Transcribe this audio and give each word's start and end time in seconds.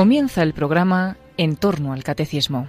Comienza 0.00 0.42
el 0.42 0.54
programa 0.54 1.18
En 1.36 1.56
torno 1.56 1.92
al 1.92 2.02
Catecismo. 2.02 2.66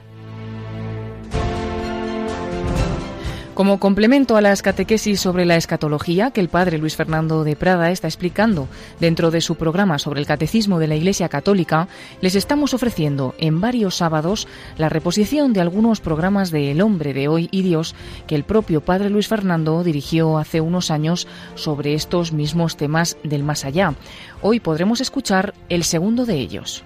Como 3.53 3.79
complemento 3.79 4.35
a 4.35 4.41
las 4.41 4.61
catequesis 4.61 5.21
sobre 5.21 5.45
la 5.45 5.55
escatología 5.55 6.31
que 6.31 6.41
el 6.41 6.49
padre 6.49 6.77
Luis 6.77 6.97
Fernando 6.97 7.45
de 7.45 7.55
Prada 7.55 7.89
está 7.91 8.09
explicando 8.09 8.67
dentro 8.99 9.31
de 9.31 9.39
su 9.39 9.55
programa 9.55 9.97
sobre 9.97 10.19
el 10.19 10.25
catecismo 10.25 10.77
de 10.77 10.87
la 10.87 10.95
Iglesia 10.97 11.29
Católica, 11.29 11.87
les 12.19 12.35
estamos 12.35 12.73
ofreciendo 12.73 13.33
en 13.37 13.61
varios 13.61 13.95
sábados 13.95 14.45
la 14.77 14.89
reposición 14.89 15.53
de 15.53 15.61
algunos 15.61 16.01
programas 16.01 16.51
de 16.51 16.71
El 16.71 16.81
hombre 16.81 17.13
de 17.13 17.29
hoy 17.29 17.47
y 17.49 17.61
Dios 17.61 17.95
que 18.27 18.35
el 18.35 18.43
propio 18.43 18.81
padre 18.81 19.09
Luis 19.09 19.29
Fernando 19.29 19.85
dirigió 19.85 20.37
hace 20.37 20.59
unos 20.59 20.91
años 20.91 21.29
sobre 21.55 21.93
estos 21.93 22.33
mismos 22.33 22.75
temas 22.75 23.15
del 23.23 23.43
más 23.43 23.63
allá. 23.63 23.93
Hoy 24.41 24.59
podremos 24.59 24.99
escuchar 24.99 25.53
el 25.69 25.85
segundo 25.85 26.25
de 26.25 26.35
ellos. 26.35 26.83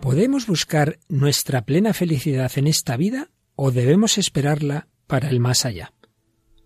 ¿Podemos 0.00 0.46
buscar 0.46 0.98
nuestra 1.08 1.62
plena 1.62 1.94
felicidad 1.94 2.52
en 2.56 2.66
esta 2.66 2.96
vida 2.96 3.30
o 3.56 3.70
debemos 3.70 4.18
esperarla 4.18 4.86
para 5.06 5.30
el 5.30 5.40
más 5.40 5.64
allá? 5.64 5.92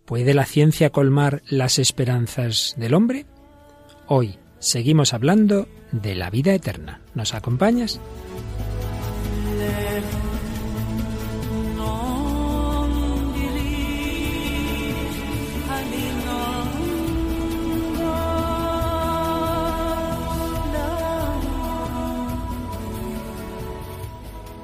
¿Puede 0.04 0.34
la 0.34 0.44
ciencia 0.44 0.90
colmar 0.90 1.42
las 1.48 1.78
esperanzas 1.78 2.74
del 2.76 2.94
hombre? 2.94 3.26
Hoy 4.06 4.38
seguimos 4.58 5.14
hablando 5.14 5.68
de 5.92 6.14
la 6.14 6.30
vida 6.30 6.52
eterna. 6.52 7.00
¿Nos 7.14 7.34
acompañas? 7.34 8.00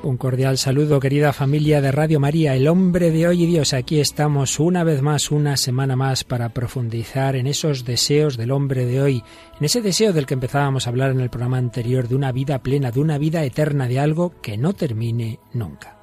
Un 0.04 0.18
cordial 0.18 0.58
saludo, 0.58 1.00
querida 1.00 1.32
familia 1.32 1.80
de 1.80 1.90
Radio 1.90 2.20
María, 2.20 2.54
el 2.54 2.68
hombre 2.68 3.10
de 3.10 3.26
hoy 3.26 3.44
y 3.44 3.46
Dios. 3.46 3.72
Aquí 3.72 4.00
estamos 4.00 4.60
una 4.60 4.84
vez 4.84 5.00
más, 5.00 5.30
una 5.30 5.56
semana 5.56 5.96
más, 5.96 6.24
para 6.24 6.50
profundizar 6.50 7.36
en 7.36 7.46
esos 7.46 7.86
deseos 7.86 8.36
del 8.36 8.50
hombre 8.50 8.84
de 8.84 9.00
hoy, 9.00 9.22
en 9.58 9.64
ese 9.64 9.80
deseo 9.80 10.12
del 10.12 10.26
que 10.26 10.34
empezábamos 10.34 10.86
a 10.86 10.90
hablar 10.90 11.10
en 11.10 11.20
el 11.20 11.30
programa 11.30 11.56
anterior, 11.56 12.06
de 12.06 12.16
una 12.16 12.32
vida 12.32 12.58
plena, 12.62 12.90
de 12.90 13.00
una 13.00 13.16
vida 13.16 13.44
eterna, 13.44 13.88
de 13.88 13.98
algo 13.98 14.34
que 14.42 14.58
no 14.58 14.74
termine 14.74 15.40
nunca. 15.54 15.96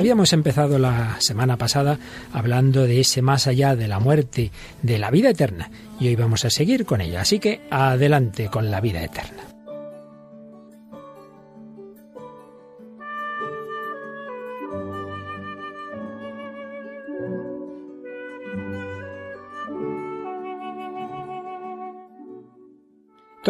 Habíamos 0.00 0.32
empezado 0.32 0.80
la 0.80 1.20
semana 1.20 1.56
pasada 1.58 2.00
hablando 2.32 2.88
de 2.88 2.98
ese 2.98 3.22
más 3.22 3.46
allá 3.46 3.76
de 3.76 3.86
la 3.86 4.00
muerte, 4.00 4.50
de 4.82 4.98
la 4.98 5.12
vida 5.12 5.30
eterna, 5.30 5.70
y 6.00 6.08
hoy 6.08 6.16
vamos 6.16 6.44
a 6.44 6.50
seguir 6.50 6.84
con 6.86 7.02
ella. 7.02 7.20
Así 7.20 7.38
que 7.38 7.60
adelante 7.70 8.48
con 8.48 8.68
la 8.68 8.80
vida 8.80 9.00
eterna. 9.04 9.49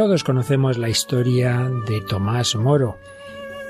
Todos 0.01 0.25
conocemos 0.25 0.79
la 0.79 0.89
historia 0.89 1.71
de 1.87 2.01
Tomás 2.01 2.57
Moro, 2.57 2.97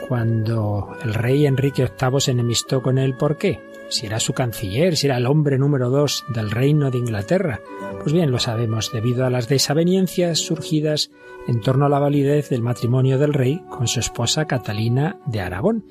cuando 0.06 0.96
el 1.02 1.12
rey 1.12 1.44
Enrique 1.44 1.91
VIII 2.00 2.20
se 2.20 2.30
enemistó 2.30 2.82
con 2.82 2.98
él. 2.98 3.14
¿Por 3.14 3.36
qué? 3.36 3.58
Si 3.88 4.06
era 4.06 4.20
su 4.20 4.32
canciller, 4.32 4.96
si 4.96 5.08
era 5.08 5.16
el 5.16 5.26
hombre 5.26 5.58
número 5.58 5.91
dos 5.91 6.24
del 6.28 6.52
reino 6.52 6.92
de 6.92 6.98
Inglaterra. 6.98 7.60
Pues 8.00 8.12
bien, 8.12 8.30
lo 8.30 8.38
sabemos, 8.38 8.92
debido 8.92 9.26
a 9.26 9.30
las 9.30 9.48
desavenencias 9.48 10.38
surgidas 10.38 11.10
en 11.48 11.60
torno 11.60 11.86
a 11.86 11.88
la 11.88 11.98
validez 11.98 12.48
del 12.48 12.62
matrimonio 12.62 13.18
del 13.18 13.34
rey 13.34 13.60
con 13.68 13.88
su 13.88 13.98
esposa 13.98 14.44
Catalina 14.44 15.18
de 15.26 15.41
Aragón. 15.41 15.84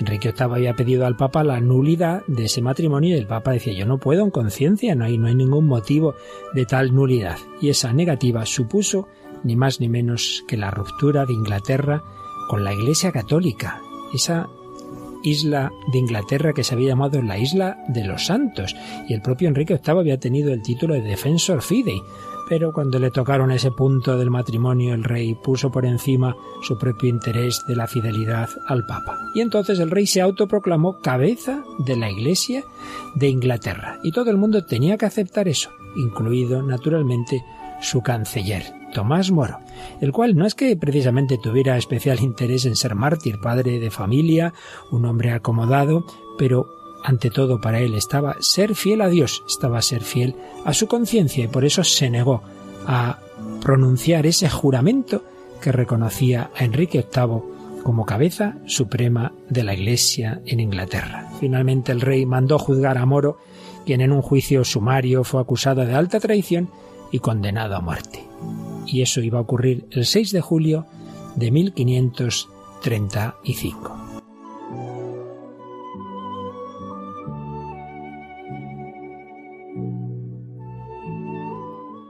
Enrique 0.00 0.34
VIII 0.36 0.54
había 0.54 0.74
pedido 0.74 1.06
al 1.06 1.16
Papa 1.16 1.44
la 1.44 1.60
nulidad 1.60 2.24
de 2.26 2.46
ese 2.46 2.62
matrimonio 2.62 3.14
y 3.14 3.18
el 3.20 3.28
Papa 3.28 3.52
decía 3.52 3.72
yo 3.74 3.86
no 3.86 3.98
puedo 3.98 4.24
en 4.24 4.30
conciencia, 4.30 4.96
no 4.96 5.04
hay, 5.04 5.18
no 5.18 5.28
hay 5.28 5.36
ningún 5.36 5.68
motivo 5.68 6.16
de 6.52 6.66
tal 6.66 6.92
nulidad. 6.92 7.38
Y 7.60 7.68
esa 7.68 7.92
negativa 7.92 8.44
supuso 8.44 9.06
ni 9.44 9.56
más 9.56 9.80
ni 9.80 9.88
menos 9.88 10.44
que 10.48 10.56
la 10.56 10.70
ruptura 10.70 11.26
de 11.26 11.34
Inglaterra 11.34 12.02
con 12.48 12.64
la 12.64 12.72
Iglesia 12.72 13.12
Católica, 13.12 13.80
esa 14.12 14.48
isla 15.22 15.72
de 15.92 15.98
Inglaterra 15.98 16.52
que 16.52 16.64
se 16.64 16.74
había 16.74 16.88
llamado 16.88 17.20
la 17.22 17.38
Isla 17.38 17.78
de 17.88 18.04
los 18.04 18.26
Santos, 18.26 18.76
y 19.08 19.14
el 19.14 19.22
propio 19.22 19.48
Enrique 19.48 19.80
VIII 19.84 19.98
había 19.98 20.20
tenido 20.20 20.52
el 20.52 20.62
título 20.62 20.94
de 20.94 21.02
Defensor 21.02 21.62
Fidei, 21.62 22.02
pero 22.48 22.72
cuando 22.72 22.98
le 22.98 23.10
tocaron 23.10 23.50
ese 23.50 23.70
punto 23.70 24.18
del 24.18 24.30
matrimonio 24.30 24.94
el 24.94 25.02
rey 25.02 25.34
puso 25.34 25.72
por 25.72 25.86
encima 25.86 26.36
su 26.62 26.78
propio 26.78 27.08
interés 27.08 27.64
de 27.66 27.74
la 27.74 27.86
fidelidad 27.86 28.50
al 28.66 28.84
Papa. 28.84 29.18
Y 29.34 29.40
entonces 29.40 29.78
el 29.78 29.90
rey 29.90 30.06
se 30.06 30.20
autoproclamó 30.20 31.00
cabeza 31.00 31.64
de 31.78 31.96
la 31.96 32.10
Iglesia 32.10 32.64
de 33.14 33.28
Inglaterra, 33.28 33.98
y 34.02 34.12
todo 34.12 34.30
el 34.30 34.36
mundo 34.36 34.64
tenía 34.64 34.98
que 34.98 35.06
aceptar 35.06 35.48
eso, 35.48 35.70
incluido 35.96 36.62
naturalmente 36.62 37.42
su 37.84 38.00
canciller, 38.00 38.64
Tomás 38.92 39.30
Moro, 39.30 39.58
el 40.00 40.10
cual 40.12 40.36
no 40.36 40.46
es 40.46 40.54
que 40.54 40.76
precisamente 40.76 41.38
tuviera 41.38 41.76
especial 41.76 42.20
interés 42.20 42.64
en 42.64 42.76
ser 42.76 42.94
mártir, 42.94 43.38
padre 43.40 43.78
de 43.78 43.90
familia, 43.90 44.54
un 44.90 45.04
hombre 45.04 45.32
acomodado, 45.32 46.06
pero 46.38 46.68
ante 47.04 47.30
todo 47.30 47.60
para 47.60 47.80
él 47.80 47.94
estaba 47.94 48.36
ser 48.40 48.74
fiel 48.74 49.02
a 49.02 49.08
Dios, 49.08 49.44
estaba 49.46 49.82
ser 49.82 50.02
fiel 50.02 50.34
a 50.64 50.72
su 50.72 50.86
conciencia 50.86 51.44
y 51.44 51.48
por 51.48 51.64
eso 51.64 51.84
se 51.84 52.08
negó 52.08 52.42
a 52.86 53.18
pronunciar 53.60 54.26
ese 54.26 54.48
juramento 54.48 55.22
que 55.60 55.70
reconocía 55.70 56.50
a 56.56 56.64
Enrique 56.64 57.06
VIII 57.14 57.82
como 57.82 58.06
cabeza 58.06 58.56
suprema 58.64 59.32
de 59.50 59.62
la 59.62 59.74
Iglesia 59.74 60.40
en 60.46 60.60
Inglaterra. 60.60 61.28
Finalmente 61.38 61.92
el 61.92 62.00
rey 62.00 62.24
mandó 62.24 62.58
juzgar 62.58 62.96
a 62.96 63.04
Moro, 63.04 63.38
quien 63.84 64.00
en 64.00 64.12
un 64.12 64.22
juicio 64.22 64.64
sumario 64.64 65.24
fue 65.24 65.42
acusado 65.42 65.84
de 65.84 65.94
alta 65.94 66.18
traición 66.20 66.70
y 67.10 67.20
condenado 67.20 67.76
a 67.76 67.80
muerte. 67.80 68.24
Y 68.86 69.02
eso 69.02 69.20
iba 69.20 69.38
a 69.38 69.42
ocurrir 69.42 69.86
el 69.90 70.06
6 70.06 70.32
de 70.32 70.40
julio 70.40 70.86
de 71.36 71.50
1535. 71.50 74.04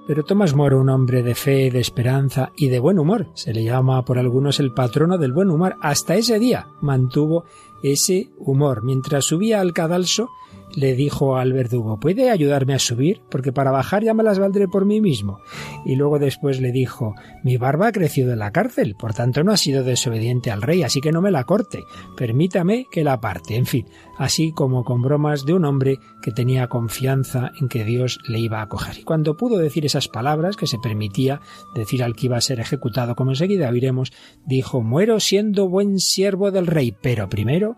Pero 0.07 0.23
Tomás 0.23 0.55
Moro, 0.55 0.81
un 0.81 0.91
hombre 0.91 1.23
de 1.23 1.35
fe, 1.35 1.71
de 1.71 1.81
esperanza 1.81 2.53
y 2.57 2.69
de 2.69 2.79
buen 2.79 2.99
humor, 2.99 3.29
se 3.33 3.55
le 3.55 3.65
llama 3.65 4.05
por 4.05 4.19
algunos 4.19 4.61
el 4.61 4.73
patrono 4.73 5.17
del 5.17 5.33
buen 5.33 5.51
humor, 5.51 5.77
hasta 5.81 6.15
ese 6.15 6.39
día 6.39 6.67
mantuvo 6.83 7.45
ese 7.83 8.29
humor. 8.39 8.85
Mientras 8.85 9.25
subía 9.25 9.63
al 9.63 9.73
cadalso, 9.73 10.29
le 10.77 10.95
dijo 10.95 11.37
al 11.37 11.53
verdugo, 11.53 11.99
¿puede 11.99 12.31
ayudarme 12.31 12.75
a 12.75 12.79
subir? 12.79 13.21
Porque 13.31 13.53
para 13.53 13.71
bajar 13.71 14.05
ya 14.05 14.15
me 14.15 14.23
las 14.23 14.39
valdré 14.39 14.69
por 14.69 14.85
mí 14.85 15.01
mismo. 15.01 15.39
Y 15.85 15.97
luego 15.97 16.19
después 16.19 16.61
le 16.61 16.73
dijo, 16.73 17.15
mi 17.43 17.57
barba 17.57 17.89
ha 17.89 17.93
crecido 17.93 18.33
en 18.33 18.39
la 18.39 18.53
cárcel, 18.53 18.95
por 18.99 19.15
tanto 19.15 19.45
no 19.45 19.53
ha 19.53 19.57
sido 19.57 19.85
desobediente 19.85 20.51
al 20.51 20.63
rey, 20.63 20.83
así 20.83 21.01
que 21.01 21.13
no 21.13 21.23
me 21.23 21.31
la 21.31 21.45
corte, 21.45 21.85
permítame 22.17 22.87
que 22.91 23.05
la 23.05 23.21
parte. 23.21 23.57
En 23.57 23.67
fin, 23.67 23.87
así 24.19 24.53
como 24.53 24.85
con 24.85 25.03
bromas 25.03 25.45
de 25.45 25.55
un 25.55 25.65
hombre 25.65 25.99
que 26.23 26.33
tenía 26.33 26.69
confianza 26.69 27.53
en 27.61 27.69
que 27.69 27.85
Dios 27.85 28.19
le 28.29 28.39
iba 28.39 28.61
a 28.61 28.63
acoger. 28.63 28.99
Y 28.99 29.05
cuando 29.05 29.37
pudo 29.37 29.59
decir 29.59 29.87
esas 29.87 30.09
palabras 30.09 30.57
que 30.57 30.67
se 30.67 30.79
permitía 30.79 31.41
decir 31.75 32.03
al 32.03 32.15
que 32.15 32.27
iba 32.27 32.37
a 32.37 32.41
ser 32.41 32.61
ejecutado, 32.61 33.15
como 33.15 33.31
enseguida 33.31 33.69
oiremos, 33.69 34.13
dijo, 34.47 34.83
muero 34.83 35.21
siendo 35.21 35.69
buen 35.69 35.99
siervo 35.99 36.51
del 36.51 36.67
rey, 36.67 36.95
pero 37.01 37.29
primero 37.29 37.77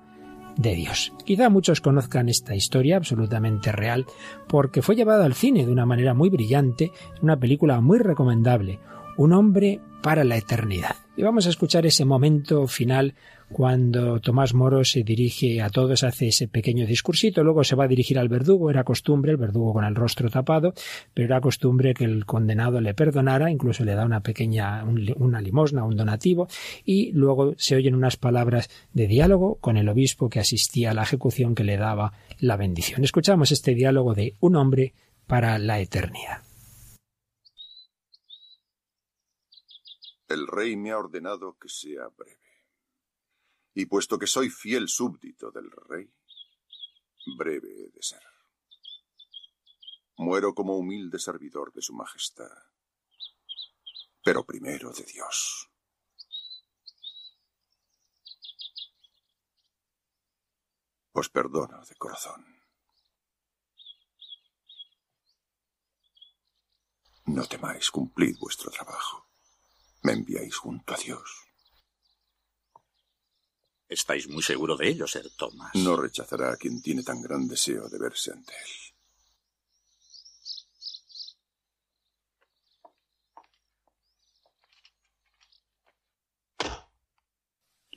de 0.57 0.75
Dios. 0.75 1.13
Quizá 1.25 1.49
muchos 1.49 1.81
conozcan 1.81 2.29
esta 2.29 2.55
historia 2.55 2.97
absolutamente 2.97 3.73
real 3.73 4.07
porque 4.49 4.83
fue 4.83 4.97
llevada 4.97 5.25
al 5.25 5.35
cine 5.35 5.67
de 5.67 5.73
una 5.73 5.87
manera 5.87 6.15
muy 6.15 6.31
brillante, 6.31 6.93
una 7.23 7.39
película 7.39 7.81
muy 7.81 7.99
recomendable, 7.99 8.81
Un 9.19 9.33
hombre 9.33 9.81
para 10.03 10.25
la 10.25 10.37
eternidad. 10.37 10.95
Y 11.17 11.23
vamos 11.23 11.47
a 11.47 11.49
escuchar 11.49 11.87
ese 11.87 12.05
momento 12.05 12.67
final 12.67 13.15
cuando 13.51 14.21
Tomás 14.21 14.55
Moro 14.55 14.85
se 14.85 15.03
dirige 15.03 15.63
a 15.63 15.71
todos, 15.71 16.03
hace 16.03 16.29
ese 16.29 16.49
pequeño 16.49 16.87
discursito, 16.87 17.45
luego 17.45 17.65
se 17.65 17.77
va 17.77 17.85
a 17.85 17.89
dirigir 17.89 18.19
al 18.19 18.29
verdugo, 18.29 18.71
era 18.71 18.85
costumbre, 18.85 19.33
el 19.33 19.37
verdugo 19.37 19.73
con 19.73 19.85
el 19.85 19.95
rostro 19.95 20.29
tapado, 20.29 20.75
pero 21.15 21.27
era 21.27 21.41
costumbre 21.41 21.95
que 21.95 22.05
el 22.05 22.27
condenado 22.27 22.81
le 22.81 22.95
perdonara, 22.95 23.51
incluso 23.51 23.85
le 23.85 23.95
da 23.95 24.05
una 24.05 24.21
pequeña, 24.21 24.85
una 24.85 25.41
limosna, 25.41 25.85
un 25.85 25.97
donativo, 25.97 26.49
y 26.85 27.13
luego 27.13 27.55
se 27.57 27.77
oyen 27.77 27.95
unas 27.95 28.17
palabras 28.17 28.69
de 28.93 29.07
diálogo 29.07 29.57
con 29.57 29.77
el 29.77 29.89
obispo 29.89 30.29
que 30.29 30.41
asistía 30.41 30.91
a 30.91 30.95
la 30.95 31.03
ejecución 31.03 31.55
que 31.55 31.65
le 31.65 31.77
daba 31.77 32.13
la 32.41 32.57
bendición. 32.57 33.05
Escuchamos 33.05 33.53
este 33.53 33.75
diálogo 33.75 34.15
de 34.15 34.35
un 34.41 34.57
hombre 34.57 34.95
para 35.27 35.59
la 35.59 35.81
eternidad. 35.81 36.43
El 40.29 40.49
rey 40.49 40.77
me 40.77 40.91
ha 40.91 40.99
ordenado 40.99 41.57
que 41.61 41.69
sea 41.69 42.09
breve. 42.17 42.46
Y 43.79 43.85
puesto 43.85 44.19
que 44.19 44.27
soy 44.27 44.49
fiel 44.49 44.89
súbdito 44.89 45.51
del 45.51 45.71
rey, 45.71 46.11
breve 47.37 47.69
he 47.69 47.91
de 47.91 48.03
ser. 48.03 48.23
Muero 50.17 50.55
como 50.55 50.79
humilde 50.79 51.19
servidor 51.19 51.75
de 51.75 51.83
su 51.83 51.93
majestad. 51.93 52.51
pero 54.25 54.45
primero 54.45 54.91
de 54.91 55.05
Dios. 55.05 55.71
Os 61.13 61.29
perdono 61.29 61.85
de 61.85 61.95
corazón. 61.95 62.45
No 67.27 67.47
temáis, 67.47 67.93
cumplid 67.93 68.37
vuestro 68.41 68.73
trabajo. 68.73 69.29
Me 70.03 70.13
enviáis 70.13 70.57
junto 70.57 70.95
a 70.95 70.97
Dios. 70.97 71.46
Estáis 73.89 74.29
muy 74.29 74.43
seguro 74.43 74.77
de 74.77 74.89
ello, 74.89 75.07
Sir 75.07 75.31
Thomas. 75.37 75.75
No 75.75 75.97
rechazará 75.97 76.53
a 76.53 76.57
quien 76.57 76.83
tiene 76.83 77.03
tan 77.03 77.23
gran 77.23 77.47
deseo 77.47 77.89
de 77.89 77.99
verse 77.99 78.33
ante 78.33 78.53
él. 78.53 78.87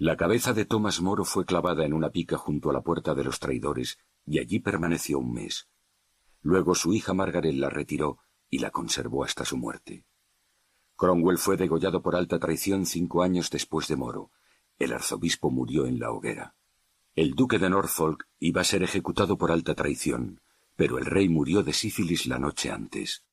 La 0.01 0.15
cabeza 0.15 0.53
de 0.53 0.63
Thomas 0.63 1.01
Moro 1.01 1.25
fue 1.25 1.44
clavada 1.45 1.86
en 1.86 1.91
una 1.91 2.09
pica 2.09 2.38
junto 2.38 2.69
a 2.69 2.74
la 2.74 2.81
puerta 2.81 3.13
de 3.13 3.25
los 3.25 3.39
traidores 3.39 3.97
y 4.25 4.39
allí 4.39 4.59
permaneció 4.59 5.19
un 5.19 5.33
mes. 5.33 5.68
Luego 6.41 6.74
su 6.74 6.94
hija 6.94 7.13
Margaret 7.13 7.53
la 7.56 7.69
retiró 7.69 8.19
y 8.50 8.59
la 8.59 8.71
conservó 8.71 9.25
hasta 9.25 9.44
su 9.44 9.57
muerte. 9.57 10.06
Cromwell 10.95 11.38
fue 11.38 11.57
degollado 11.57 12.01
por 12.01 12.15
alta 12.15 12.39
traición 12.39 12.86
cinco 12.86 13.24
años 13.24 13.50
después 13.50 13.89
de 13.89 13.97
Moro, 13.97 14.31
el 14.79 14.93
arzobispo 14.93 15.51
murió 15.51 15.85
en 15.85 15.99
la 15.99 16.11
hoguera. 16.11 16.55
El 17.15 17.31
duque 17.31 17.59
de 17.59 17.69
Norfolk 17.69 18.25
iba 18.39 18.61
a 18.61 18.63
ser 18.63 18.81
ejecutado 18.81 19.37
por 19.37 19.51
alta 19.51 19.75
traición, 19.75 20.41
pero 20.77 20.97
el 20.97 21.05
rey 21.05 21.27
murió 21.27 21.63
de 21.63 21.73
sífilis 21.73 22.25
la 22.25 22.39
noche 22.39 22.71
antes. 22.71 23.23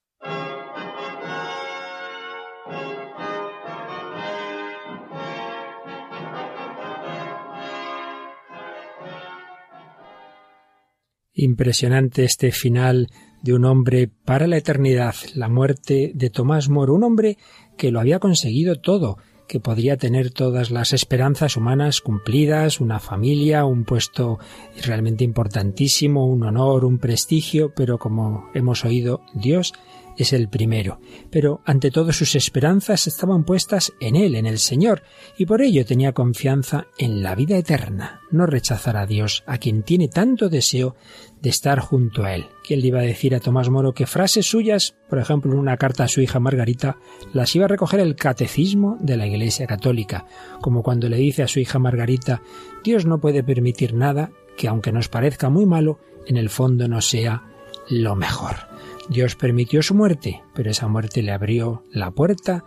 Impresionante 11.32 12.24
este 12.24 12.50
final 12.50 13.08
de 13.42 13.52
un 13.52 13.66
hombre 13.66 14.08
para 14.08 14.48
la 14.48 14.56
eternidad, 14.56 15.14
la 15.34 15.48
muerte 15.48 16.10
de 16.14 16.30
Tomás 16.30 16.68
Moro, 16.68 16.94
un 16.94 17.04
hombre 17.04 17.36
que 17.76 17.92
lo 17.92 18.00
había 18.00 18.18
conseguido 18.18 18.80
todo, 18.80 19.18
que 19.46 19.60
podría 19.60 19.96
tener 19.96 20.30
todas 20.30 20.70
las 20.70 20.92
esperanzas 20.92 21.56
humanas 21.56 22.00
cumplidas, 22.00 22.80
una 22.80 23.00
familia, 23.00 23.64
un 23.64 23.84
puesto 23.84 24.38
realmente 24.84 25.24
importantísimo, 25.24 26.26
un 26.26 26.42
honor, 26.44 26.84
un 26.84 26.98
prestigio, 26.98 27.72
pero 27.74 27.98
como 27.98 28.48
hemos 28.54 28.84
oído, 28.84 29.22
Dios 29.34 29.72
es 30.16 30.32
el 30.32 30.48
primero. 30.48 31.00
Pero 31.30 31.60
ante 31.64 31.90
todo 31.90 32.12
sus 32.12 32.34
esperanzas 32.34 33.06
estaban 33.06 33.44
puestas 33.44 33.92
en 34.00 34.16
Él, 34.16 34.34
en 34.34 34.46
el 34.46 34.58
Señor, 34.58 35.02
y 35.36 35.46
por 35.46 35.62
ello 35.62 35.84
tenía 35.84 36.12
confianza 36.12 36.86
en 36.98 37.22
la 37.22 37.34
vida 37.34 37.56
eterna. 37.56 38.20
No 38.30 38.46
rechazará 38.46 39.02
a 39.02 39.06
Dios, 39.06 39.44
a 39.46 39.58
quien 39.58 39.82
tiene 39.82 40.08
tanto 40.08 40.48
deseo 40.48 40.96
de 41.40 41.50
estar 41.50 41.78
junto 41.80 42.24
a 42.24 42.34
Él. 42.34 42.46
¿Quién 42.66 42.80
le 42.80 42.88
iba 42.88 43.00
a 43.00 43.04
decir 43.04 43.34
a 43.34 43.40
Tomás 43.40 43.68
Moro 43.68 43.92
que 43.92 44.06
frases 44.06 44.46
suyas, 44.46 44.96
por 45.08 45.18
ejemplo 45.18 45.52
en 45.52 45.58
una 45.58 45.76
carta 45.76 46.04
a 46.04 46.08
su 46.08 46.20
hija 46.20 46.40
Margarita, 46.40 46.96
las 47.32 47.54
iba 47.54 47.66
a 47.66 47.68
recoger 47.68 48.00
el 48.00 48.16
catecismo 48.16 48.96
de 49.00 49.16
la 49.16 49.26
Iglesia 49.26 49.66
Católica, 49.66 50.26
como 50.60 50.82
cuando 50.82 51.08
le 51.08 51.18
dice 51.18 51.42
a 51.42 51.48
su 51.48 51.60
hija 51.60 51.78
Margarita, 51.78 52.42
Dios 52.82 53.06
no 53.06 53.20
puede 53.20 53.42
permitir 53.42 53.94
nada 53.94 54.30
que 54.56 54.68
aunque 54.68 54.92
nos 54.92 55.08
parezca 55.08 55.50
muy 55.50 55.66
malo, 55.66 56.00
en 56.26 56.36
el 56.36 56.50
fondo 56.50 56.88
no 56.88 57.00
sea 57.00 57.44
lo 57.88 58.16
mejor. 58.16 58.75
Dios 59.08 59.36
permitió 59.36 59.82
su 59.82 59.94
muerte, 59.94 60.42
pero 60.54 60.70
esa 60.70 60.88
muerte 60.88 61.22
le 61.22 61.32
abrió 61.32 61.84
la 61.92 62.10
puerta 62.10 62.64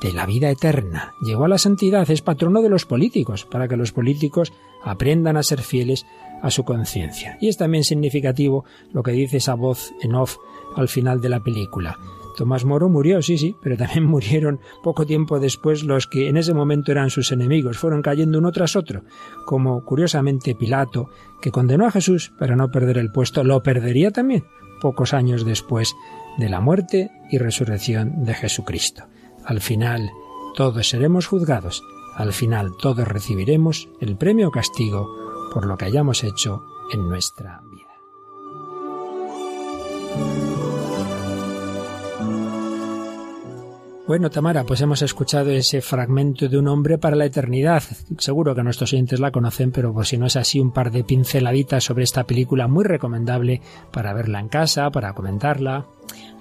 de 0.00 0.12
la 0.12 0.24
vida 0.24 0.50
eterna. 0.50 1.12
Llegó 1.20 1.44
a 1.44 1.48
la 1.48 1.58
santidad, 1.58 2.10
es 2.10 2.22
patrono 2.22 2.62
de 2.62 2.68
los 2.68 2.86
políticos, 2.86 3.44
para 3.44 3.68
que 3.68 3.76
los 3.76 3.92
políticos 3.92 4.52
aprendan 4.82 5.36
a 5.36 5.42
ser 5.42 5.60
fieles 5.60 6.06
a 6.42 6.50
su 6.50 6.64
conciencia. 6.64 7.36
Y 7.40 7.48
es 7.48 7.56
también 7.56 7.84
significativo 7.84 8.64
lo 8.92 9.02
que 9.02 9.12
dice 9.12 9.38
esa 9.38 9.54
voz 9.54 9.92
en 10.00 10.14
off 10.14 10.36
al 10.76 10.88
final 10.88 11.20
de 11.20 11.28
la 11.28 11.40
película. 11.40 11.98
Tomás 12.36 12.64
Moro 12.64 12.88
murió, 12.88 13.20
sí, 13.20 13.36
sí, 13.36 13.56
pero 13.60 13.76
también 13.76 14.04
murieron 14.06 14.60
poco 14.82 15.04
tiempo 15.04 15.40
después 15.40 15.82
los 15.82 16.06
que 16.06 16.28
en 16.28 16.36
ese 16.36 16.54
momento 16.54 16.92
eran 16.92 17.10
sus 17.10 17.32
enemigos, 17.32 17.78
fueron 17.78 18.00
cayendo 18.00 18.38
uno 18.38 18.52
tras 18.52 18.76
otro, 18.76 19.02
como 19.44 19.84
curiosamente 19.84 20.54
Pilato, 20.54 21.10
que 21.42 21.50
condenó 21.50 21.86
a 21.86 21.90
Jesús 21.90 22.32
para 22.38 22.56
no 22.56 22.70
perder 22.70 22.96
el 22.96 23.12
puesto, 23.12 23.44
lo 23.44 23.62
perdería 23.62 24.12
también 24.12 24.44
pocos 24.80 25.14
años 25.14 25.44
después 25.44 25.94
de 26.38 26.48
la 26.48 26.60
muerte 26.60 27.10
y 27.30 27.38
resurrección 27.38 28.24
de 28.24 28.34
Jesucristo. 28.34 29.04
Al 29.44 29.60
final, 29.60 30.10
todos 30.54 30.88
seremos 30.88 31.26
juzgados, 31.26 31.82
al 32.16 32.32
final 32.32 32.72
todos 32.80 33.06
recibiremos 33.06 33.88
el 34.00 34.16
premio 34.16 34.48
o 34.48 34.50
castigo 34.50 35.08
por 35.52 35.66
lo 35.66 35.76
que 35.76 35.86
hayamos 35.86 36.24
hecho 36.24 36.64
en 36.92 37.08
nuestra 37.08 37.62
vida. 37.70 37.86
Bueno, 44.10 44.28
Tamara, 44.28 44.64
pues 44.64 44.80
hemos 44.80 45.02
escuchado 45.02 45.50
ese 45.50 45.80
fragmento 45.80 46.48
de 46.48 46.58
un 46.58 46.66
hombre 46.66 46.98
para 46.98 47.14
la 47.14 47.26
eternidad. 47.26 47.84
Seguro 48.18 48.56
que 48.56 48.64
nuestros 48.64 48.92
oyentes 48.92 49.20
la 49.20 49.30
conocen, 49.30 49.70
pero 49.70 49.94
por 49.94 50.04
si 50.04 50.18
no 50.18 50.26
es 50.26 50.34
así, 50.34 50.58
un 50.58 50.72
par 50.72 50.90
de 50.90 51.04
pinceladitas 51.04 51.84
sobre 51.84 52.02
esta 52.02 52.24
película 52.24 52.66
muy 52.66 52.82
recomendable 52.82 53.62
para 53.92 54.12
verla 54.12 54.40
en 54.40 54.48
casa, 54.48 54.90
para 54.90 55.14
comentarla. 55.14 55.86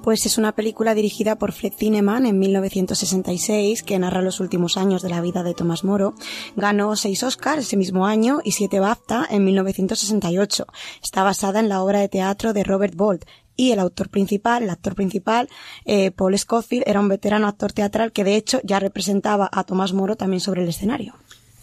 Pues 0.01 0.25
es 0.25 0.39
una 0.39 0.53
película 0.53 0.95
dirigida 0.95 1.37
por 1.37 1.51
Fred 1.51 1.73
Zinnemann 1.77 2.25
en 2.25 2.39
1966 2.39 3.83
que 3.83 3.99
narra 3.99 4.23
los 4.23 4.39
últimos 4.39 4.75
años 4.75 5.03
de 5.03 5.09
la 5.09 5.21
vida 5.21 5.43
de 5.43 5.53
Tomás 5.53 5.83
Moro. 5.83 6.15
Ganó 6.55 6.95
seis 6.95 7.21
Oscars 7.21 7.67
ese 7.67 7.77
mismo 7.77 8.07
año 8.07 8.39
y 8.43 8.53
siete 8.53 8.79
BAFTA 8.79 9.27
en 9.29 9.45
1968. 9.45 10.65
Está 11.03 11.21
basada 11.21 11.59
en 11.59 11.69
la 11.69 11.83
obra 11.83 11.99
de 11.99 12.09
teatro 12.09 12.53
de 12.53 12.63
Robert 12.63 12.95
Bolt 12.95 13.25
y 13.59 13.73
el 13.73 13.79
autor 13.79 14.07
principal, 14.07 14.63
el 14.63 14.69
actor 14.69 14.95
principal, 14.95 15.49
eh, 15.83 16.11
Paul 16.11 16.37
Scofield, 16.39 16.85
era 16.87 17.01
un 17.01 17.09
veterano 17.09 17.45
actor 17.45 17.73
teatral 17.73 18.13
que 18.13 18.23
de 18.23 18.37
hecho 18.37 18.61
ya 18.63 18.79
representaba 18.79 19.49
a 19.51 19.65
Tomás 19.65 19.91
Moro 19.91 20.15
también 20.15 20.39
sobre 20.39 20.63
el 20.63 20.69
escenario. 20.69 21.15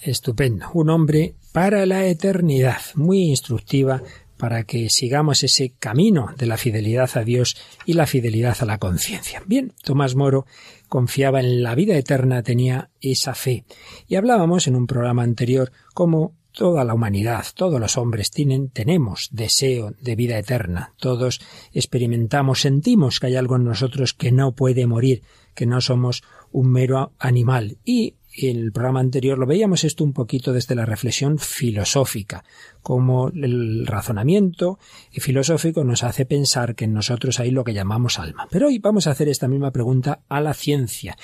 Estupendo, 0.02 0.66
un 0.74 0.90
hombre 0.90 1.36
para 1.52 1.86
la 1.86 2.06
eternidad, 2.06 2.82
muy 2.96 3.30
instructiva 3.30 4.02
para 4.36 4.64
que 4.64 4.90
sigamos 4.90 5.42
ese 5.42 5.72
camino 5.78 6.34
de 6.36 6.44
la 6.44 6.58
fidelidad 6.58 7.08
a 7.14 7.24
Dios 7.24 7.56
y 7.86 7.94
la 7.94 8.06
fidelidad 8.06 8.58
a 8.60 8.66
la 8.66 8.76
conciencia. 8.76 9.42
Bien, 9.46 9.72
Tomás 9.82 10.14
Moro 10.14 10.44
confiaba 10.90 11.40
en 11.40 11.62
la 11.62 11.74
vida 11.74 11.96
eterna, 11.96 12.42
tenía 12.42 12.90
esa 13.00 13.34
fe. 13.34 13.64
Y 14.06 14.16
hablábamos 14.16 14.66
en 14.66 14.76
un 14.76 14.86
programa 14.86 15.22
anterior 15.22 15.72
cómo 15.94 16.34
toda 16.56 16.84
la 16.84 16.94
humanidad, 16.94 17.44
todos 17.54 17.78
los 17.78 17.98
hombres 17.98 18.30
tienen, 18.30 18.70
tenemos 18.70 19.28
deseo 19.30 19.92
de 20.00 20.16
vida 20.16 20.38
eterna. 20.38 20.94
Todos 20.96 21.42
experimentamos, 21.72 22.62
sentimos 22.62 23.20
que 23.20 23.26
hay 23.26 23.36
algo 23.36 23.56
en 23.56 23.64
nosotros 23.64 24.14
que 24.14 24.32
no 24.32 24.52
puede 24.52 24.86
morir, 24.86 25.22
que 25.54 25.66
no 25.66 25.82
somos 25.82 26.22
un 26.52 26.72
mero 26.72 27.12
animal. 27.18 27.76
Y 27.84 28.14
en 28.38 28.58
el 28.58 28.72
programa 28.72 29.00
anterior 29.00 29.38
lo 29.38 29.46
veíamos 29.46 29.84
esto 29.84 30.04
un 30.04 30.12
poquito 30.12 30.52
desde 30.52 30.74
la 30.74 30.84
reflexión 30.84 31.38
filosófica, 31.38 32.44
como 32.82 33.28
el 33.28 33.86
razonamiento 33.86 34.78
filosófico 35.12 35.82
nos 35.84 36.04
hace 36.04 36.26
pensar 36.26 36.74
que 36.74 36.84
en 36.84 36.92
nosotros 36.92 37.40
hay 37.40 37.50
lo 37.50 37.64
que 37.64 37.74
llamamos 37.74 38.18
alma. 38.18 38.46
Pero 38.50 38.68
hoy 38.68 38.78
vamos 38.78 39.06
a 39.06 39.10
hacer 39.10 39.28
esta 39.28 39.48
misma 39.48 39.70
pregunta 39.70 40.20
a 40.28 40.40
la 40.40 40.54
ciencia. 40.54 41.16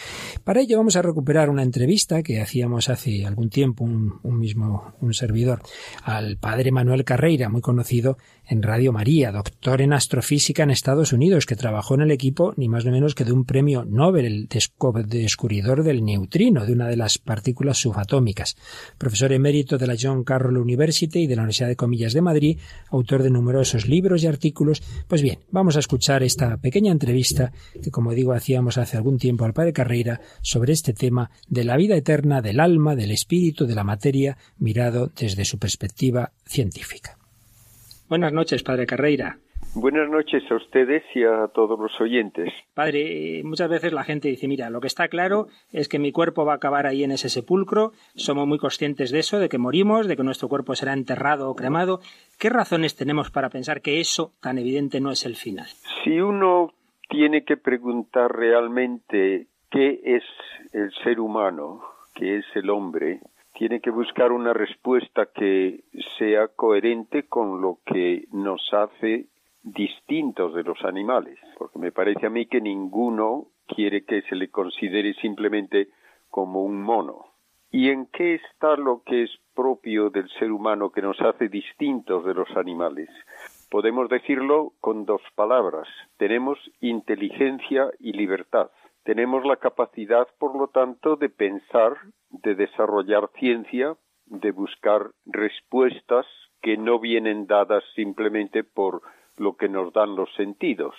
Para 0.45 0.61
ello 0.61 0.79
vamos 0.79 0.97
a 0.97 1.03
recuperar 1.03 1.51
una 1.51 1.63
entrevista 1.63 2.23
que 2.23 2.41
hacíamos 2.41 2.89
hace 2.89 3.27
algún 3.27 3.51
tiempo, 3.51 3.85
un, 3.85 4.39
mismo, 4.39 4.95
un 5.01 5.15
servidor, 5.15 5.63
al 6.03 6.37
padre 6.37 6.73
Manuel 6.73 7.05
Carreira, 7.05 7.49
muy 7.49 7.61
conocido 7.61 8.19
en 8.53 8.63
Radio 8.63 8.93
María, 8.93 9.33
doctor 9.33 9.81
en 9.81 9.95
astrofísica 9.95 10.63
en 10.63 10.71
Estados 10.71 11.15
Unidos, 11.15 11.47
que 11.47 11.57
trabajó 11.57 11.95
en 11.95 12.03
el 12.03 12.11
equipo 12.11 12.53
ni 12.59 12.69
más 12.69 12.85
ni 12.85 12.91
menos 12.91 13.15
que 13.15 13.25
de 13.25 13.33
un 13.33 13.47
premio 13.47 13.87
Nobel, 13.87 14.27
el 14.27 14.49
descubridor 14.49 15.83
del 15.83 16.05
neutrino, 16.05 16.67
de 16.67 16.75
una 16.75 16.87
de 16.87 16.99
las 16.99 17.17
partículas 17.17 17.79
subatómicas, 17.79 18.57
profesor 18.99 19.33
emérito 19.33 19.79
de 19.79 19.87
la 19.87 19.97
John 19.99 20.23
Carroll 20.23 20.59
University 20.59 21.21
y 21.21 21.27
de 21.27 21.35
la 21.35 21.43
Universidad 21.43 21.69
de 21.69 21.77
Comillas 21.77 22.13
de 22.13 22.21
Madrid, 22.21 22.59
autor 22.91 23.23
de 23.23 23.31
numerosos 23.31 23.89
libros 23.89 24.23
y 24.23 24.27
artículos. 24.27 24.83
Pues 25.09 25.23
bien, 25.23 25.39
vamos 25.51 25.77
a 25.77 25.81
escuchar 25.81 26.23
esta 26.23 26.59
pequeña 26.59 26.93
entrevista 26.93 27.53
que, 27.83 27.91
como 27.91 28.13
digo, 28.13 28.35
hacíamos 28.35 28.77
hace 28.77 28.99
algún 28.99 29.17
tiempo 29.17 29.47
al 29.47 29.55
padre 29.55 29.73
Carreira 29.73 30.21
sobre 30.43 30.75
este 30.75 30.93
tema 30.93 31.31
de 31.49 31.65
la 31.65 31.79
vida 31.79 31.97
eterna, 31.97 32.43
del 32.43 32.61
alma, 32.61 32.97
del 32.97 33.13
espíritu, 33.13 33.65
de 33.65 33.75
la 33.75 33.85
materia, 33.85 34.37
mirado 34.59 35.11
desde 35.19 35.47
su 35.47 35.59
perspectiva 35.59 36.33
científica. 36.45 37.17
Buenas 38.13 38.35
noches, 38.35 38.63
padre 38.63 38.85
Carreira. 38.85 39.39
Buenas 39.75 40.07
noches 40.07 40.43
a 40.51 40.57
ustedes 40.57 41.03
y 41.15 41.25
a 41.25 41.49
todos 41.49 41.81
los 41.81 41.99
oyentes. 41.99 42.53
Padre, 42.75 43.39
eh, 43.39 43.43
muchas 43.43 43.71
veces 43.71 43.91
la 43.95 44.05
gente 44.05 44.29
dice, 44.29 44.47
mira, 44.49 44.69
lo 44.69 44.83
que 44.83 44.87
está 44.87 45.09
claro 45.09 45.47
es 45.73 45.89
que 45.89 45.99
mi 45.99 46.13
cuerpo 46.13 46.45
va 46.45 46.53
a 46.53 46.57
acabar 46.57 46.87
ahí 46.87 47.05
en 47.05 47.13
ese 47.13 47.31
sepulcro, 47.31 47.93
somos 48.15 48.47
muy 48.47 48.59
conscientes 48.59 49.13
de 49.13 49.21
eso, 49.21 49.39
de 49.39 49.49
que 49.49 49.57
morimos, 49.57 50.09
de 50.09 50.17
que 50.19 50.25
nuestro 50.25 50.51
cuerpo 50.51 50.75
será 50.75 50.93
enterrado 50.93 51.49
o 51.49 51.57
cremado. 51.57 52.01
¿Qué 52.39 52.51
razones 52.51 52.97
tenemos 52.97 53.31
para 53.31 53.49
pensar 53.49 53.81
que 53.81 53.99
eso 53.99 54.35
tan 54.43 54.59
evidente 54.59 55.01
no 55.01 55.11
es 55.11 55.25
el 55.25 55.35
final? 55.35 55.69
Si 56.05 56.21
uno 56.21 56.75
tiene 57.09 57.47
que 57.47 57.57
preguntar 57.57 58.31
realmente 58.31 59.47
qué 59.71 60.01
es 60.05 60.25
el 60.75 60.93
ser 61.03 61.19
humano, 61.19 61.81
qué 62.15 62.41
es 62.41 62.45
el 62.57 62.69
hombre, 62.69 63.21
tiene 63.63 63.81
que 63.81 63.91
buscar 63.91 64.33
una 64.33 64.53
respuesta 64.53 65.27
que 65.33 65.85
sea 66.19 66.49
coherente 66.49 67.29
con 67.29 67.63
lo 67.63 67.79
que 67.87 68.25
nos 68.33 68.61
hace 68.73 69.29
distintos 69.63 70.53
de 70.53 70.65
los 70.65 70.85
animales, 70.85 71.39
porque 71.57 71.79
me 71.79 71.93
parece 71.93 72.27
a 72.27 72.29
mí 72.29 72.47
que 72.47 72.61
ninguno 72.61 73.53
quiere 73.69 74.05
que 74.05 74.23
se 74.23 74.35
le 74.35 74.51
considere 74.51 75.15
simplemente 75.15 75.91
como 76.29 76.65
un 76.65 76.83
mono. 76.83 77.27
¿Y 77.71 77.91
en 77.91 78.07
qué 78.07 78.35
está 78.35 78.75
lo 78.75 79.05
que 79.05 79.23
es 79.23 79.31
propio 79.55 80.11
del 80.11 80.29
ser 80.41 80.51
humano 80.51 80.91
que 80.91 81.01
nos 81.01 81.21
hace 81.21 81.49
distintos 81.49 82.25
de 82.25 82.35
los 82.35 82.51
animales? 82.57 83.11
Podemos 83.71 84.09
decirlo 84.09 84.73
con 84.81 85.07
dos 85.07 85.23
palabras. 85.37 85.87
Tenemos 86.17 86.59
inteligencia 86.81 87.93
y 88.01 88.13
libertad. 88.15 88.73
Tenemos 89.05 89.45
la 89.45 89.57
capacidad, 89.57 90.29
por 90.39 90.57
lo 90.57 90.69
tanto, 90.69 91.17
de 91.17 91.29
pensar, 91.29 91.97
de 92.31 92.55
desarrollar 92.55 93.31
ciencia, 93.39 93.97
de 94.27 94.53
buscar 94.53 95.11
respuestas 95.27 96.27
que 96.61 96.77
no 96.77 97.01
vienen 97.01 97.47
dadas 97.47 97.83
simplemente 97.95 98.63
por 98.63 99.03
lo 99.37 99.57
que 99.57 99.69
nos 99.69 99.93
dan 99.93 100.15
los 100.15 100.33
sentidos. 100.35 100.95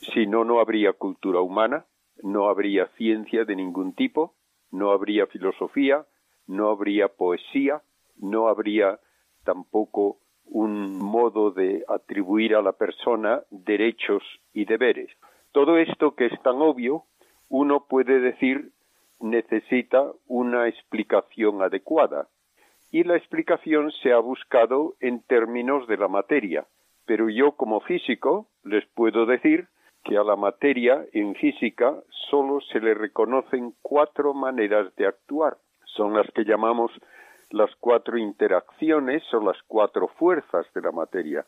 Si 0.00 0.26
no, 0.26 0.44
no 0.44 0.60
habría 0.60 0.92
cultura 0.92 1.40
humana, 1.40 1.86
no 2.22 2.48
habría 2.48 2.88
ciencia 2.98 3.44
de 3.44 3.56
ningún 3.56 3.94
tipo, 3.94 4.34
no 4.70 4.90
habría 4.90 5.26
filosofía, 5.26 6.04
no 6.46 6.68
habría 6.68 7.08
poesía, 7.08 7.82
no 8.18 8.48
habría 8.48 9.00
tampoco 9.44 10.18
un 10.44 10.98
modo 10.98 11.50
de 11.50 11.84
atribuir 11.88 12.54
a 12.54 12.62
la 12.62 12.72
persona 12.72 13.42
derechos 13.50 14.22
y 14.52 14.64
deberes. 14.64 15.10
Todo 15.52 15.78
esto 15.78 16.14
que 16.14 16.26
es 16.26 16.42
tan 16.42 16.56
obvio, 16.60 17.04
uno 17.48 17.86
puede 17.88 18.20
decir 18.20 18.72
necesita 19.20 20.12
una 20.26 20.68
explicación 20.68 21.62
adecuada. 21.62 22.28
Y 22.90 23.04
la 23.04 23.16
explicación 23.16 23.90
se 24.02 24.12
ha 24.12 24.18
buscado 24.18 24.94
en 25.00 25.22
términos 25.22 25.86
de 25.88 25.96
la 25.96 26.08
materia. 26.08 26.66
Pero 27.04 27.28
yo 27.28 27.52
como 27.52 27.80
físico 27.80 28.48
les 28.64 28.86
puedo 28.86 29.26
decir 29.26 29.68
que 30.04 30.16
a 30.16 30.24
la 30.24 30.36
materia 30.36 31.04
en 31.12 31.34
física 31.34 31.94
solo 32.30 32.60
se 32.60 32.80
le 32.80 32.94
reconocen 32.94 33.74
cuatro 33.82 34.34
maneras 34.34 34.94
de 34.96 35.06
actuar. 35.06 35.56
Son 35.84 36.14
las 36.14 36.30
que 36.32 36.44
llamamos 36.44 36.92
las 37.50 37.74
cuatro 37.76 38.18
interacciones 38.18 39.22
o 39.32 39.40
las 39.40 39.60
cuatro 39.66 40.08
fuerzas 40.08 40.66
de 40.74 40.80
la 40.80 40.92
materia. 40.92 41.44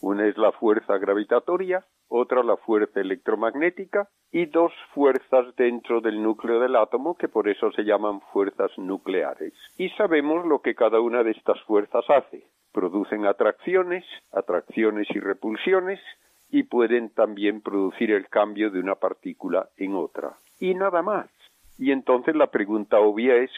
Una 0.00 0.26
es 0.26 0.36
la 0.36 0.52
fuerza 0.52 0.98
gravitatoria, 0.98 1.84
otra 2.08 2.42
la 2.42 2.56
fuerza 2.56 3.00
electromagnética 3.00 4.08
y 4.30 4.46
dos 4.46 4.72
fuerzas 4.94 5.54
dentro 5.56 6.00
del 6.00 6.22
núcleo 6.22 6.60
del 6.60 6.76
átomo 6.76 7.16
que 7.16 7.28
por 7.28 7.48
eso 7.48 7.72
se 7.72 7.82
llaman 7.82 8.20
fuerzas 8.32 8.70
nucleares. 8.76 9.52
Y 9.76 9.88
sabemos 9.90 10.46
lo 10.46 10.60
que 10.60 10.74
cada 10.74 11.00
una 11.00 11.22
de 11.22 11.32
estas 11.32 11.60
fuerzas 11.62 12.04
hace. 12.08 12.44
Producen 12.72 13.26
atracciones, 13.26 14.04
atracciones 14.32 15.08
y 15.10 15.20
repulsiones 15.20 16.00
y 16.50 16.64
pueden 16.64 17.10
también 17.10 17.60
producir 17.60 18.10
el 18.10 18.28
cambio 18.28 18.70
de 18.70 18.80
una 18.80 18.96
partícula 18.96 19.68
en 19.76 19.94
otra. 19.94 20.34
Y 20.60 20.74
nada 20.74 21.02
más. 21.02 21.28
Y 21.78 21.90
entonces 21.90 22.36
la 22.36 22.48
pregunta 22.48 23.00
obvia 23.00 23.36
es 23.36 23.50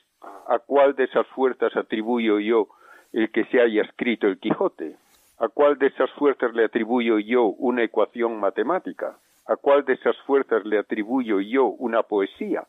¿a 0.49 0.59
cuál 0.59 0.95
de 0.95 1.04
esas 1.04 1.26
fuerzas 1.28 1.76
atribuyo 1.76 2.38
yo 2.38 2.68
el 3.12 3.30
que 3.30 3.45
se 3.47 3.61
haya 3.61 3.83
escrito 3.83 4.26
el 4.26 4.38
Quijote? 4.38 4.97
¿A 5.38 5.48
cuál 5.48 5.76
de 5.78 5.88
esas 5.88 6.10
fuerzas 6.12 6.54
le 6.54 6.64
atribuyo 6.64 7.18
yo 7.18 7.44
una 7.44 7.82
ecuación 7.82 8.40
matemática? 8.40 9.18
¿A 9.46 9.56
cuál 9.56 9.84
de 9.84 9.92
esas 9.92 10.16
fuerzas 10.22 10.64
le 10.64 10.78
atribuyo 10.78 11.40
yo 11.40 11.66
una 11.66 12.02
poesía? 12.02 12.66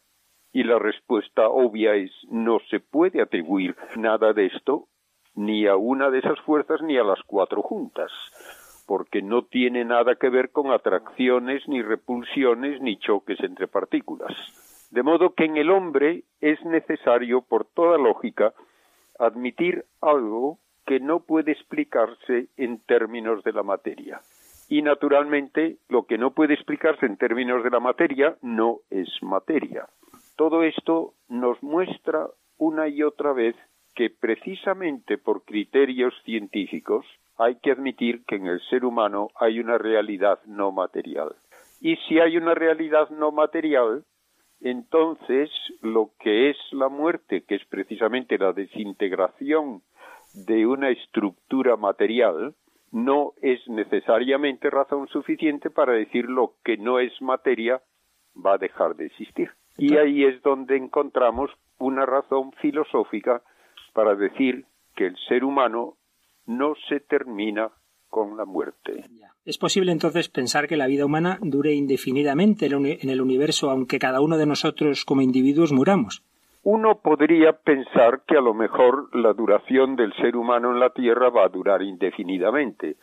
Y 0.52 0.64
la 0.64 0.78
respuesta 0.78 1.48
obvia 1.48 1.96
es 1.96 2.12
no 2.30 2.60
se 2.70 2.82
puede 2.82 3.22
atribuir 3.22 3.76
nada 3.96 4.34
de 4.34 4.48
esto 4.48 4.88
ni 5.34 5.66
a 5.68 5.78
una 5.78 6.10
de 6.10 6.20
esas 6.20 6.40
fuerzas 6.42 6.82
ni 6.82 6.98
a 6.98 7.04
las 7.04 7.22
cuatro 7.26 7.62
juntas, 7.62 8.12
porque 8.86 9.22
no 9.22 9.44
tiene 9.44 9.86
nada 9.86 10.16
que 10.16 10.30
ver 10.30 10.52
con 10.52 10.72
atracciones, 10.72 11.68
ni 11.68 11.82
repulsiones, 11.82 12.82
ni 12.82 12.98
choques 12.98 13.40
entre 13.42 13.68
partículas. 13.68 14.34
De 14.92 15.04
modo 15.04 15.36
que 15.36 15.46
en 15.46 15.58
el 15.58 15.70
hombre 15.70 16.24
es 16.42 16.64
necesario, 16.66 17.44
por 17.44 17.66
toda 17.66 17.98
lógica, 17.98 18.54
admitir 19.20 19.86
algo 20.02 20.58
que 20.88 21.00
no 21.02 21.20
puede 21.20 21.52
explicarse 21.52 22.48
en 22.56 22.80
términos 22.80 23.44
de 23.44 23.52
la 23.52 23.62
materia. 23.62 24.22
Y 24.70 24.82
naturalmente, 24.82 25.78
lo 25.90 26.06
que 26.06 26.18
no 26.18 26.32
puede 26.32 26.54
explicarse 26.54 27.06
en 27.06 27.18
términos 27.18 27.62
de 27.64 27.70
la 27.70 27.82
materia 27.82 28.38
no 28.42 28.80
es 28.90 29.10
materia. 29.22 29.88
Todo 30.38 30.64
esto 30.64 31.14
nos 31.28 31.62
muestra 31.62 32.28
una 32.58 32.88
y 32.88 33.04
otra 33.04 33.34
vez 33.34 33.56
que 33.96 34.10
precisamente 34.10 35.18
por 35.18 35.44
criterios 35.44 36.14
científicos 36.24 37.06
hay 37.38 37.56
que 37.56 37.72
admitir 37.72 38.24
que 38.26 38.36
en 38.36 38.48
el 38.48 38.62
ser 38.70 38.86
humano 38.86 39.30
hay 39.40 39.60
una 39.60 39.78
realidad 39.78 40.40
no 40.46 40.72
material. 40.72 41.36
Y 41.82 41.98
si 42.08 42.20
hay 42.20 42.38
una 42.38 42.56
realidad 42.56 43.10
no 43.10 43.32
material, 43.32 44.06
entonces 44.62 45.50
lo 45.82 46.12
que 46.20 46.50
es 46.50 46.58
la 46.72 46.88
muerte, 46.88 47.44
que 47.44 47.56
es 47.56 47.66
precisamente 47.66 48.38
la 48.38 48.54
desintegración 48.54 49.82
de 50.46 50.68
una 50.68 50.90
estructura 50.90 51.78
material 51.78 52.54
no 52.92 53.34
es 53.42 53.60
necesariamente 53.68 54.70
razón 54.70 55.08
suficiente 55.08 55.70
para 55.70 55.94
decir 55.94 56.26
lo 56.26 56.54
que 56.64 56.78
no 56.78 57.00
es 57.00 57.12
materia 57.22 57.82
va 58.36 58.54
a 58.54 58.58
dejar 58.58 58.96
de 58.96 59.08
existir. 59.08 59.50
Y 59.78 59.98
ahí 59.98 60.24
es 60.24 60.42
donde 60.44 60.78
encontramos 60.78 61.50
una 61.80 62.06
razón 62.06 62.52
filosófica 62.62 63.42
para 63.94 64.16
decir 64.16 64.66
que 64.96 65.08
el 65.08 65.18
ser 65.28 65.44
humano 65.44 65.98
no 66.46 66.76
se 66.88 67.00
termina 67.00 67.72
con 68.10 68.38
la 68.38 68.46
muerte. 68.46 69.04
¿Es 69.44 69.58
posible 69.58 69.92
entonces 69.92 70.30
pensar 70.30 70.68
que 70.68 70.78
la 70.78 70.88
vida 70.88 71.06
humana 71.06 71.40
dure 71.42 71.74
indefinidamente 71.74 72.68
en 72.68 73.10
el 73.10 73.22
universo 73.22 73.70
aunque 73.70 74.00
cada 74.00 74.22
uno 74.22 74.38
de 74.38 74.46
nosotros 74.46 75.04
como 75.04 75.22
individuos 75.22 75.74
muramos? 75.74 76.24
Uno 76.70 77.00
podría 77.00 77.54
pensar 77.54 78.24
que 78.28 78.36
a 78.36 78.42
lo 78.42 78.54
mejor 78.54 79.16
la 79.16 79.32
duración 79.32 79.96
del 79.96 80.12
ser 80.16 80.36
humano 80.36 80.74
en 80.74 80.82
la 80.82 80.90
Tierra 80.90 81.30
va 81.30 81.46
a 81.46 81.48
durar 81.48 81.82
indefinidamente. 81.82 82.98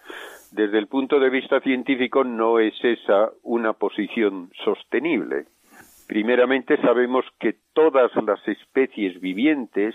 Desde 0.52 0.76
el 0.76 0.86
punto 0.86 1.18
de 1.18 1.30
vista 1.30 1.60
científico 1.60 2.24
no 2.24 2.58
es 2.58 2.74
esa 2.84 3.30
una 3.42 3.72
posición 3.72 4.50
sostenible. 4.62 5.46
Primeramente 6.06 6.76
sabemos 6.82 7.24
que 7.40 7.56
todas 7.72 8.10
las 8.16 8.46
especies 8.46 9.18
vivientes 9.18 9.94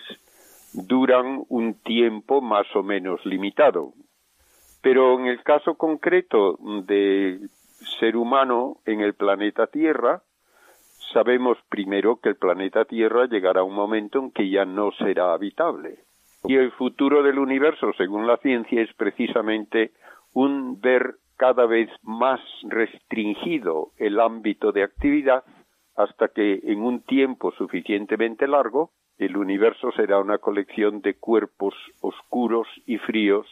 duran 0.74 1.44
un 1.48 1.76
tiempo 1.76 2.42
más 2.42 2.66
o 2.76 2.82
menos 2.82 3.24
limitado. 3.24 3.94
Pero 4.82 5.20
en 5.20 5.28
el 5.28 5.44
caso 5.44 5.76
concreto 5.76 6.58
del 6.88 7.52
ser 8.00 8.18
humano 8.18 8.78
en 8.88 9.02
el 9.02 9.14
planeta 9.14 9.68
Tierra, 9.68 10.24
sabemos 11.14 11.58
primero 11.70 12.20
que 12.22 12.30
el 12.30 12.36
planeta 12.36 12.86
Tierra 12.86 13.26
llegará 13.28 13.62
a 13.62 13.64
un 13.64 13.76
momento 13.76 14.20
en 14.20 14.32
que 14.32 14.50
ya 14.50 14.66
no 14.66 14.92
será 14.92 15.34
habitable. 15.34 16.00
Y 16.46 16.56
el 16.56 16.72
futuro 16.72 17.22
del 17.24 17.40
universo, 17.40 17.92
según 17.98 18.26
la 18.26 18.38
ciencia, 18.38 18.82
es 18.82 18.94
precisamente 18.94 19.92
un 20.34 20.80
ver 20.80 21.16
cada 21.38 21.66
vez 21.66 21.90
más 22.04 22.40
restringido 22.64 23.92
el 23.98 24.20
ámbito 24.20 24.72
de 24.72 24.84
actividad 24.84 25.44
hasta 25.96 26.30
que 26.30 26.60
en 26.64 26.82
un 26.82 27.02
tiempo 27.02 27.52
suficientemente 27.52 28.48
largo 28.48 28.92
el 29.18 29.36
universo 29.36 29.92
será 29.92 30.20
una 30.20 30.38
colección 30.38 31.02
de 31.02 31.16
cuerpos 31.16 31.74
oscuros 32.00 32.68
y 32.86 32.98
fríos 32.98 33.48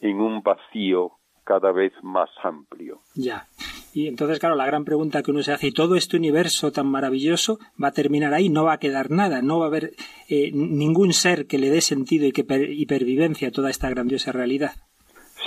en 0.00 0.20
un 0.20 0.42
vacío 0.42 1.12
cada 1.44 1.72
vez 1.72 1.92
más 2.02 2.30
amplio. 2.42 3.00
Ya. 3.14 3.46
Y 3.94 4.08
entonces, 4.08 4.40
claro, 4.40 4.56
la 4.56 4.66
gran 4.66 4.84
pregunta 4.84 5.22
que 5.22 5.30
uno 5.30 5.42
se 5.42 5.52
hace, 5.52 5.68
¿y 5.68 5.72
todo 5.72 5.94
este 5.94 6.16
universo 6.16 6.72
tan 6.72 6.88
maravilloso 6.88 7.58
va 7.82 7.88
a 7.88 7.92
terminar 7.92 8.34
ahí? 8.34 8.48
No 8.48 8.64
va 8.64 8.72
a 8.72 8.78
quedar 8.78 9.08
nada, 9.12 9.40
no 9.40 9.60
va 9.60 9.66
a 9.66 9.68
haber 9.68 9.92
eh, 10.28 10.50
ningún 10.52 11.12
ser 11.12 11.46
que 11.46 11.58
le 11.58 11.70
dé 11.70 11.80
sentido 11.80 12.26
y, 12.26 12.32
que 12.32 12.44
y 12.68 12.86
pervivencia 12.86 13.48
a 13.48 13.52
toda 13.52 13.70
esta 13.70 13.88
grandiosa 13.88 14.32
realidad. 14.32 14.72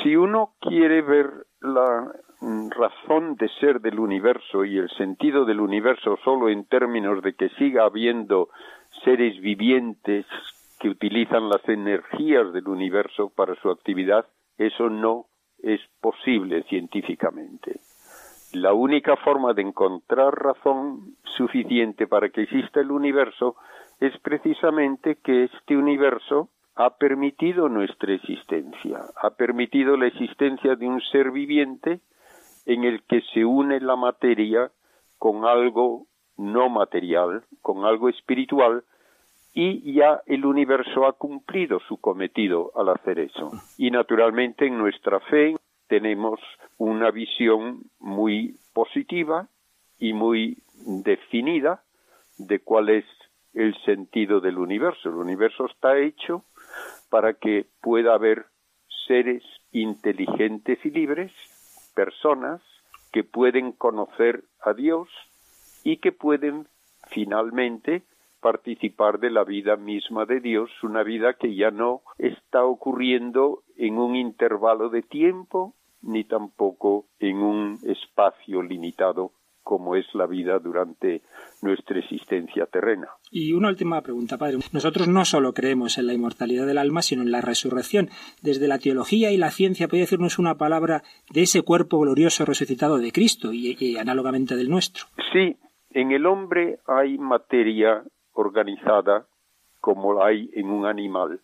Si 0.02 0.16
uno 0.16 0.54
quiere 0.62 1.02
ver 1.02 1.30
la 1.60 2.10
mm, 2.40 2.70
razón 2.70 3.36
de 3.36 3.50
ser 3.60 3.82
del 3.82 4.00
universo 4.00 4.64
y 4.64 4.78
el 4.78 4.90
sentido 4.92 5.44
del 5.44 5.60
universo 5.60 6.18
solo 6.24 6.48
en 6.48 6.66
términos 6.66 7.22
de 7.24 7.34
que 7.34 7.50
siga 7.58 7.84
habiendo 7.84 8.48
seres 9.04 9.42
vivientes 9.42 10.26
que 10.80 10.88
utilizan 10.88 11.50
las 11.50 11.68
energías 11.68 12.54
del 12.54 12.70
universo 12.70 13.30
para 13.36 13.56
su 13.56 13.70
actividad, 13.70 14.26
eso 14.58 14.90
no 14.90 15.26
es 15.60 15.82
posible 16.00 16.64
científicamente. 16.70 17.82
La 18.54 18.74
única 18.74 19.16
forma 19.18 19.54
de 19.54 19.62
encontrar 19.62 20.34
razón 20.34 21.16
suficiente 21.38 22.08
para 22.08 22.30
que 22.30 22.44
exista 22.44 22.80
el 22.80 22.92
universo 22.92 23.56
es 24.00 24.18
precisamente 24.20 25.18
que 25.24 25.46
este 25.46 25.76
universo 25.76 26.50
ha 26.76 26.92
permitido 26.92 27.70
nuestra 27.70 28.14
existencia, 28.14 29.00
ha 29.22 29.32
permitido 29.32 29.98
la 29.98 30.08
existencia 30.08 30.76
de 30.76 30.88
un 30.88 31.02
ser 31.02 31.32
viviente 31.32 32.02
en 32.66 32.84
el 32.84 33.04
que 33.04 33.22
se 33.34 33.44
une 33.44 33.80
la 33.80 33.96
materia 33.96 34.72
con 35.18 35.46
algo 35.46 36.06
no 36.38 36.70
material, 36.70 37.44
con 37.62 37.86
algo 37.86 38.10
espiritual, 38.10 38.84
y 39.54 39.94
ya 39.94 40.22
el 40.28 40.46
universo 40.46 41.08
ha 41.08 41.14
cumplido 41.14 41.80
su 41.88 41.98
cometido 41.98 42.72
al 42.76 42.90
hacer 42.90 43.18
eso. 43.18 43.52
Y 43.80 43.90
naturalmente 43.90 44.68
en 44.68 44.78
nuestra 44.78 45.20
fe 45.22 45.56
tenemos 45.88 46.40
una 46.78 47.12
visión 47.12 47.84
muy 48.00 48.56
positiva 48.74 49.48
y 49.98 50.14
muy 50.14 50.58
definida 50.86 51.84
de 52.38 52.60
cuál 52.60 52.90
es 52.90 53.06
el 53.54 53.76
sentido 53.84 54.40
del 54.40 54.60
universo. 54.60 55.10
El 55.10 55.16
universo 55.16 55.66
está 55.66 55.98
hecho 55.98 56.44
para 57.10 57.34
que 57.34 57.66
pueda 57.82 58.14
haber 58.14 58.46
seres 59.08 59.44
inteligentes 59.72 60.80
y 60.86 60.92
libres, 60.92 61.32
personas 61.96 62.62
que 63.12 63.24
pueden 63.24 63.72
conocer 63.72 64.44
a 64.62 64.74
Dios 64.74 65.08
y 65.84 65.98
que 65.98 66.12
pueden 66.12 66.68
finalmente 67.10 68.04
participar 68.42 69.20
de 69.20 69.32
la 69.32 69.44
vida 69.44 69.76
misma 69.78 70.26
de 70.26 70.40
Dios, 70.40 70.70
una 70.84 71.04
vida 71.04 71.34
que 71.34 71.56
ya 71.56 71.72
no 71.72 72.02
está 72.18 72.64
ocurriendo 72.66 73.64
en 73.78 73.98
un 73.98 74.16
intervalo 74.16 74.90
de 74.90 75.02
tiempo 75.02 75.74
ni 76.02 76.24
tampoco 76.24 77.06
en 77.20 77.38
un 77.38 77.80
espacio 77.84 78.62
limitado 78.62 79.32
como 79.68 79.98
es 79.98 80.06
la 80.14 80.28
vida 80.28 80.60
durante 80.60 81.22
nuestra 81.62 82.00
existencia 82.00 82.68
terrena. 82.68 83.10
Y 83.30 83.52
una 83.52 83.68
última 83.68 84.02
pregunta, 84.02 84.38
padre. 84.38 84.60
Nosotros 84.72 85.10
no 85.10 85.26
solo 85.26 85.54
creemos 85.54 85.98
en 85.98 86.08
la 86.08 86.14
inmortalidad 86.14 86.66
del 86.66 86.78
alma, 86.78 87.02
sino 87.02 87.22
en 87.22 87.32
la 87.32 87.42
resurrección. 87.42 88.10
Desde 88.42 88.70
la 88.70 88.80
teología 88.80 89.30
y 89.30 89.36
la 89.36 89.52
ciencia, 89.52 89.90
¿puede 89.90 90.04
decirnos 90.04 90.40
una 90.40 90.56
palabra 90.56 91.04
de 91.34 91.42
ese 91.42 91.64
cuerpo 91.64 92.00
glorioso 92.00 92.46
resucitado 92.46 92.98
de 92.98 93.12
Cristo 93.12 93.52
y, 93.52 93.76
y 93.78 93.98
análogamente 93.98 94.56
del 94.56 94.70
nuestro? 94.70 95.08
Sí, 95.34 95.58
en 95.90 96.12
el 96.14 96.26
hombre 96.28 96.80
hay 96.88 97.18
materia 97.18 98.04
organizada 98.32 99.28
como 99.82 100.24
hay 100.24 100.50
en 100.54 100.70
un 100.70 100.86
animal 100.86 101.42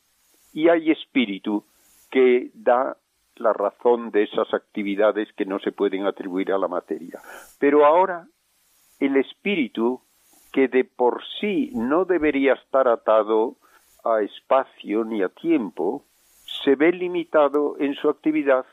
y 0.54 0.70
hay 0.70 0.92
espíritu 0.92 1.66
que 2.10 2.52
da 2.54 2.96
la 3.38 3.54
razón 3.54 4.12
de 4.12 4.24
esas 4.24 4.54
actividades 4.54 5.32
que 5.34 5.46
no 5.46 5.60
se 5.60 5.72
pueden 5.72 6.06
atribuir 6.06 6.52
a 6.52 6.58
la 6.58 6.68
materia. 6.68 7.20
Pero 7.60 7.86
ahora 7.86 8.28
el 9.00 9.18
espíritu, 9.18 10.02
que 10.52 10.68
de 10.68 10.84
por 10.84 11.24
sí 11.40 11.72
no 11.74 12.06
debería 12.06 12.54
estar 12.54 12.88
atado 12.88 13.58
a 14.04 14.22
espacio 14.22 15.04
ni 15.04 15.24
a 15.24 15.30
tiempo, 15.30 16.06
se 16.63 16.75
ve 16.75 16.92
limitado 16.92 17.75
en 17.80 17.96
su 17.96 18.10
actividad 18.10 18.66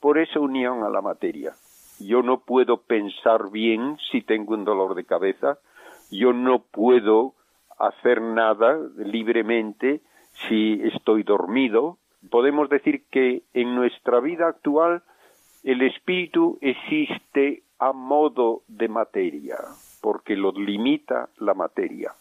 por 0.00 0.18
esa 0.18 0.40
unión 0.40 0.84
a 0.84 0.90
la 0.90 1.00
materia. 1.00 1.52
Yo 1.98 2.22
no 2.22 2.40
puedo 2.40 2.82
pensar 2.82 3.50
bien 3.50 3.96
si 4.10 4.22
tengo 4.22 4.54
un 4.54 4.64
dolor 4.64 4.94
de 4.94 5.04
cabeza, 5.04 5.58
yo 6.10 6.32
no 6.32 6.60
puedo 6.60 7.34
hacer 7.78 8.20
nada 8.20 8.78
libremente 8.96 10.00
si 10.48 10.80
estoy 10.82 11.22
dormido, 11.22 11.98
podemos 12.30 12.68
decir 12.68 13.04
que 13.10 13.42
en 13.52 13.74
nuestra 13.74 14.20
vida 14.20 14.48
actual 14.48 15.02
el 15.62 15.82
espíritu 15.82 16.58
existe 16.60 17.62
a 17.78 17.92
modo 17.92 18.62
de 18.68 18.88
materia, 18.88 19.56
porque 20.00 20.36
lo 20.36 20.52
limita 20.52 21.28
la 21.38 21.54
materia. 21.54 22.12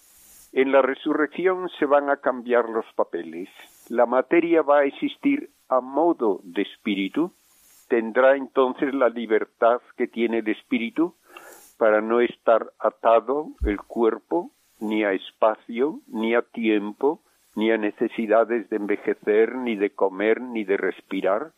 En 0.54 0.71
la 0.71 0.82
resurrección 0.82 1.69
se 1.80 1.86
van 1.86 2.10
a 2.10 2.17
cambiar 2.17 2.69
los 2.69 2.86
papeles. 2.95 3.49
La 3.89 4.06
materia 4.06 4.62
va 4.62 4.80
a 4.80 4.86
existir 4.86 5.49
a 5.67 5.82
modo 5.82 6.41
de 6.43 6.62
espíritu. 6.62 7.32
Tendrá 7.88 8.36
entonces 8.36 8.93
la 8.93 9.10
libertad 9.10 9.82
que 9.97 10.08
tiene 10.08 10.39
el 10.39 10.47
espíritu 10.47 11.15
para 11.77 12.01
no 12.01 12.21
estar 12.21 12.71
atado 12.80 13.47
el 13.65 13.77
cuerpo 13.77 14.51
ni 14.80 15.04
a 15.04 15.13
espacio, 15.13 15.99
ni 16.08 16.36
a 16.36 16.41
tiempo, 16.41 17.21
ni 17.55 17.71
a 17.71 17.77
necesidades 17.77 18.69
de 18.69 18.77
envejecer, 18.77 19.55
ni 19.55 19.75
de 19.75 19.91
comer, 19.91 20.41
ni 20.41 20.63
de 20.63 20.77
respirar, 20.77 21.51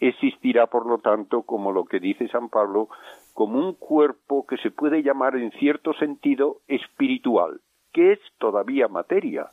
existirá, 0.00 0.66
por 0.66 0.86
lo 0.86 0.98
tanto, 0.98 1.42
como 1.42 1.72
lo 1.72 1.84
que 1.84 2.00
dice 2.00 2.28
San 2.28 2.48
Pablo, 2.48 2.88
como 3.32 3.58
un 3.58 3.74
cuerpo 3.74 4.46
que 4.46 4.56
se 4.58 4.70
puede 4.70 5.02
llamar 5.02 5.36
en 5.36 5.50
cierto 5.52 5.92
sentido 5.94 6.60
espiritual, 6.68 7.60
que 7.92 8.12
es 8.12 8.20
todavía 8.38 8.88
materia, 8.88 9.46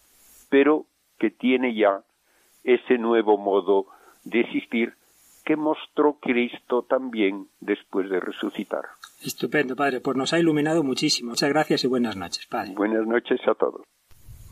pero 0.50 0.86
que 1.18 1.30
tiene 1.32 1.76
ya 1.76 2.02
ese 2.64 2.98
nuevo 2.98 3.38
modo 3.38 3.88
de 4.24 4.42
existir 4.42 4.94
que 5.44 5.56
mostró 5.56 6.20
Cristo 6.22 6.84
también 6.84 7.48
después 7.60 8.10
de 8.10 8.20
resucitar. 8.20 8.86
Estupendo, 9.24 9.76
Padre. 9.76 10.00
Pues 10.00 10.16
nos 10.16 10.34
ha 10.34 10.40
iluminado 10.40 10.84
muchísimo. 10.84 11.32
Muchas 11.32 11.50
gracias 11.50 11.84
y 11.84 11.88
buenas 11.88 12.16
noches, 12.16 12.46
Padre. 12.48 12.74
Buenas 12.76 13.08
noches 13.08 13.40
a 13.48 13.56
todos. 13.56 13.82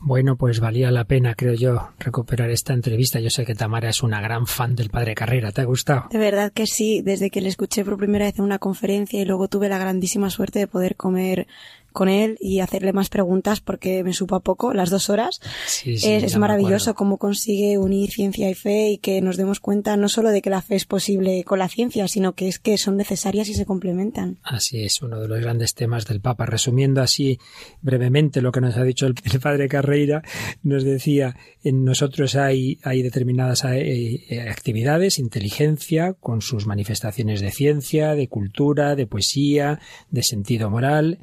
Bueno, 0.02 0.36
pues 0.36 0.60
valía 0.60 0.90
la 0.90 1.04
pena, 1.04 1.34
creo 1.34 1.52
yo, 1.52 1.90
recuperar 1.98 2.50
esta 2.50 2.72
entrevista. 2.72 3.20
Yo 3.20 3.28
sé 3.28 3.44
que 3.44 3.54
Tamara 3.54 3.90
es 3.90 4.02
una 4.02 4.20
gran 4.20 4.46
fan 4.46 4.74
del 4.74 4.88
padre 4.88 5.14
Carrera. 5.14 5.52
¿Te 5.52 5.60
ha 5.60 5.64
gustado? 5.64 6.04
De 6.10 6.18
verdad 6.18 6.52
que 6.52 6.66
sí. 6.66 7.02
Desde 7.02 7.30
que 7.30 7.42
le 7.42 7.50
escuché 7.50 7.84
por 7.84 7.98
primera 7.98 8.24
vez 8.24 8.38
en 8.38 8.44
una 8.44 8.58
conferencia 8.58 9.20
y 9.20 9.26
luego 9.26 9.48
tuve 9.48 9.68
la 9.68 9.78
grandísima 9.78 10.30
suerte 10.30 10.58
de 10.58 10.66
poder 10.66 10.96
comer 10.96 11.46
con 11.92 12.08
él 12.08 12.36
y 12.40 12.60
hacerle 12.60 12.92
más 12.92 13.08
preguntas 13.08 13.60
porque 13.60 14.02
me 14.04 14.12
supo 14.12 14.34
a 14.34 14.40
poco, 14.40 14.72
las 14.72 14.90
dos 14.90 15.10
horas. 15.10 15.40
es, 15.84 16.36
maravilloso 16.36 16.94
cómo 16.94 17.18
consigue 17.18 17.78
unir 17.78 18.10
ciencia 18.10 18.48
y 18.50 18.54
fe 18.54 18.90
y 18.90 18.98
que 18.98 19.20
nos 19.20 19.36
demos 19.36 19.60
cuenta 19.60 19.96
no 19.96 20.08
solo 20.08 20.30
de 20.30 20.42
que 20.42 20.50
la 20.50 20.62
fe 20.62 20.76
es 20.76 20.84
posible 20.84 21.44
con 21.44 21.58
la 21.58 21.68
ciencia, 21.68 22.06
sino 22.08 22.34
que 22.34 22.48
es 22.48 22.58
que 22.58 22.78
son 22.78 22.96
necesarias 22.96 23.48
y 23.48 23.54
se 23.54 23.66
complementan. 23.66 24.38
Así 24.42 24.82
es, 24.82 25.02
uno 25.02 25.20
de 25.20 25.28
los 25.28 25.40
grandes 25.40 25.74
temas 25.74 26.06
del 26.06 26.20
Papa. 26.20 26.46
Resumiendo 26.46 27.02
así 27.02 27.38
brevemente 27.82 28.40
lo 28.40 28.52
que 28.52 28.60
nos 28.60 28.76
ha 28.76 28.84
dicho 28.84 29.06
el, 29.06 29.14
padre 29.40 29.68
Carreira, 29.68 30.22
nos 30.62 30.84
decía, 30.84 31.36
en 31.62 31.84
nosotros 31.84 32.34
hay, 32.36 32.78
hay 32.82 33.02
determinadas 33.02 33.64
eh, 33.64 34.24
eh, 34.28 34.40
actividades, 34.48 35.18
inteligencia, 35.18 36.14
con 36.14 36.42
sus 36.42 36.66
manifestaciones 36.66 37.40
de 37.40 37.50
ciencia, 37.50 38.14
de 38.14 38.28
cultura, 38.28 38.94
de 38.96 39.06
poesía, 39.06 39.80
de 40.10 40.22
sentido 40.22 40.70
moral, 40.70 41.18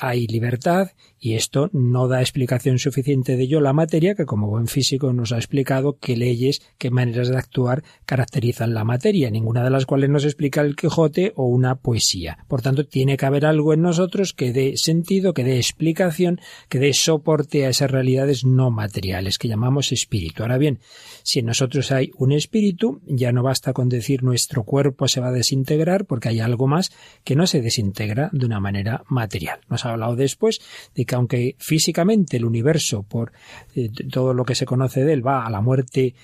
hay 0.00 0.26
libertad 0.26 0.92
y 1.24 1.34
esto 1.34 1.70
no 1.72 2.08
da 2.08 2.20
explicación 2.20 2.80
suficiente 2.80 3.36
de 3.36 3.44
ello 3.44 3.60
la 3.60 3.72
materia 3.72 4.16
que 4.16 4.26
como 4.26 4.48
buen 4.48 4.66
físico 4.66 5.12
nos 5.12 5.30
ha 5.30 5.36
explicado 5.36 5.96
qué 6.00 6.16
leyes, 6.16 6.60
qué 6.78 6.90
maneras 6.90 7.28
de 7.28 7.36
actuar 7.36 7.84
caracterizan 8.06 8.74
la 8.74 8.82
materia, 8.82 9.30
ninguna 9.30 9.62
de 9.62 9.70
las 9.70 9.86
cuales 9.86 10.10
nos 10.10 10.24
explica 10.24 10.62
el 10.62 10.74
Quijote 10.74 11.32
o 11.36 11.46
una 11.46 11.76
poesía. 11.76 12.38
Por 12.48 12.60
tanto, 12.60 12.86
tiene 12.86 13.16
que 13.16 13.24
haber 13.24 13.46
algo 13.46 13.72
en 13.72 13.82
nosotros 13.82 14.32
que 14.32 14.52
dé 14.52 14.76
sentido, 14.76 15.32
que 15.32 15.44
dé 15.44 15.58
explicación, 15.58 16.40
que 16.68 16.80
dé 16.80 16.92
soporte 16.92 17.66
a 17.66 17.68
esas 17.68 17.92
realidades 17.92 18.44
no 18.44 18.72
materiales 18.72 19.38
que 19.38 19.46
llamamos 19.46 19.92
espíritu. 19.92 20.42
Ahora 20.42 20.58
bien, 20.58 20.80
si 21.22 21.38
en 21.38 21.46
nosotros 21.46 21.92
hay 21.92 22.10
un 22.18 22.32
espíritu, 22.32 23.00
ya 23.06 23.30
no 23.30 23.44
basta 23.44 23.72
con 23.72 23.88
decir 23.88 24.24
nuestro 24.24 24.64
cuerpo 24.64 25.06
se 25.06 25.20
va 25.20 25.28
a 25.28 25.32
desintegrar 25.32 26.04
porque 26.04 26.30
hay 26.30 26.40
algo 26.40 26.66
más 26.66 26.90
que 27.22 27.36
no 27.36 27.46
se 27.46 27.60
desintegra 27.60 28.28
de 28.32 28.44
una 28.44 28.58
manera 28.58 29.04
material. 29.06 29.60
Nos 29.68 29.86
ha 29.86 29.92
hablado 29.92 30.16
después 30.16 30.60
de 30.96 31.04
que 31.04 31.11
aunque 31.14 31.56
físicamente 31.58 32.36
el 32.36 32.44
universo, 32.44 33.02
por 33.02 33.32
eh, 33.74 33.90
todo 34.10 34.34
lo 34.34 34.44
que 34.44 34.54
se 34.54 34.66
conoce 34.66 35.04
de 35.04 35.12
él, 35.12 35.26
va 35.26 35.46
a 35.46 35.50
la 35.50 35.60
muerte 35.60 36.14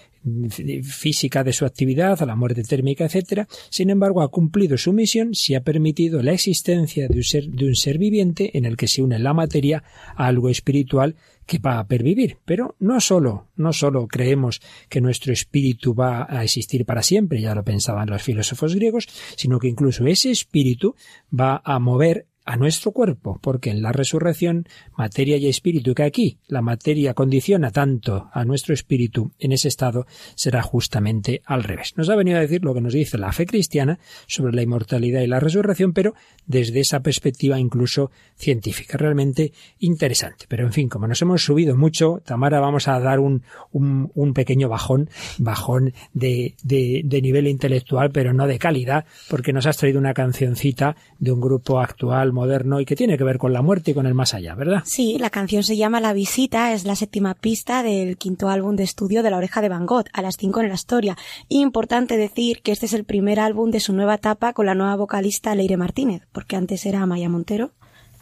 física 0.82 1.44
de 1.44 1.52
su 1.52 1.64
actividad, 1.64 2.20
a 2.22 2.26
la 2.26 2.36
muerte 2.36 2.62
térmica, 2.62 3.06
etc., 3.06 3.46
sin 3.70 3.90
embargo 3.90 4.22
ha 4.22 4.28
cumplido 4.28 4.76
su 4.76 4.92
misión 4.92 5.34
si 5.34 5.54
ha 5.54 5.62
permitido 5.62 6.22
la 6.22 6.32
existencia 6.32 7.08
de 7.08 7.16
un 7.16 7.22
ser, 7.22 7.48
de 7.48 7.66
un 7.66 7.74
ser 7.74 7.98
viviente 7.98 8.56
en 8.56 8.64
el 8.64 8.76
que 8.76 8.88
se 8.88 9.02
une 9.02 9.18
la 9.18 9.32
materia 9.32 9.82
a 10.16 10.26
algo 10.26 10.48
espiritual 10.48 11.16
que 11.46 11.58
va 11.58 11.78
a 11.78 11.86
pervivir. 11.86 12.36
Pero 12.44 12.76
no 12.78 13.00
solo, 13.00 13.48
no 13.56 13.72
solo 13.72 14.06
creemos 14.06 14.60
que 14.88 15.00
nuestro 15.00 15.32
espíritu 15.32 15.94
va 15.94 16.26
a 16.28 16.44
existir 16.44 16.84
para 16.84 17.02
siempre, 17.02 17.40
ya 17.40 17.54
lo 17.54 17.64
pensaban 17.64 18.10
los 18.10 18.22
filósofos 18.22 18.74
griegos, 18.74 19.08
sino 19.36 19.58
que 19.58 19.68
incluso 19.68 20.06
ese 20.06 20.30
espíritu 20.30 20.94
va 21.32 21.62
a 21.64 21.78
mover 21.78 22.26
a 22.48 22.56
nuestro 22.56 22.92
cuerpo, 22.92 23.38
porque 23.42 23.68
en 23.68 23.82
la 23.82 23.92
resurrección 23.92 24.66
materia 24.96 25.36
y 25.36 25.48
espíritu, 25.48 25.94
que 25.94 26.02
aquí 26.02 26.38
la 26.46 26.62
materia 26.62 27.12
condiciona 27.12 27.70
tanto 27.70 28.30
a 28.32 28.42
nuestro 28.46 28.72
espíritu, 28.72 29.32
en 29.38 29.52
ese 29.52 29.68
estado 29.68 30.06
será 30.34 30.62
justamente 30.62 31.42
al 31.44 31.62
revés. 31.62 31.92
Nos 31.98 32.08
ha 32.08 32.16
venido 32.16 32.38
a 32.38 32.40
decir 32.40 32.64
lo 32.64 32.72
que 32.72 32.80
nos 32.80 32.94
dice 32.94 33.18
la 33.18 33.32
fe 33.32 33.44
cristiana 33.44 33.98
sobre 34.26 34.54
la 34.54 34.62
inmortalidad 34.62 35.20
y 35.20 35.26
la 35.26 35.40
resurrección, 35.40 35.92
pero 35.92 36.14
desde 36.46 36.80
esa 36.80 37.00
perspectiva 37.00 37.60
incluso 37.60 38.10
científica, 38.34 38.96
realmente 38.96 39.52
interesante. 39.78 40.46
Pero 40.48 40.64
en 40.64 40.72
fin, 40.72 40.88
como 40.88 41.06
nos 41.06 41.20
hemos 41.20 41.44
subido 41.44 41.76
mucho, 41.76 42.22
Tamara, 42.24 42.60
vamos 42.60 42.88
a 42.88 42.98
dar 42.98 43.20
un, 43.20 43.42
un, 43.72 44.32
pequeño 44.32 44.70
bajón, 44.70 45.10
bajón 45.36 45.92
de, 46.14 46.54
de, 46.62 47.02
de 47.04 47.20
nivel 47.20 47.46
intelectual, 47.46 48.10
pero 48.10 48.32
no 48.32 48.46
de 48.46 48.58
calidad, 48.58 49.04
porque 49.28 49.52
nos 49.52 49.66
has 49.66 49.76
traído 49.76 49.98
una 49.98 50.14
cancioncita 50.14 50.96
de 51.18 51.30
un 51.30 51.42
grupo 51.42 51.78
actual 51.78 52.32
moderno 52.38 52.80
y 52.80 52.84
que 52.84 52.96
tiene 52.96 53.18
que 53.18 53.24
ver 53.24 53.38
con 53.38 53.52
la 53.52 53.62
muerte 53.62 53.90
y 53.90 53.94
con 53.94 54.06
el 54.06 54.14
más 54.14 54.32
allá, 54.32 54.54
¿verdad? 54.54 54.82
Sí, 54.84 55.18
la 55.18 55.30
canción 55.30 55.62
se 55.62 55.76
llama 55.76 56.00
La 56.00 56.12
Visita, 56.12 56.72
es 56.72 56.84
la 56.84 56.96
séptima 56.96 57.34
pista 57.34 57.82
del 57.82 58.16
quinto 58.16 58.48
álbum 58.48 58.76
de 58.76 58.84
estudio 58.84 59.22
de 59.22 59.30
La 59.30 59.36
Oreja 59.38 59.60
de 59.60 59.68
Van 59.68 59.86
Gogh, 59.86 60.06
a 60.12 60.22
las 60.22 60.36
cinco 60.36 60.60
en 60.60 60.68
la 60.68 60.74
historia. 60.74 61.16
Importante 61.48 62.16
decir 62.16 62.62
que 62.62 62.72
este 62.72 62.86
es 62.86 62.92
el 62.92 63.04
primer 63.04 63.40
álbum 63.40 63.70
de 63.70 63.80
su 63.80 63.92
nueva 63.92 64.14
etapa 64.14 64.52
con 64.52 64.66
la 64.66 64.74
nueva 64.74 64.96
vocalista 64.96 65.54
Leire 65.54 65.76
Martínez, 65.76 66.22
porque 66.32 66.56
antes 66.56 66.86
era 66.86 67.04
Maya 67.06 67.28
Montero 67.28 67.72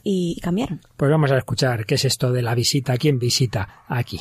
y 0.03 0.39
cambiaron. 0.41 0.81
Pues 0.97 1.11
vamos 1.11 1.33
a 1.33 1.39
escuchar 1.39 1.85
qué 1.85 1.97
es 1.97 2.05
esto 2.05 2.33
de 2.33 2.43
la 2.43 2.55
visita, 2.55 2.97
quién 2.97 3.19
visita 3.19 3.85
aquí. 3.89 4.21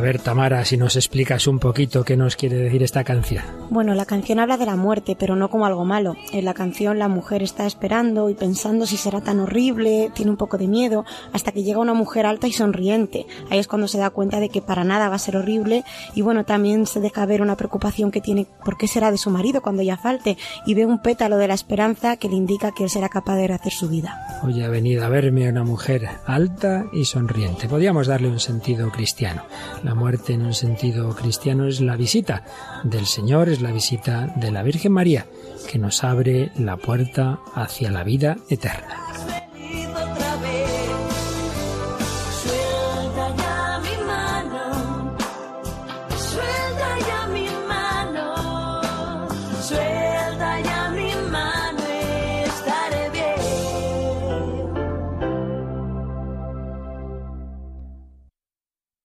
ver, 0.00 0.20
Tamara, 0.20 0.64
si 0.64 0.76
nos 0.76 0.96
explicas 0.96 1.46
un 1.46 1.58
poquito 1.58 2.04
qué 2.04 2.16
nos 2.16 2.36
quiere 2.36 2.56
decir 2.56 2.82
esta 2.82 3.04
canción. 3.04 3.44
Bueno, 3.70 3.94
la 3.94 4.06
canción 4.06 4.38
habla 4.38 4.56
de 4.56 4.66
la 4.66 4.76
muerte, 4.76 5.16
pero 5.18 5.36
no 5.36 5.50
como 5.50 5.66
algo 5.66 5.84
malo. 5.84 6.16
En 6.32 6.44
la 6.44 6.54
canción 6.54 6.98
la 6.98 7.08
mujer 7.08 7.42
está 7.42 7.66
esperando 7.66 8.30
y 8.30 8.34
pensando 8.34 8.86
si 8.86 8.96
será 8.96 9.20
tan 9.20 9.40
horrible, 9.40 10.10
tiene 10.14 10.30
un 10.30 10.36
poco 10.36 10.58
de 10.58 10.66
miedo, 10.66 11.04
hasta 11.32 11.52
que 11.52 11.62
llega 11.62 11.78
una 11.78 11.94
mujer 11.94 12.26
alta 12.26 12.46
y 12.46 12.52
sonriente. 12.52 13.26
Ahí 13.50 13.58
es 13.58 13.68
cuando 13.68 13.88
se 13.88 13.98
da 13.98 14.10
cuenta 14.10 14.40
de 14.40 14.48
que 14.48 14.62
para 14.62 14.84
nada 14.84 15.08
va 15.08 15.16
a 15.16 15.18
ser 15.18 15.36
horrible 15.36 15.84
y 16.14 16.22
bueno, 16.22 16.44
también 16.44 16.86
se 16.86 17.00
deja 17.00 17.26
ver 17.26 17.42
una 17.42 17.56
preocupación 17.56 18.10
que 18.10 18.20
tiene 18.20 18.46
por 18.64 18.76
qué 18.76 18.88
será 18.88 19.10
de 19.10 19.18
su 19.18 19.30
marido 19.30 19.62
cuando 19.62 19.82
ya 19.82 19.96
falte 19.96 20.36
y 20.66 20.74
ve 20.74 20.86
un 20.86 21.00
pétalo 21.00 21.36
de 21.36 21.48
la 21.48 21.54
esperanza 21.54 22.16
que 22.16 22.28
le 22.28 22.36
indica 22.36 22.72
que 22.72 22.84
él 22.84 22.90
será 22.90 23.08
capaz 23.08 23.36
de 23.36 23.48
rehacer 23.48 23.72
su 23.72 23.88
vida. 23.88 24.40
Hoy 24.42 24.62
ha 24.62 24.68
venido 24.68 25.04
a 25.04 25.08
verme 25.08 25.48
una 25.48 25.64
mujer 25.64 26.08
alta 26.26 26.86
y 26.92 27.04
sonriente. 27.04 27.68
Podríamos 27.68 28.06
darle 28.06 28.28
un 28.28 28.40
sentido 28.40 28.90
cristiano. 28.90 29.42
La 29.88 29.94
muerte 29.94 30.34
en 30.34 30.44
un 30.44 30.52
sentido 30.52 31.16
cristiano 31.16 31.66
es 31.66 31.80
la 31.80 31.96
visita 31.96 32.44
del 32.84 33.06
Señor, 33.06 33.48
es 33.48 33.62
la 33.62 33.72
visita 33.72 34.34
de 34.36 34.52
la 34.52 34.62
Virgen 34.62 34.92
María, 34.92 35.24
que 35.66 35.78
nos 35.78 36.04
abre 36.04 36.52
la 36.58 36.76
puerta 36.76 37.40
hacia 37.54 37.90
la 37.90 38.04
vida 38.04 38.36
eterna. 38.50 39.47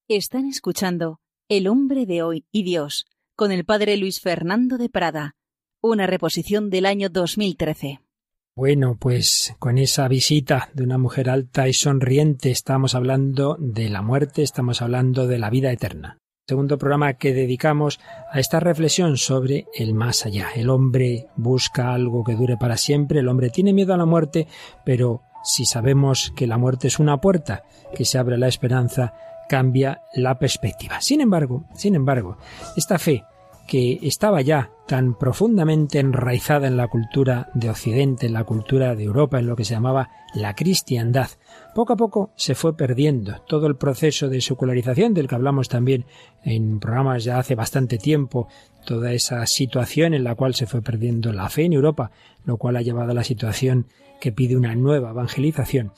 Están 0.10 0.48
escuchando 0.48 1.22
El 1.48 1.66
hombre 1.66 2.06
de 2.06 2.24
hoy 2.24 2.44
y 2.52 2.64
Dios 2.64 3.06
con 3.38 3.54
el 3.54 3.64
padre 3.64 3.96
Luis 3.96 4.20
Fernando 4.20 4.78
de 4.78 4.90
Prada, 4.90 5.38
una 5.80 6.08
reposición 6.08 6.70
del 6.70 6.86
año 6.86 7.08
2013. 7.08 8.02
Bueno, 8.54 8.98
pues 9.00 9.56
con 9.60 9.78
esa 9.78 10.10
visita 10.10 10.70
de 10.74 10.84
una 10.84 10.98
mujer 10.98 11.30
alta 11.30 11.70
y 11.70 11.74
sonriente 11.74 12.52
estamos 12.52 12.96
hablando 12.96 13.56
de 13.58 13.88
la 13.88 14.02
muerte, 14.02 14.44
estamos 14.44 14.82
hablando 14.82 15.26
de 15.26 15.40
la 15.40 15.50
vida 15.50 15.72
eterna. 15.72 16.18
Segundo 16.50 16.78
programa 16.78 17.14
que 17.14 17.34
dedicamos 17.34 18.02
a 18.30 18.42
esta 18.42 18.60
reflexión 18.60 19.16
sobre 19.16 19.68
el 19.74 19.94
más 19.94 20.26
allá. 20.26 20.50
El 20.54 20.70
hombre 20.70 21.28
busca 21.38 21.94
algo 21.94 22.26
que 22.26 22.36
dure 22.36 22.58
para 22.58 22.76
siempre, 22.76 23.22
el 23.22 23.30
hombre 23.30 23.52
tiene 23.52 23.72
miedo 23.72 23.94
a 23.94 23.98
la 23.98 24.06
muerte, 24.06 24.48
pero 24.84 25.22
si 25.46 25.66
sabemos 25.66 26.34
que 26.36 26.46
la 26.46 26.58
muerte 26.58 26.90
es 26.90 27.00
una 27.00 27.22
puerta 27.22 27.64
que 27.96 28.04
se 28.04 28.18
abre 28.18 28.38
la 28.38 28.48
esperanza, 28.50 29.14
cambia 29.54 30.02
la 30.16 30.40
perspectiva. 30.40 31.00
Sin 31.00 31.22
embargo, 31.22 31.66
sin 31.76 31.94
embargo, 31.94 32.38
esta 32.76 32.98
fe 32.98 33.24
que 33.68 34.00
estaba 34.02 34.42
ya 34.42 34.72
tan 34.88 35.16
profundamente 35.16 36.00
enraizada 36.00 36.66
en 36.66 36.76
la 36.76 36.88
cultura 36.88 37.52
de 37.54 37.70
Occidente, 37.70 38.26
en 38.26 38.34
la 38.34 38.46
cultura 38.46 38.96
de 38.96 39.04
Europa, 39.04 39.38
en 39.38 39.46
lo 39.46 39.56
que 39.56 39.64
se 39.64 39.76
llamaba 39.76 40.10
la 40.34 40.56
cristiandad, 40.56 41.28
poco 41.76 41.94
a 41.94 41.96
poco 41.96 42.32
se 42.36 42.56
fue 42.56 42.76
perdiendo. 42.76 43.44
Todo 43.48 43.68
el 43.68 43.76
proceso 43.76 44.28
de 44.28 44.42
secularización, 44.42 45.14
del 45.14 45.28
que 45.28 45.36
hablamos 45.36 45.70
también 45.70 46.06
en 46.44 46.80
programas 46.80 47.24
ya 47.24 47.38
hace 47.38 47.54
bastante 47.54 48.00
tiempo, 48.00 48.48
toda 48.88 49.14
esa 49.14 49.46
situación 49.46 50.16
en 50.16 50.24
la 50.24 50.34
cual 50.34 50.56
se 50.56 50.66
fue 50.66 50.82
perdiendo 50.82 51.32
la 51.32 51.48
fe 51.48 51.66
en 51.66 51.74
Europa, 51.74 52.10
lo 52.44 52.58
cual 52.58 52.78
ha 52.78 52.82
llevado 52.82 53.12
a 53.12 53.14
la 53.14 53.24
situación 53.24 53.86
que 54.20 54.32
pide 54.32 54.58
una 54.58 54.74
nueva 54.74 55.12
evangelización. 55.12 55.92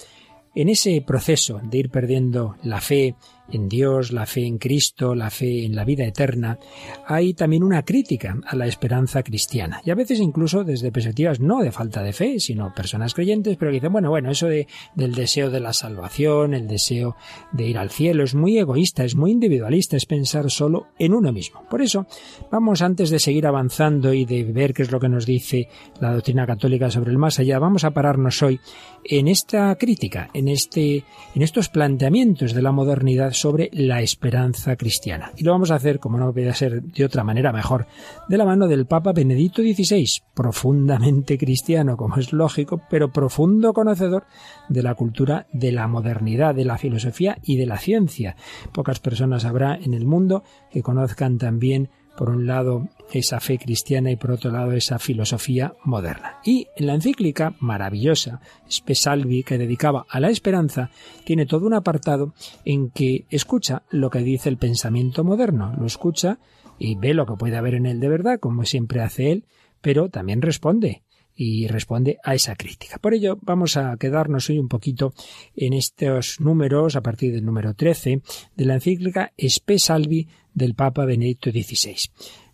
En 0.56 0.70
ese 0.70 1.02
proceso 1.06 1.60
de 1.64 1.78
ir 1.78 1.90
perdiendo 1.90 2.56
la 2.64 2.80
fe 2.80 3.16
en 3.52 3.70
Dios, 3.70 4.12
la 4.12 4.26
fe 4.26 4.46
en 4.46 4.58
Cristo, 4.58 5.16
la 5.16 5.30
fe 5.30 5.66
en 5.66 5.76
la 5.76 5.86
vida 5.86 6.06
eterna, 6.06 6.58
hay 7.06 7.34
también 7.34 7.64
una 7.64 7.84
crítica 7.84 8.38
a 8.46 8.56
la 8.56 8.68
esperanza 8.68 9.24
cristiana. 9.24 9.82
Y 9.86 9.92
a 9.92 9.96
veces 9.96 10.20
incluso 10.20 10.64
desde 10.64 10.92
perspectivas 10.92 11.40
no 11.40 11.62
de 11.62 11.72
falta 11.72 12.04
de 12.04 12.14
fe, 12.14 12.40
sino 12.40 12.74
personas 12.74 13.14
creyentes, 13.14 13.58
pero 13.58 13.72
que 13.72 13.76
dicen, 13.76 13.92
bueno, 13.92 14.10
bueno, 14.10 14.32
eso 14.32 14.48
de, 14.48 14.68
del 14.96 15.14
deseo 15.14 15.50
de 15.50 15.60
la 15.60 15.74
salvación, 15.74 16.54
el 16.54 16.68
deseo 16.68 17.16
de 17.52 17.68
ir 17.68 17.78
al 17.78 17.90
cielo, 17.90 18.24
es 18.24 18.36
muy 18.36 18.58
egoísta, 18.58 19.04
es 19.04 19.16
muy 19.16 19.32
individualista, 19.32 19.98
es 19.98 20.06
pensar 20.06 20.50
solo 20.50 20.88
en 20.98 21.14
uno 21.14 21.32
mismo. 21.32 21.64
Por 21.70 21.82
eso, 21.82 22.08
vamos 22.52 22.82
antes 22.82 23.10
de 23.10 23.20
seguir 23.20 23.48
avanzando 23.48 24.14
y 24.14 24.26
de 24.26 24.44
ver 24.44 24.74
qué 24.74 24.84
es 24.84 24.92
lo 24.92 25.00
que 25.00 25.10
nos 25.10 25.26
dice 25.26 25.70
la 26.00 26.14
doctrina 26.14 26.46
católica 26.46 26.90
sobre 26.90 27.12
el 27.12 27.18
más 27.18 27.40
allá, 27.40 27.60
vamos 27.60 27.84
a 27.84 27.92
pararnos 27.92 28.42
hoy 28.42 28.60
en 29.04 29.28
esta 29.28 29.76
crítica, 29.76 30.30
en 30.34 30.48
este, 30.48 31.04
en 31.36 31.42
estos 31.42 31.70
planteamientos 31.70 32.54
de 32.54 32.62
la 32.62 32.72
modernidad 32.72 33.35
sobre 33.36 33.70
la 33.74 34.02
esperanza 34.02 34.76
cristiana. 34.76 35.32
Y 35.36 35.44
lo 35.44 35.52
vamos 35.52 35.72
a 35.72 35.76
hacer, 35.76 36.00
como 36.00 36.18
no 36.18 36.34
puede 36.34 36.54
ser 36.54 36.82
de 36.82 37.06
otra 37.06 37.24
manera 37.24 37.52
mejor, 37.52 37.88
de 38.28 38.38
la 38.38 38.46
mano 38.46 38.68
del 38.68 38.86
Papa 38.86 39.14
Benedicto 39.14 39.62
XVI, 39.62 40.06
profundamente 40.34 41.38
cristiano, 41.38 41.98
como 41.98 42.18
es 42.18 42.34
lógico, 42.34 42.82
pero 42.90 43.12
profundo 43.12 43.74
conocedor 43.74 44.26
de 44.70 44.84
la 44.84 44.96
cultura 44.96 45.48
de 45.54 45.72
la 45.72 45.88
modernidad, 45.88 46.56
de 46.56 46.66
la 46.66 46.78
filosofía 46.78 47.38
y 47.44 47.58
de 47.58 47.66
la 47.66 47.78
ciencia. 47.78 48.36
Pocas 48.74 49.00
personas 49.00 49.46
habrá 49.46 49.76
en 49.76 49.94
el 49.94 50.06
mundo 50.06 50.44
que 50.72 50.82
conozcan 50.82 51.38
también 51.38 51.90
por 52.18 52.30
un 52.30 52.48
lado 52.48 52.88
esa 53.14 53.40
fe 53.40 53.58
cristiana 53.58 54.12
y 54.12 54.16
por 54.16 54.32
otro 54.32 54.52
lado 54.52 54.72
esa 54.72 55.00
filosofía 55.00 55.74
moderna. 55.84 56.40
Y 56.44 56.68
en 56.76 56.88
la 56.88 56.96
encíclica 56.96 57.56
maravillosa, 57.60 58.42
Spesalvi, 58.70 59.44
que 59.44 59.58
dedicaba 59.58 60.06
a 60.10 60.20
la 60.20 60.30
esperanza, 60.30 60.90
tiene 61.24 61.46
todo 61.46 61.66
un 61.66 61.74
apartado 61.74 62.34
en 62.64 62.90
que 62.90 63.26
escucha 63.30 63.84
lo 63.90 64.10
que 64.10 64.20
dice 64.20 64.50
el 64.50 64.58
pensamiento 64.58 65.24
moderno, 65.24 65.74
lo 65.78 65.86
escucha 65.86 66.40
y 66.78 66.96
ve 66.96 67.14
lo 67.14 67.26
que 67.26 67.36
puede 67.36 67.58
haber 67.58 67.76
en 67.76 67.86
él 67.86 68.00
de 68.00 68.10
verdad, 68.10 68.40
como 68.40 68.66
siempre 68.66 69.02
hace 69.02 69.32
él, 69.32 69.46
pero 69.82 70.10
también 70.10 70.42
responde 70.42 71.04
y 71.36 71.68
responde 71.68 72.18
a 72.24 72.34
esa 72.34 72.56
crítica. 72.56 72.98
Por 72.98 73.14
ello, 73.14 73.38
vamos 73.42 73.76
a 73.76 73.98
quedarnos 73.98 74.50
hoy 74.50 74.58
un 74.58 74.70
poquito 74.70 75.14
en 75.56 75.74
estos 75.74 76.40
números, 76.40 76.96
a 76.96 77.02
partir 77.02 77.34
del 77.34 77.46
número 77.46 77.74
13, 77.74 78.22
de 78.56 78.66
la 78.66 78.76
encíclica 78.76 79.34
Spe 79.38 79.78
Salvi 79.78 80.28
del 80.56 80.74
Papa 80.74 81.06
Benedicto 81.06 81.52
XVI. 81.52 81.98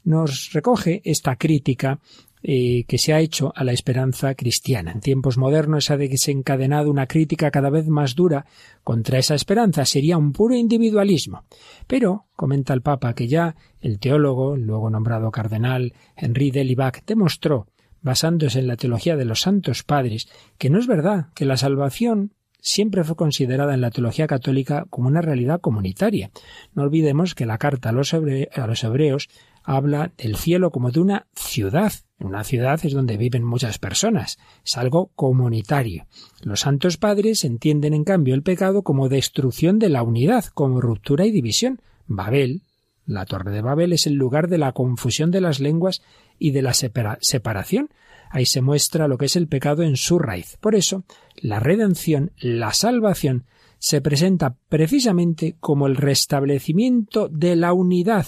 Nos 0.04 0.52
recoge 0.52 1.02
esta 1.06 1.38
crítica 1.38 2.02
eh, 2.44 2.86
que 2.88 2.98
se 2.98 3.14
ha 3.14 3.20
hecho 3.20 3.54
a 3.56 3.64
la 3.64 3.72
esperanza 3.72 4.34
cristiana. 4.34 4.92
En 4.92 5.00
tiempos 5.00 5.38
modernos 5.38 5.92
ha 5.92 5.98
desencadenado 5.98 6.90
una 6.90 7.06
crítica 7.06 7.52
cada 7.52 7.70
vez 7.70 7.88
más 7.88 8.16
dura 8.16 8.48
contra 8.84 9.20
esa 9.20 9.36
esperanza. 9.36 9.86
Sería 9.86 10.18
un 10.18 10.34
puro 10.34 10.56
individualismo. 10.56 11.44
Pero, 11.86 12.26
comenta 12.36 12.74
el 12.74 12.82
Papa, 12.82 13.14
que 13.14 13.28
ya 13.28 13.56
el 13.80 14.00
teólogo, 14.00 14.58
luego 14.58 14.90
nombrado 14.90 15.30
cardenal, 15.30 15.94
Henri 16.16 16.50
de 16.50 16.64
Libac, 16.64 17.06
demostró 17.06 17.68
basándose 18.02 18.58
en 18.58 18.68
la 18.68 18.78
teología 18.78 19.16
de 19.16 19.26
los 19.26 19.42
santos 19.42 19.84
padres, 19.84 20.28
que 20.58 20.72
no 20.72 20.80
es 20.80 20.88
verdad 20.88 21.28
que 21.36 21.46
la 21.46 21.58
salvación 21.58 22.34
siempre 22.62 23.04
fue 23.04 23.16
considerada 23.16 23.74
en 23.74 23.82
la 23.82 23.92
teología 23.92 24.28
católica 24.28 24.86
como 24.90 25.08
una 25.08 25.22
realidad 25.22 25.60
comunitaria. 25.60 26.32
No 26.74 26.84
olvidemos 26.84 27.36
que 27.36 27.46
la 27.46 27.58
carta 27.58 27.90
a 27.90 27.92
los, 27.92 28.14
hebreos 28.14 29.30
habla 29.64 30.14
del 30.18 30.38
cielo 30.38 30.72
como 30.72 30.92
de 30.92 31.00
una 31.02 31.28
ciudad. 31.36 31.92
Una 32.20 32.44
ciudad 32.44 32.80
es 32.84 32.94
donde 32.94 33.18
viven 33.18 33.44
muchas 33.44 33.80
personas. 33.80 34.38
Es 34.64 34.78
algo 34.78 35.12
comunitario. 35.16 36.06
Los 36.44 36.62
santos 36.62 36.98
padres 36.98 37.44
entienden 37.44 37.94
en 37.94 38.04
cambio 38.04 38.36
el 38.36 38.44
pecado 38.44 38.84
como 38.84 39.10
destrucción 39.10 39.80
de 39.80 39.90
la 39.90 40.04
unidad, 40.04 40.46
como 40.54 40.80
ruptura 40.80 41.26
y 41.26 41.32
división. 41.32 41.82
Babel, 42.06 42.62
la 43.06 43.26
torre 43.26 43.52
de 43.52 43.62
Babel, 43.62 43.94
es 43.94 44.06
el 44.06 44.14
lugar 44.14 44.48
de 44.48 44.60
la 44.60 44.72
confusión 44.72 45.32
de 45.32 45.42
las 45.42 45.60
lenguas 45.60 46.02
y 46.38 46.52
de 46.52 46.62
la 46.62 46.74
separación. 46.74 47.90
Ahí 48.32 48.46
se 48.46 48.62
muestra 48.62 49.08
lo 49.08 49.18
que 49.18 49.26
es 49.26 49.36
el 49.36 49.48
pecado 49.48 49.84
en 49.84 49.98
su 49.98 50.20
raíz. 50.20 50.58
Por 50.62 50.76
eso, 50.76 51.04
la 51.36 51.60
redención, 51.60 52.32
la 52.40 52.74
salvación, 52.74 53.46
se 53.78 54.00
presenta 54.00 54.56
precisamente 54.70 55.56
como 55.60 55.88
el 55.88 55.96
restablecimiento 55.96 57.28
de 57.30 57.56
la 57.56 57.74
unidad 57.74 58.28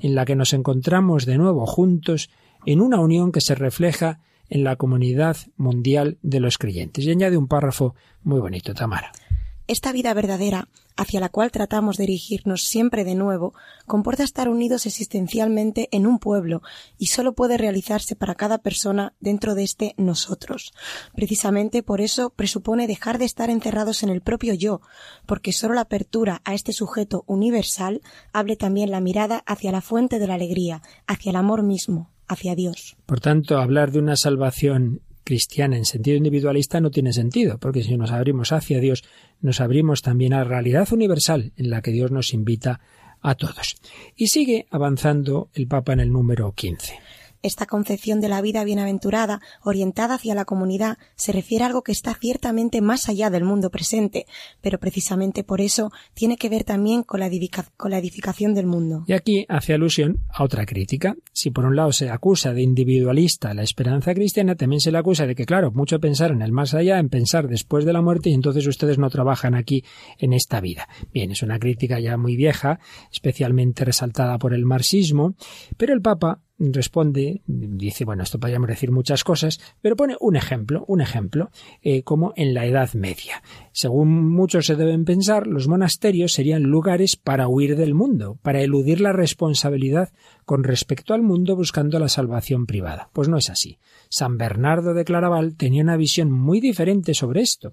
en 0.00 0.14
la 0.14 0.24
que 0.24 0.36
nos 0.36 0.52
encontramos 0.52 1.26
de 1.26 1.38
nuevo 1.38 1.66
juntos 1.66 2.30
en 2.66 2.80
una 2.80 3.00
unión 3.00 3.32
que 3.32 3.40
se 3.40 3.54
refleja 3.54 4.20
en 4.48 4.64
la 4.64 4.76
comunidad 4.76 5.36
mundial 5.56 6.18
de 6.22 6.40
los 6.40 6.58
creyentes. 6.58 7.04
Y 7.04 7.10
añade 7.10 7.36
un 7.36 7.48
párrafo 7.48 7.94
muy 8.22 8.38
bonito, 8.38 8.74
Tamara. 8.74 9.12
Esta 9.68 9.92
vida 9.92 10.12
verdadera, 10.12 10.68
hacia 10.96 11.20
la 11.20 11.28
cual 11.28 11.52
tratamos 11.52 11.96
de 11.96 12.04
dirigirnos 12.04 12.64
siempre 12.64 13.04
de 13.04 13.14
nuevo, 13.14 13.54
comporta 13.86 14.24
estar 14.24 14.48
unidos 14.48 14.86
existencialmente 14.86 15.88
en 15.92 16.06
un 16.06 16.18
pueblo 16.18 16.62
y 16.98 17.06
sólo 17.06 17.32
puede 17.32 17.58
realizarse 17.58 18.16
para 18.16 18.34
cada 18.34 18.58
persona 18.58 19.14
dentro 19.20 19.54
de 19.54 19.62
este 19.62 19.94
nosotros. 19.96 20.72
Precisamente 21.14 21.82
por 21.82 22.00
eso 22.00 22.30
presupone 22.30 22.88
dejar 22.88 23.18
de 23.18 23.24
estar 23.24 23.50
encerrados 23.50 24.02
en 24.02 24.08
el 24.08 24.20
propio 24.20 24.52
yo, 24.52 24.80
porque 25.26 25.52
sólo 25.52 25.74
la 25.74 25.82
apertura 25.82 26.42
a 26.44 26.54
este 26.54 26.72
sujeto 26.72 27.22
universal 27.26 28.02
hable 28.32 28.56
también 28.56 28.90
la 28.90 29.00
mirada 29.00 29.44
hacia 29.46 29.70
la 29.70 29.80
fuente 29.80 30.18
de 30.18 30.26
la 30.26 30.34
alegría, 30.34 30.82
hacia 31.06 31.30
el 31.30 31.36
amor 31.36 31.62
mismo, 31.62 32.10
hacia 32.26 32.56
Dios. 32.56 32.96
Por 33.06 33.20
tanto, 33.20 33.58
hablar 33.58 33.92
de 33.92 34.00
una 34.00 34.16
salvación 34.16 35.02
cristiana 35.24 35.76
en 35.76 35.84
sentido 35.84 36.16
individualista 36.16 36.80
no 36.80 36.90
tiene 36.90 37.12
sentido, 37.12 37.58
porque 37.58 37.82
si 37.82 37.96
nos 37.96 38.10
abrimos 38.10 38.52
hacia 38.52 38.80
Dios, 38.80 39.04
nos 39.40 39.60
abrimos 39.60 40.02
también 40.02 40.32
a 40.32 40.38
la 40.38 40.44
realidad 40.44 40.92
universal 40.92 41.52
en 41.56 41.70
la 41.70 41.82
que 41.82 41.92
Dios 41.92 42.10
nos 42.10 42.32
invita 42.34 42.80
a 43.20 43.34
todos. 43.34 43.76
Y 44.16 44.28
sigue 44.28 44.66
avanzando 44.70 45.48
el 45.54 45.66
Papa 45.68 45.92
en 45.92 46.00
el 46.00 46.12
número 46.12 46.52
15. 46.52 46.94
Esta 47.42 47.66
concepción 47.66 48.20
de 48.20 48.28
la 48.28 48.40
vida 48.40 48.62
bienaventurada, 48.62 49.40
orientada 49.64 50.14
hacia 50.14 50.36
la 50.36 50.44
comunidad, 50.44 50.98
se 51.16 51.32
refiere 51.32 51.64
a 51.64 51.66
algo 51.66 51.82
que 51.82 51.90
está 51.90 52.14
ciertamente 52.14 52.80
más 52.80 53.08
allá 53.08 53.30
del 53.30 53.42
mundo 53.42 53.68
presente, 53.70 54.26
pero 54.60 54.78
precisamente 54.78 55.42
por 55.42 55.60
eso 55.60 55.90
tiene 56.14 56.36
que 56.36 56.48
ver 56.48 56.62
también 56.62 57.02
con 57.02 57.18
la, 57.18 57.26
edificación 57.26 58.54
del 58.54 58.66
mundo. 58.66 59.04
Y 59.08 59.14
aquí 59.14 59.44
hace 59.48 59.74
alusión 59.74 60.20
a 60.28 60.44
otra 60.44 60.64
crítica. 60.66 61.16
Si 61.32 61.50
por 61.50 61.64
un 61.64 61.74
lado 61.74 61.92
se 61.92 62.10
acusa 62.10 62.52
de 62.52 62.62
individualista 62.62 63.54
la 63.54 63.62
esperanza 63.62 64.14
cristiana, 64.14 64.54
también 64.54 64.80
se 64.80 64.92
le 64.92 64.98
acusa 64.98 65.26
de 65.26 65.34
que, 65.34 65.44
claro, 65.44 65.72
mucho 65.72 65.98
pensar 65.98 66.30
en 66.30 66.42
el 66.42 66.52
más 66.52 66.74
allá, 66.74 67.00
en 67.00 67.08
pensar 67.08 67.48
después 67.48 67.84
de 67.84 67.92
la 67.92 68.02
muerte, 68.02 68.30
y 68.30 68.34
entonces 68.34 68.66
ustedes 68.68 68.98
no 68.98 69.10
trabajan 69.10 69.56
aquí 69.56 69.84
en 70.18 70.32
esta 70.32 70.60
vida. 70.60 70.88
Bien, 71.12 71.32
es 71.32 71.42
una 71.42 71.58
crítica 71.58 71.98
ya 71.98 72.16
muy 72.16 72.36
vieja, 72.36 72.78
especialmente 73.10 73.84
resaltada 73.84 74.38
por 74.38 74.54
el 74.54 74.64
marxismo, 74.64 75.34
pero 75.76 75.92
el 75.92 76.02
Papa 76.02 76.40
responde, 76.72 77.42
dice, 77.46 78.04
bueno, 78.04 78.22
esto 78.22 78.38
podríamos 78.38 78.68
decir 78.68 78.92
muchas 78.92 79.24
cosas, 79.24 79.60
pero 79.80 79.96
pone 79.96 80.16
un 80.20 80.36
ejemplo, 80.36 80.84
un 80.86 81.00
ejemplo, 81.00 81.50
eh, 81.82 82.02
como 82.02 82.32
en 82.36 82.54
la 82.54 82.66
Edad 82.66 82.92
Media. 82.94 83.42
Según 83.72 84.30
muchos 84.30 84.66
se 84.66 84.76
deben 84.76 85.04
pensar, 85.04 85.46
los 85.46 85.66
monasterios 85.66 86.32
serían 86.32 86.62
lugares 86.62 87.16
para 87.16 87.48
huir 87.48 87.76
del 87.76 87.94
mundo, 87.94 88.38
para 88.42 88.60
eludir 88.60 89.00
la 89.00 89.12
responsabilidad 89.12 90.12
con 90.44 90.62
respecto 90.62 91.14
al 91.14 91.22
mundo 91.22 91.56
buscando 91.56 91.98
la 91.98 92.08
salvación 92.08 92.66
privada. 92.66 93.08
Pues 93.12 93.28
no 93.28 93.38
es 93.38 93.50
así. 93.50 93.78
San 94.08 94.38
Bernardo 94.38 94.94
de 94.94 95.04
Claraval 95.04 95.56
tenía 95.56 95.82
una 95.82 95.96
visión 95.96 96.30
muy 96.30 96.60
diferente 96.60 97.14
sobre 97.14 97.40
esto. 97.40 97.72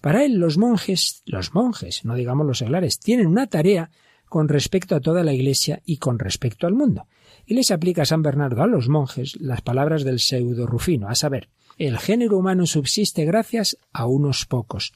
Para 0.00 0.24
él 0.24 0.36
los 0.36 0.56
monjes, 0.56 1.22
los 1.26 1.52
monjes, 1.54 2.04
no 2.04 2.14
digamos 2.14 2.46
los 2.46 2.58
seglares, 2.58 2.98
tienen 2.98 3.26
una 3.26 3.48
tarea 3.48 3.90
con 4.28 4.48
respecto 4.48 4.94
a 4.94 5.00
toda 5.00 5.24
la 5.24 5.32
Iglesia 5.32 5.82
y 5.84 5.96
con 5.96 6.18
respecto 6.18 6.66
al 6.66 6.74
mundo 6.74 7.06
y 7.50 7.54
les 7.54 7.72
aplica 7.72 8.02
a 8.02 8.06
San 8.06 8.22
Bernardo 8.22 8.62
a 8.62 8.68
los 8.68 8.88
monjes 8.88 9.34
las 9.40 9.60
palabras 9.60 10.04
del 10.04 10.20
pseudo 10.20 10.68
Rufino, 10.68 11.08
a 11.08 11.16
saber, 11.16 11.48
el 11.78 11.98
género 11.98 12.38
humano 12.38 12.64
subsiste 12.64 13.24
gracias 13.24 13.76
a 13.92 14.06
unos 14.06 14.46
pocos. 14.46 14.92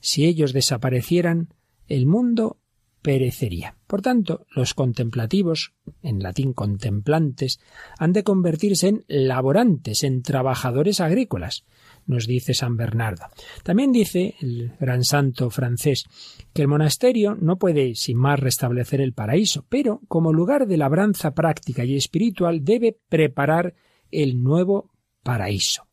Si 0.00 0.26
ellos 0.26 0.52
desaparecieran, 0.52 1.48
el 1.88 2.04
mundo 2.04 2.58
perecería. 3.00 3.76
Por 3.86 4.02
tanto, 4.02 4.44
los 4.54 4.74
contemplativos, 4.74 5.72
en 6.02 6.22
latín 6.22 6.52
contemplantes, 6.52 7.58
han 7.98 8.12
de 8.12 8.22
convertirse 8.22 8.88
en 8.88 9.04
laborantes, 9.08 10.04
en 10.04 10.20
trabajadores 10.20 11.00
agrícolas 11.00 11.64
nos 12.06 12.26
dice 12.26 12.54
San 12.54 12.76
Bernardo. 12.76 13.24
También 13.62 13.92
dice 13.92 14.34
el 14.40 14.72
gran 14.78 15.04
santo 15.04 15.50
francés 15.50 16.04
que 16.52 16.62
el 16.62 16.68
monasterio 16.68 17.36
no 17.40 17.56
puede 17.56 17.94
sin 17.94 18.18
más 18.18 18.40
restablecer 18.40 19.00
el 19.00 19.12
paraíso, 19.12 19.64
pero 19.68 20.00
como 20.08 20.32
lugar 20.32 20.66
de 20.66 20.76
labranza 20.76 21.34
práctica 21.34 21.84
y 21.84 21.96
espiritual 21.96 22.64
debe 22.64 22.96
preparar 23.08 23.74
el 24.10 24.42
nuevo 24.42 24.90
paraíso. 25.22 25.86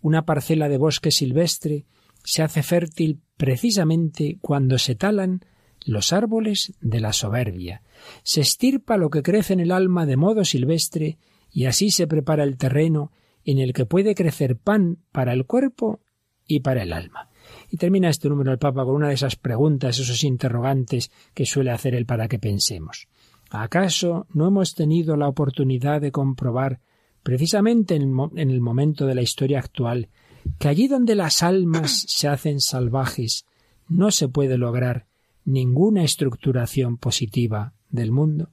Una 0.00 0.24
parcela 0.24 0.68
de 0.68 0.78
bosque 0.78 1.10
silvestre 1.10 1.86
se 2.24 2.42
hace 2.42 2.62
fértil 2.62 3.20
precisamente 3.36 4.38
cuando 4.40 4.78
se 4.78 4.94
talan 4.94 5.40
los 5.84 6.12
árboles 6.12 6.74
de 6.80 7.00
la 7.00 7.12
soberbia. 7.12 7.82
Se 8.22 8.40
estirpa 8.40 8.96
lo 8.96 9.10
que 9.10 9.22
crece 9.22 9.52
en 9.52 9.60
el 9.60 9.72
alma 9.72 10.06
de 10.06 10.16
modo 10.16 10.44
silvestre 10.44 11.18
y 11.50 11.66
así 11.66 11.90
se 11.90 12.06
prepara 12.06 12.44
el 12.44 12.56
terreno 12.56 13.12
en 13.44 13.58
el 13.58 13.72
que 13.72 13.86
puede 13.86 14.14
crecer 14.14 14.56
pan 14.56 14.98
para 15.12 15.32
el 15.32 15.46
cuerpo 15.46 16.00
y 16.46 16.60
para 16.60 16.82
el 16.82 16.92
alma. 16.92 17.30
Y 17.70 17.76
termina 17.76 18.08
este 18.08 18.28
número 18.28 18.50
del 18.50 18.58
Papa 18.58 18.84
con 18.84 18.94
una 18.94 19.08
de 19.08 19.14
esas 19.14 19.36
preguntas, 19.36 19.98
esos 19.98 20.24
interrogantes 20.24 21.10
que 21.34 21.46
suele 21.46 21.70
hacer 21.70 21.94
él 21.94 22.06
para 22.06 22.28
que 22.28 22.38
pensemos. 22.38 23.08
¿Acaso 23.50 24.26
no 24.32 24.48
hemos 24.48 24.74
tenido 24.74 25.16
la 25.16 25.28
oportunidad 25.28 26.00
de 26.00 26.12
comprobar, 26.12 26.80
precisamente 27.22 27.94
en 27.94 28.50
el 28.50 28.60
momento 28.60 29.06
de 29.06 29.14
la 29.14 29.22
historia 29.22 29.58
actual, 29.58 30.08
que 30.58 30.68
allí 30.68 30.88
donde 30.88 31.14
las 31.14 31.42
almas 31.42 32.04
se 32.08 32.28
hacen 32.28 32.60
salvajes 32.60 33.44
no 33.88 34.10
se 34.10 34.28
puede 34.28 34.56
lograr 34.56 35.06
ninguna 35.44 36.04
estructuración 36.04 36.96
positiva 36.96 37.74
del 37.90 38.10
mundo? 38.10 38.50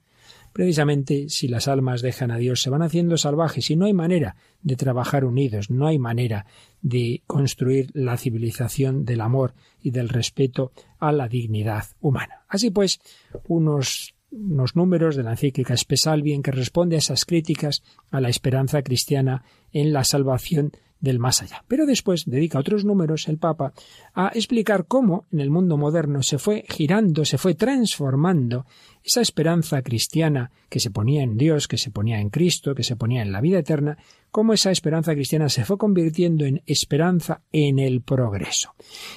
Precisamente 0.52 1.28
si 1.28 1.48
las 1.48 1.68
almas 1.68 2.02
dejan 2.02 2.30
a 2.30 2.38
Dios 2.38 2.62
se 2.62 2.70
van 2.70 2.82
haciendo 2.82 3.16
salvajes 3.16 3.70
y 3.70 3.76
no 3.76 3.86
hay 3.86 3.92
manera 3.92 4.36
de 4.62 4.76
trabajar 4.76 5.24
unidos, 5.24 5.70
no 5.70 5.86
hay 5.86 5.98
manera 5.98 6.46
de 6.82 7.22
construir 7.26 7.90
la 7.94 8.16
civilización 8.16 9.04
del 9.04 9.20
amor 9.20 9.54
y 9.82 9.90
del 9.90 10.08
respeto 10.08 10.72
a 10.98 11.12
la 11.12 11.28
dignidad 11.28 11.84
humana. 12.00 12.42
Así 12.48 12.70
pues, 12.70 13.00
unos 13.46 14.14
unos 14.32 14.76
números 14.76 15.16
de 15.16 15.24
la 15.24 15.32
encíclica 15.32 15.74
Espesalvi 15.74 16.32
en 16.32 16.42
que 16.42 16.52
responde 16.52 16.96
a 16.96 17.00
esas 17.00 17.24
críticas 17.24 17.82
a 18.10 18.20
la 18.20 18.28
esperanza 18.28 18.82
cristiana 18.82 19.42
en 19.72 19.92
la 19.92 20.04
salvación 20.04 20.72
del 21.00 21.18
más 21.18 21.42
allá. 21.42 21.64
Pero 21.68 21.86
después 21.86 22.24
dedica 22.26 22.58
otros 22.58 22.84
números 22.84 23.28
el 23.28 23.38
Papa 23.38 23.72
a 24.14 24.28
explicar 24.34 24.86
cómo 24.86 25.26
en 25.32 25.40
el 25.40 25.50
mundo 25.50 25.76
moderno 25.76 26.22
se 26.22 26.38
fue 26.38 26.64
girando, 26.68 27.24
se 27.24 27.38
fue 27.38 27.54
transformando 27.54 28.66
esa 29.02 29.20
esperanza 29.20 29.82
cristiana 29.82 30.50
que 30.68 30.80
se 30.80 30.90
ponía 30.90 31.22
en 31.22 31.36
Dios, 31.36 31.68
que 31.68 31.78
se 31.78 31.90
ponía 31.90 32.20
en 32.20 32.30
Cristo, 32.30 32.74
que 32.74 32.84
se 32.84 32.96
ponía 32.96 33.22
en 33.22 33.32
la 33.32 33.40
vida 33.40 33.58
eterna, 33.58 33.98
cómo 34.30 34.52
esa 34.52 34.70
esperanza 34.70 35.14
cristiana 35.14 35.48
se 35.48 35.64
fue 35.64 35.78
convirtiendo 35.78 36.44
en 36.44 36.62
esperanza 36.66 37.42
en 37.52 37.78
el 37.78 38.02
progreso. 38.02 38.74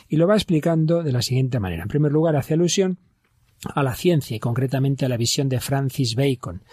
Y 0.08 0.15
lo 0.15 0.28
va 0.28 0.36
explicando 0.36 1.04
de 1.04 1.12
la 1.12 1.22
siguiente 1.22 1.60
manera. 1.60 1.84
En 1.84 1.89
primer 1.89 2.12
lugar, 2.12 2.36
hace 2.36 2.54
alusión 2.54 2.98
a 3.73 3.84
la 3.84 3.95
ciencia 3.95 4.36
y 4.36 4.39
concretamente 4.39 5.06
a 5.06 5.10
la 5.10 5.17
visión 5.17 5.49
de 5.49 5.60
Francis 5.60 6.15
Bacon. 6.15 6.63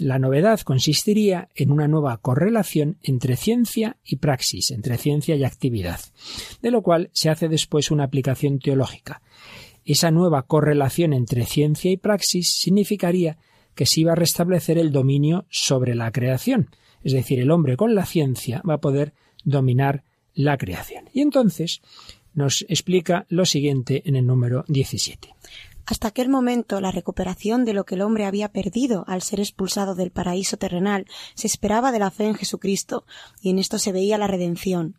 La 0.00 0.18
novedad 0.18 0.60
consistiría 0.60 1.48
en 1.54 1.70
una 1.70 1.88
nueva 1.88 2.16
correlación 2.18 2.98
entre 3.02 3.36
ciencia 3.36 3.96
y 4.04 4.16
praxis, 4.16 4.70
entre 4.70 4.98
ciencia 4.98 5.36
y 5.36 5.44
actividad, 5.44 6.00
de 6.62 6.70
lo 6.70 6.82
cual 6.82 7.10
se 7.12 7.30
hace 7.30 7.48
después 7.48 7.90
una 7.90 8.04
aplicación 8.04 8.58
teológica. 8.58 9.22
Esa 9.84 10.10
nueva 10.10 10.42
correlación 10.42 11.12
entre 11.12 11.44
ciencia 11.44 11.90
y 11.90 11.96
praxis 11.96 12.56
significaría 12.58 13.36
que 13.74 13.86
se 13.86 14.00
iba 14.00 14.12
a 14.12 14.16
restablecer 14.16 14.78
el 14.78 14.92
dominio 14.92 15.46
sobre 15.50 15.94
la 15.94 16.10
creación, 16.10 16.70
es 17.02 17.12
decir, 17.12 17.38
el 17.38 17.50
hombre 17.50 17.76
con 17.76 17.94
la 17.94 18.06
ciencia 18.06 18.62
va 18.68 18.74
a 18.74 18.80
poder 18.80 19.12
dominar 19.44 20.04
la 20.34 20.56
creación. 20.56 21.10
Y 21.12 21.20
entonces 21.20 21.82
nos 22.32 22.64
explica 22.68 23.26
lo 23.28 23.44
siguiente 23.44 24.02
en 24.06 24.16
el 24.16 24.26
número 24.26 24.64
17. 24.68 25.28
Hasta 25.86 26.08
aquel 26.08 26.30
momento 26.30 26.80
la 26.80 26.90
recuperación 26.90 27.64
de 27.66 27.74
lo 27.74 27.84
que 27.84 27.96
el 27.96 28.00
hombre 28.00 28.24
había 28.24 28.48
perdido 28.48 29.04
al 29.06 29.20
ser 29.20 29.40
expulsado 29.40 29.94
del 29.94 30.10
paraíso 30.10 30.56
terrenal 30.56 31.06
se 31.34 31.46
esperaba 31.46 31.92
de 31.92 31.98
la 31.98 32.10
fe 32.10 32.24
en 32.24 32.34
Jesucristo, 32.34 33.04
y 33.42 33.50
en 33.50 33.58
esto 33.58 33.78
se 33.78 33.92
veía 33.92 34.16
la 34.16 34.26
redención. 34.26 34.96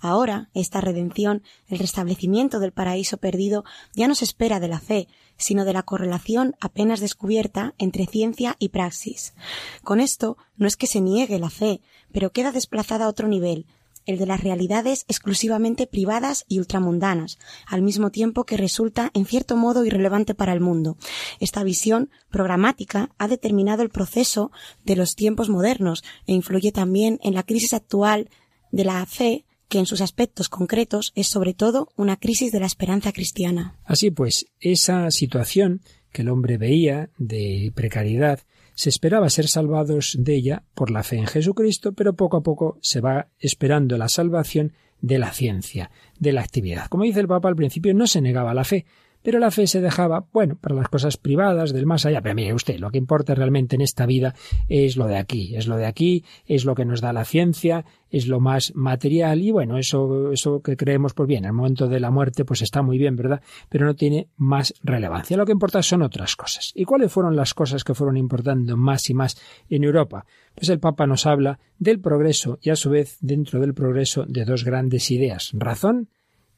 Ahora, 0.00 0.48
esta 0.54 0.80
redención, 0.80 1.42
el 1.66 1.80
restablecimiento 1.80 2.60
del 2.60 2.72
paraíso 2.72 3.16
perdido, 3.16 3.64
ya 3.94 4.06
no 4.06 4.14
se 4.14 4.24
espera 4.24 4.60
de 4.60 4.68
la 4.68 4.78
fe, 4.78 5.08
sino 5.36 5.64
de 5.64 5.72
la 5.72 5.82
correlación 5.82 6.54
apenas 6.60 7.00
descubierta 7.00 7.74
entre 7.78 8.06
ciencia 8.06 8.56
y 8.58 8.68
praxis. 8.68 9.34
Con 9.82 10.00
esto 10.00 10.36
no 10.56 10.66
es 10.68 10.76
que 10.76 10.86
se 10.86 11.00
niegue 11.00 11.38
la 11.38 11.50
fe, 11.50 11.80
pero 12.12 12.30
queda 12.30 12.52
desplazada 12.52 13.06
a 13.06 13.08
otro 13.08 13.28
nivel, 13.28 13.66
el 14.08 14.18
de 14.18 14.26
las 14.26 14.42
realidades 14.42 15.04
exclusivamente 15.06 15.86
privadas 15.86 16.44
y 16.48 16.58
ultramundanas, 16.58 17.38
al 17.66 17.82
mismo 17.82 18.10
tiempo 18.10 18.44
que 18.44 18.56
resulta 18.56 19.10
en 19.14 19.26
cierto 19.26 19.54
modo 19.54 19.84
irrelevante 19.84 20.34
para 20.34 20.54
el 20.54 20.60
mundo. 20.60 20.96
Esta 21.38 21.62
visión 21.62 22.10
programática 22.30 23.10
ha 23.18 23.28
determinado 23.28 23.82
el 23.82 23.90
proceso 23.90 24.50
de 24.82 24.96
los 24.96 25.14
tiempos 25.14 25.50
modernos 25.50 26.02
e 26.26 26.32
influye 26.32 26.72
también 26.72 27.20
en 27.22 27.34
la 27.34 27.42
crisis 27.42 27.74
actual 27.74 28.30
de 28.72 28.84
la 28.84 29.04
fe 29.04 29.44
que 29.68 29.78
en 29.78 29.86
sus 29.86 30.00
aspectos 30.00 30.48
concretos 30.48 31.12
es 31.14 31.28
sobre 31.28 31.52
todo 31.52 31.88
una 31.94 32.16
crisis 32.16 32.50
de 32.50 32.60
la 32.60 32.66
esperanza 32.66 33.12
cristiana. 33.12 33.76
Así 33.84 34.10
pues, 34.10 34.46
esa 34.58 35.10
situación 35.10 35.82
que 36.12 36.22
el 36.22 36.30
hombre 36.30 36.56
veía 36.56 37.10
de 37.18 37.70
precariedad 37.74 38.40
se 38.78 38.90
esperaba 38.90 39.28
ser 39.28 39.48
salvados 39.48 40.16
de 40.20 40.36
ella 40.36 40.62
por 40.72 40.92
la 40.92 41.02
fe 41.02 41.16
en 41.16 41.26
Jesucristo, 41.26 41.94
pero 41.94 42.12
poco 42.14 42.36
a 42.36 42.44
poco 42.44 42.78
se 42.80 43.00
va 43.00 43.26
esperando 43.40 43.98
la 43.98 44.08
salvación 44.08 44.72
de 45.00 45.18
la 45.18 45.32
ciencia, 45.32 45.90
de 46.20 46.30
la 46.30 46.42
actividad. 46.42 46.86
Como 46.86 47.02
dice 47.02 47.18
el 47.18 47.26
Papa, 47.26 47.48
al 47.48 47.56
principio 47.56 47.92
no 47.92 48.06
se 48.06 48.20
negaba 48.20 48.54
la 48.54 48.62
fe, 48.62 48.86
pero 49.28 49.40
la 49.40 49.50
fe 49.50 49.66
se 49.66 49.82
dejaba, 49.82 50.24
bueno, 50.32 50.56
para 50.58 50.74
las 50.74 50.88
cosas 50.88 51.18
privadas 51.18 51.74
del 51.74 51.84
más 51.84 52.06
allá. 52.06 52.22
Pero 52.22 52.34
mire 52.34 52.54
usted, 52.54 52.78
lo 52.78 52.90
que 52.90 52.96
importa 52.96 53.34
realmente 53.34 53.76
en 53.76 53.82
esta 53.82 54.06
vida 54.06 54.34
es 54.70 54.96
lo 54.96 55.06
de 55.06 55.18
aquí, 55.18 55.54
es 55.54 55.66
lo 55.66 55.76
de 55.76 55.84
aquí, 55.84 56.24
es 56.46 56.64
lo 56.64 56.74
que 56.74 56.86
nos 56.86 57.02
da 57.02 57.12
la 57.12 57.26
ciencia, 57.26 57.84
es 58.08 58.26
lo 58.26 58.40
más 58.40 58.74
material 58.74 59.42
y 59.42 59.50
bueno, 59.50 59.76
eso, 59.76 60.32
eso 60.32 60.62
que 60.62 60.78
creemos, 60.78 61.12
pues 61.12 61.28
bien, 61.28 61.44
en 61.44 61.48
el 61.48 61.52
momento 61.52 61.88
de 61.88 62.00
la 62.00 62.10
muerte, 62.10 62.46
pues 62.46 62.62
está 62.62 62.80
muy 62.80 62.96
bien, 62.96 63.16
¿verdad? 63.16 63.42
Pero 63.68 63.84
no 63.84 63.94
tiene 63.94 64.30
más 64.38 64.72
relevancia. 64.82 65.36
Lo 65.36 65.44
que 65.44 65.52
importa 65.52 65.82
son 65.82 66.00
otras 66.00 66.34
cosas. 66.34 66.72
¿Y 66.74 66.86
cuáles 66.86 67.12
fueron 67.12 67.36
las 67.36 67.52
cosas 67.52 67.84
que 67.84 67.92
fueron 67.92 68.16
importando 68.16 68.78
más 68.78 69.10
y 69.10 69.12
más 69.12 69.38
en 69.68 69.84
Europa? 69.84 70.24
Pues 70.54 70.70
el 70.70 70.80
Papa 70.80 71.06
nos 71.06 71.26
habla 71.26 71.58
del 71.78 72.00
progreso 72.00 72.58
y 72.62 72.70
a 72.70 72.76
su 72.76 72.88
vez 72.88 73.18
dentro 73.20 73.60
del 73.60 73.74
progreso 73.74 74.24
de 74.26 74.46
dos 74.46 74.64
grandes 74.64 75.10
ideas, 75.10 75.50
razón 75.52 76.08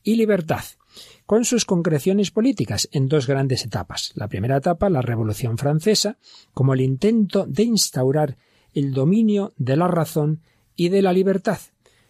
y 0.05 0.15
libertad 0.15 0.63
con 1.31 1.45
sus 1.45 1.65
concreciones 1.65 2.33
políticas 2.33 2.89
en 2.91 3.07
dos 3.07 3.29
grandes 3.29 3.65
etapas. 3.65 4.11
La 4.17 4.27
primera 4.27 4.57
etapa, 4.57 4.91
la 4.91 5.01
Revolución 5.01 5.59
Francesa, 5.59 6.19
como 6.55 6.75
el 6.75 6.81
intento 6.81 7.47
de 7.47 7.63
instaurar 7.63 8.37
el 8.75 8.93
dominio 8.93 9.55
de 9.57 9.77
la 9.77 9.87
razón 9.87 10.43
y 10.75 10.89
de 10.89 11.03
la 11.03 11.13
libertad. 11.13 11.61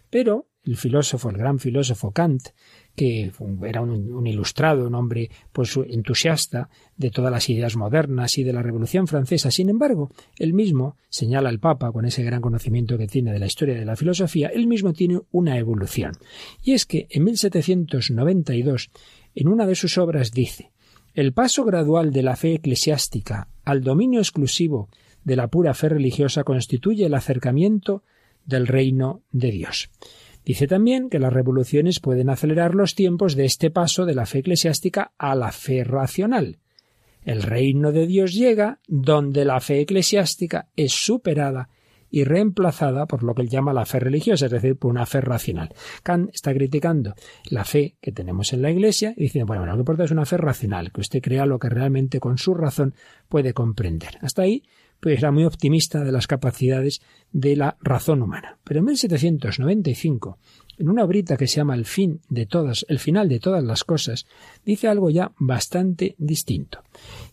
Pero 0.08 0.46
el 0.64 0.78
filósofo, 0.78 1.28
el 1.28 1.36
gran 1.36 1.58
filósofo 1.58 2.12
Kant, 2.12 2.48
que 3.00 3.32
era 3.62 3.80
un, 3.80 4.26
ilustrado, 4.26 4.86
un 4.86 4.94
hombre 4.94 5.30
pues 5.52 5.74
entusiasta 5.88 6.68
de 6.98 7.10
todas 7.10 7.32
las 7.32 7.48
ideas 7.48 7.74
modernas 7.74 8.36
y 8.36 8.44
de 8.44 8.52
la 8.52 8.62
Revolución 8.62 9.06
Francesa. 9.06 9.50
Sin 9.50 9.70
embargo, 9.70 10.10
él 10.36 10.52
mismo, 10.52 10.96
señala 11.08 11.48
el 11.48 11.60
Papa 11.60 11.92
con 11.92 12.04
ese 12.04 12.22
gran 12.22 12.42
conocimiento 12.42 12.98
que 12.98 13.06
tiene 13.06 13.32
de 13.32 13.38
la 13.38 13.46
historia 13.46 13.74
de 13.74 13.86
la 13.86 13.96
filosofía, 13.96 14.48
él 14.48 14.66
mismo 14.66 14.92
tiene 14.92 15.18
una 15.30 15.56
evolución. 15.56 16.12
Y 16.62 16.72
es 16.72 16.84
que 16.84 17.06
en 17.08 17.24
1792, 17.24 18.90
en 19.34 19.48
una 19.48 19.64
de 19.64 19.76
sus 19.76 19.96
obras 19.96 20.30
dice, 20.30 20.70
el 21.14 21.32
paso 21.32 21.64
gradual 21.64 22.12
de 22.12 22.22
la 22.22 22.36
fe 22.36 22.52
eclesiástica 22.52 23.48
al 23.64 23.80
dominio 23.80 24.20
exclusivo 24.20 24.90
de 25.24 25.36
la 25.36 25.48
pura 25.48 25.72
fe 25.72 25.88
religiosa 25.88 26.44
constituye 26.44 27.06
el 27.06 27.14
acercamiento 27.14 28.02
del 28.44 28.66
reino 28.66 29.22
de 29.32 29.52
Dios. 29.52 29.88
Dice 30.44 30.66
también 30.66 31.10
que 31.10 31.18
las 31.18 31.32
revoluciones 31.32 32.00
pueden 32.00 32.30
acelerar 32.30 32.74
los 32.74 32.94
tiempos 32.94 33.36
de 33.36 33.44
este 33.44 33.70
paso 33.70 34.06
de 34.06 34.14
la 34.14 34.26
fe 34.26 34.38
eclesiástica 34.38 35.12
a 35.18 35.34
la 35.34 35.52
fe 35.52 35.84
racional. 35.84 36.58
El 37.24 37.42
reino 37.42 37.92
de 37.92 38.06
Dios 38.06 38.32
llega 38.32 38.80
donde 38.88 39.44
la 39.44 39.60
fe 39.60 39.80
eclesiástica 39.80 40.68
es 40.76 40.92
superada 40.92 41.68
y 42.10 42.24
reemplazada 42.24 43.06
por 43.06 43.22
lo 43.22 43.34
que 43.34 43.42
él 43.42 43.48
llama 43.48 43.72
la 43.72 43.86
fe 43.86 44.00
religiosa, 44.00 44.46
es 44.46 44.52
decir, 44.52 44.76
por 44.76 44.90
una 44.90 45.06
fe 45.06 45.20
racional. 45.20 45.72
Kant 46.02 46.30
está 46.34 46.52
criticando 46.52 47.14
la 47.44 47.64
fe 47.64 47.96
que 48.00 48.10
tenemos 48.12 48.52
en 48.52 48.62
la 48.62 48.70
Iglesia 48.70 49.14
y 49.16 49.24
dice, 49.24 49.44
bueno, 49.44 49.64
lo 49.64 49.72
que 49.74 49.78
importa 49.78 50.04
es 50.04 50.10
una 50.10 50.26
fe 50.26 50.36
racional, 50.36 50.92
que 50.92 51.00
usted 51.00 51.22
crea 51.22 51.46
lo 51.46 51.58
que 51.58 51.68
realmente 51.68 52.18
con 52.18 52.38
su 52.38 52.54
razón 52.54 52.94
puede 53.28 53.54
comprender. 53.54 54.18
Hasta 54.22 54.42
ahí 54.42 54.64
pues 55.00 55.18
era 55.18 55.32
muy 55.32 55.44
optimista 55.44 56.04
de 56.04 56.12
las 56.12 56.26
capacidades 56.26 57.00
de 57.32 57.56
la 57.56 57.76
razón 57.80 58.22
humana. 58.22 58.58
Pero 58.64 58.80
en 58.80 58.86
1795, 58.86 60.38
en 60.78 60.88
una 60.88 61.04
obrita 61.04 61.36
que 61.36 61.46
se 61.46 61.56
llama 61.56 61.74
El 61.74 61.84
fin 61.84 62.20
de 62.28 62.46
todas, 62.46 62.86
el 62.88 62.98
final 62.98 63.28
de 63.28 63.38
todas 63.38 63.62
las 63.62 63.84
cosas, 63.84 64.26
dice 64.64 64.88
algo 64.88 65.10
ya 65.10 65.32
bastante 65.38 66.14
distinto. 66.18 66.82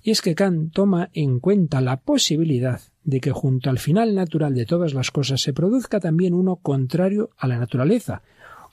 Y 0.04 0.12
es 0.12 0.22
que 0.22 0.36
Kant 0.36 0.74
toma 0.74 1.10
en 1.14 1.40
cuenta 1.40 1.82
la 1.82 1.98
posibilidad 1.98 2.82
de 3.04 3.22
que 3.22 3.32
junto 3.32 3.70
al 3.70 3.80
final 3.80 4.16
natural 4.16 4.54
de 4.54 4.66
todas 4.66 4.94
las 4.94 5.12
cosas 5.12 5.42
se 5.42 5.54
produzca 5.54 6.00
también 6.00 6.34
uno 6.34 6.58
contrario 6.58 7.30
a 7.38 7.48
la 7.48 7.58
naturaleza, 7.58 8.22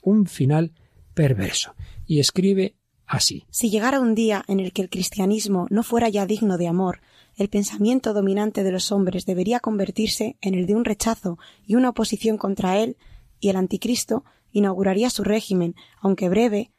un 0.03 0.25
final 0.25 0.73
perverso. 1.13 1.73
Y 2.05 2.19
escribe 2.19 2.75
así. 3.07 3.45
Si 3.49 3.69
llegara 3.69 3.99
un 3.99 4.13
día 4.13 4.43
en 4.47 4.59
el 4.59 4.73
que 4.73 4.81
el 4.81 4.89
cristianismo 4.89 5.67
no 5.69 5.83
fuera 5.83 6.09
ya 6.09 6.25
digno 6.25 6.57
de 6.57 6.67
amor, 6.67 6.99
el 7.35 7.49
pensamiento 7.49 8.13
dominante 8.13 8.63
de 8.63 8.71
los 8.71 8.91
hombres 8.91 9.25
debería 9.25 9.59
convertirse 9.59 10.37
en 10.41 10.55
el 10.55 10.65
de 10.65 10.75
un 10.75 10.85
rechazo 10.85 11.37
y 11.65 11.75
una 11.75 11.89
oposición 11.89 12.37
contra 12.37 12.77
él, 12.77 12.97
y 13.39 13.49
el 13.49 13.57
anticristo 13.57 14.23
inauguraría 14.51 15.09
su 15.09 15.23
régimen, 15.23 15.75
aunque 15.99 16.29
breve, 16.29 16.71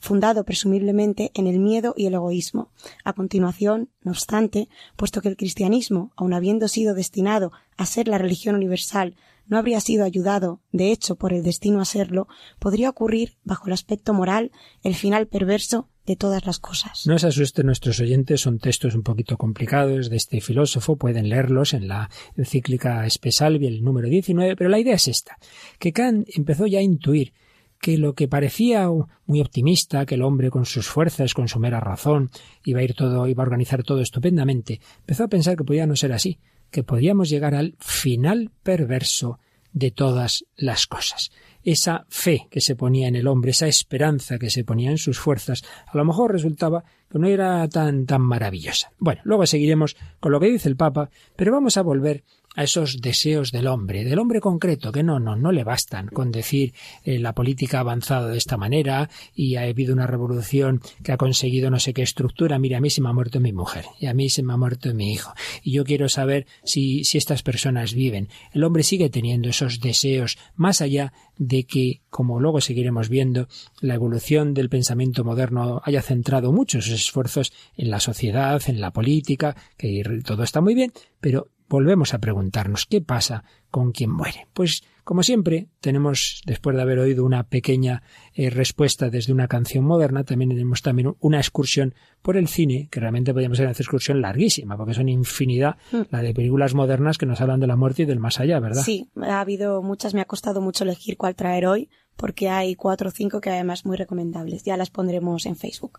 fundado 0.00 0.44
presumiblemente 0.44 1.30
en 1.34 1.46
el 1.46 1.60
miedo 1.60 1.94
y 1.96 2.06
el 2.06 2.14
egoísmo. 2.14 2.72
A 3.04 3.12
continuación, 3.12 3.90
no 4.02 4.12
obstante, 4.12 4.68
puesto 4.96 5.20
que 5.20 5.28
el 5.28 5.36
cristianismo, 5.36 6.12
aun 6.16 6.32
habiendo 6.32 6.68
sido 6.68 6.94
destinado 6.94 7.52
a 7.76 7.86
ser 7.86 8.08
la 8.08 8.18
religión 8.18 8.56
universal, 8.56 9.14
no 9.46 9.58
habría 9.58 9.80
sido 9.80 10.04
ayudado, 10.04 10.60
de 10.72 10.90
hecho, 10.92 11.16
por 11.16 11.32
el 11.32 11.42
destino 11.42 11.80
a 11.80 11.84
serlo, 11.84 12.28
podría 12.58 12.88
ocurrir, 12.88 13.36
bajo 13.44 13.66
el 13.66 13.72
aspecto 13.72 14.14
moral, 14.14 14.52
el 14.82 14.94
final 14.94 15.26
perverso 15.26 15.88
de 16.10 16.16
todas 16.16 16.44
las 16.44 16.58
cosas. 16.58 17.06
No 17.06 17.20
se 17.20 17.28
asusten 17.28 17.66
nuestros 17.66 18.00
oyentes, 18.00 18.40
son 18.40 18.58
textos 18.58 18.96
un 18.96 19.04
poquito 19.04 19.36
complicados 19.36 20.10
de 20.10 20.16
este 20.16 20.40
filósofo, 20.40 20.96
pueden 20.96 21.28
leerlos 21.28 21.72
en 21.72 21.86
la 21.86 22.10
encíclica 22.36 23.06
Espesalvi, 23.06 23.68
el 23.68 23.84
número 23.84 24.08
19, 24.08 24.56
pero 24.56 24.70
la 24.70 24.80
idea 24.80 24.96
es 24.96 25.06
esta, 25.06 25.38
que 25.78 25.92
Kant 25.92 26.28
empezó 26.34 26.66
ya 26.66 26.80
a 26.80 26.82
intuir 26.82 27.32
que 27.80 27.96
lo 27.96 28.14
que 28.14 28.26
parecía 28.26 28.88
muy 29.24 29.40
optimista, 29.40 30.04
que 30.04 30.16
el 30.16 30.22
hombre 30.22 30.50
con 30.50 30.66
sus 30.66 30.88
fuerzas, 30.88 31.32
con 31.32 31.46
su 31.46 31.60
mera 31.60 31.78
razón, 31.78 32.30
iba 32.64 32.80
a 32.80 32.82
ir 32.82 32.94
todo, 32.94 33.28
iba 33.28 33.44
a 33.44 33.46
organizar 33.46 33.84
todo 33.84 34.00
estupendamente, 34.00 34.80
empezó 34.98 35.24
a 35.24 35.28
pensar 35.28 35.56
que 35.56 35.64
podía 35.64 35.86
no 35.86 35.94
ser 35.94 36.12
así, 36.12 36.40
que 36.72 36.82
podíamos 36.82 37.30
llegar 37.30 37.54
al 37.54 37.76
final 37.78 38.50
perverso 38.64 39.38
de 39.72 39.92
todas 39.92 40.44
las 40.56 40.88
cosas. 40.88 41.30
Esa 41.62 42.06
fe 42.08 42.46
que 42.50 42.60
se 42.60 42.76
ponía 42.76 43.08
en 43.08 43.16
el 43.16 43.26
hombre, 43.26 43.50
esa 43.50 43.68
esperanza 43.68 44.38
que 44.38 44.50
se 44.50 44.64
ponía 44.64 44.90
en 44.90 44.98
sus 44.98 45.18
fuerzas, 45.18 45.62
a 45.86 45.96
lo 45.96 46.04
mejor 46.04 46.32
resultaba 46.32 46.84
que 47.10 47.18
no 47.18 47.26
era 47.28 47.68
tan 47.68 48.06
tan 48.06 48.22
maravillosa. 48.22 48.92
Bueno, 48.98 49.20
luego 49.24 49.46
seguiremos 49.46 49.96
con 50.20 50.32
lo 50.32 50.40
que 50.40 50.50
dice 50.50 50.68
el 50.68 50.76
Papa, 50.76 51.10
pero 51.36 51.52
vamos 51.52 51.76
a 51.76 51.82
volver 51.82 52.24
a 52.56 52.64
esos 52.64 53.00
deseos 53.00 53.52
del 53.52 53.66
hombre, 53.68 54.04
del 54.04 54.18
hombre 54.18 54.40
concreto, 54.40 54.90
que 54.90 55.02
no, 55.02 55.20
no, 55.20 55.36
no 55.36 55.52
le 55.52 55.64
bastan 55.64 56.08
con 56.08 56.32
decir 56.32 56.74
eh, 57.04 57.18
la 57.18 57.32
política 57.32 57.78
ha 57.78 57.80
avanzado 57.80 58.28
de 58.28 58.38
esta 58.38 58.56
manera 58.56 59.08
y 59.34 59.56
ha 59.56 59.62
habido 59.62 59.94
una 59.94 60.06
revolución 60.06 60.80
que 61.04 61.12
ha 61.12 61.16
conseguido 61.16 61.70
no 61.70 61.78
sé 61.78 61.92
qué 61.92 62.02
estructura. 62.02 62.58
Mira, 62.58 62.78
a 62.78 62.80
mí 62.80 62.90
se 62.90 63.00
me 63.00 63.08
ha 63.08 63.12
muerto 63.12 63.40
mi 63.40 63.52
mujer 63.52 63.84
y 64.00 64.06
a 64.06 64.14
mí 64.14 64.28
se 64.30 64.42
me 64.42 64.52
ha 64.52 64.56
muerto 64.56 64.92
mi 64.94 65.12
hijo. 65.12 65.32
Y 65.62 65.72
yo 65.72 65.84
quiero 65.84 66.08
saber 66.08 66.46
si, 66.64 67.04
si 67.04 67.18
estas 67.18 67.42
personas 67.42 67.94
viven. 67.94 68.28
El 68.52 68.64
hombre 68.64 68.82
sigue 68.82 69.10
teniendo 69.10 69.48
esos 69.48 69.80
deseos 69.80 70.38
más 70.56 70.80
allá 70.80 71.12
de 71.38 71.64
que, 71.64 72.02
como 72.10 72.40
luego 72.40 72.60
seguiremos 72.60 73.08
viendo, 73.08 73.48
la 73.80 73.94
evolución 73.94 74.54
del 74.54 74.68
pensamiento 74.68 75.24
moderno 75.24 75.80
haya 75.84 76.02
centrado 76.02 76.52
muchos 76.52 76.88
esfuerzos 76.88 77.52
en 77.76 77.90
la 77.90 78.00
sociedad, 78.00 78.60
en 78.66 78.80
la 78.80 78.92
política, 78.92 79.56
que 79.76 80.02
todo 80.24 80.42
está 80.42 80.60
muy 80.60 80.74
bien, 80.74 80.92
pero 81.20 81.48
volvemos 81.70 82.12
a 82.12 82.18
preguntarnos 82.18 82.84
qué 82.84 83.00
pasa 83.00 83.44
con 83.70 83.92
quien 83.92 84.10
muere. 84.10 84.48
Pues 84.52 84.82
como 85.04 85.22
siempre, 85.22 85.68
tenemos, 85.80 86.42
después 86.46 86.76
de 86.76 86.82
haber 86.82 86.98
oído 86.98 87.24
una 87.24 87.44
pequeña 87.44 88.02
eh, 88.34 88.50
respuesta 88.50 89.08
desde 89.08 89.32
una 89.32 89.48
canción 89.48 89.84
moderna, 89.84 90.24
también 90.24 90.50
tenemos 90.50 90.82
también 90.82 91.14
una 91.20 91.38
excursión 91.38 91.94
por 92.22 92.36
el 92.36 92.48
cine, 92.48 92.88
que 92.90 93.00
realmente 93.00 93.32
podríamos 93.32 93.56
hacer 93.56 93.66
una 93.66 93.72
excursión 93.72 94.20
larguísima, 94.20 94.76
porque 94.76 94.94
son 94.94 95.08
infinidad 95.08 95.76
hmm. 95.90 96.02
la 96.10 96.22
de 96.22 96.34
películas 96.34 96.74
modernas 96.74 97.18
que 97.18 97.26
nos 97.26 97.40
hablan 97.40 97.60
de 97.60 97.66
la 97.66 97.76
muerte 97.76 98.02
y 98.02 98.06
del 98.06 98.20
más 98.20 98.40
allá, 98.40 98.60
¿verdad? 98.60 98.82
Sí, 98.82 99.08
ha 99.22 99.40
habido 99.40 99.82
muchas, 99.82 100.12
me 100.12 100.20
ha 100.20 100.26
costado 100.26 100.60
mucho 100.60 100.84
elegir 100.84 101.16
cuál 101.16 101.34
traer 101.34 101.66
hoy, 101.66 101.88
porque 102.20 102.50
hay 102.50 102.74
cuatro 102.74 103.08
o 103.08 103.10
cinco 103.10 103.40
que 103.40 103.48
además 103.48 103.86
muy 103.86 103.96
recomendables. 103.96 104.62
Ya 104.62 104.76
las 104.76 104.90
pondremos 104.90 105.46
en 105.46 105.56
Facebook. 105.56 105.98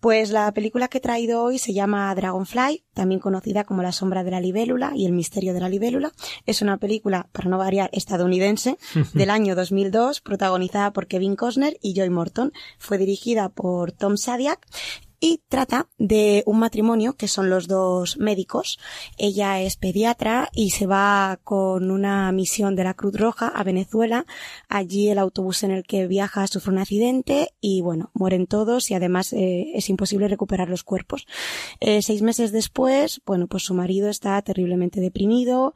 Pues 0.00 0.30
la 0.30 0.50
película 0.52 0.88
que 0.88 0.98
he 0.98 1.00
traído 1.02 1.42
hoy 1.42 1.58
se 1.58 1.74
llama 1.74 2.14
Dragonfly, 2.14 2.84
también 2.94 3.20
conocida 3.20 3.64
como 3.64 3.82
La 3.82 3.92
sombra 3.92 4.24
de 4.24 4.30
la 4.30 4.40
libélula 4.40 4.92
y 4.94 5.04
El 5.04 5.12
misterio 5.12 5.52
de 5.52 5.60
la 5.60 5.68
libélula. 5.68 6.12
Es 6.46 6.62
una 6.62 6.78
película, 6.78 7.28
para 7.32 7.50
no 7.50 7.58
variar, 7.58 7.90
estadounidense 7.92 8.78
del 9.12 9.28
año 9.28 9.54
2002, 9.54 10.22
protagonizada 10.22 10.94
por 10.94 11.06
Kevin 11.08 11.36
Costner 11.36 11.76
y 11.82 11.94
Joy 11.94 12.08
Morton. 12.08 12.52
Fue 12.78 12.96
dirigida 12.96 13.50
por 13.50 13.92
Tom 13.92 14.16
Sadiak 14.16 14.66
y 15.20 15.42
trata 15.48 15.88
de 15.98 16.42
un 16.46 16.58
matrimonio 16.58 17.16
que 17.16 17.28
son 17.28 17.50
los 17.50 17.68
dos 17.68 18.18
médicos. 18.18 18.78
Ella 19.18 19.60
es 19.60 19.76
pediatra 19.76 20.50
y 20.52 20.70
se 20.70 20.86
va 20.86 21.38
con 21.44 21.90
una 21.90 22.30
misión 22.32 22.76
de 22.76 22.84
la 22.84 22.94
Cruz 22.94 23.14
Roja 23.16 23.48
a 23.48 23.64
Venezuela. 23.64 24.26
Allí 24.68 25.08
el 25.08 25.18
autobús 25.18 25.62
en 25.62 25.70
el 25.70 25.84
que 25.84 26.06
viaja 26.06 26.46
sufre 26.46 26.72
un 26.72 26.78
accidente 26.78 27.50
y 27.60 27.80
bueno, 27.80 28.10
mueren 28.14 28.46
todos 28.46 28.90
y 28.90 28.94
además 28.94 29.32
eh, 29.32 29.72
es 29.74 29.88
imposible 29.88 30.28
recuperar 30.28 30.68
los 30.68 30.84
cuerpos. 30.84 31.26
Eh, 31.80 32.02
seis 32.02 32.22
meses 32.22 32.52
después, 32.52 33.20
bueno, 33.26 33.46
pues 33.46 33.64
su 33.64 33.74
marido 33.74 34.08
está 34.08 34.40
terriblemente 34.42 35.00
deprimido, 35.00 35.74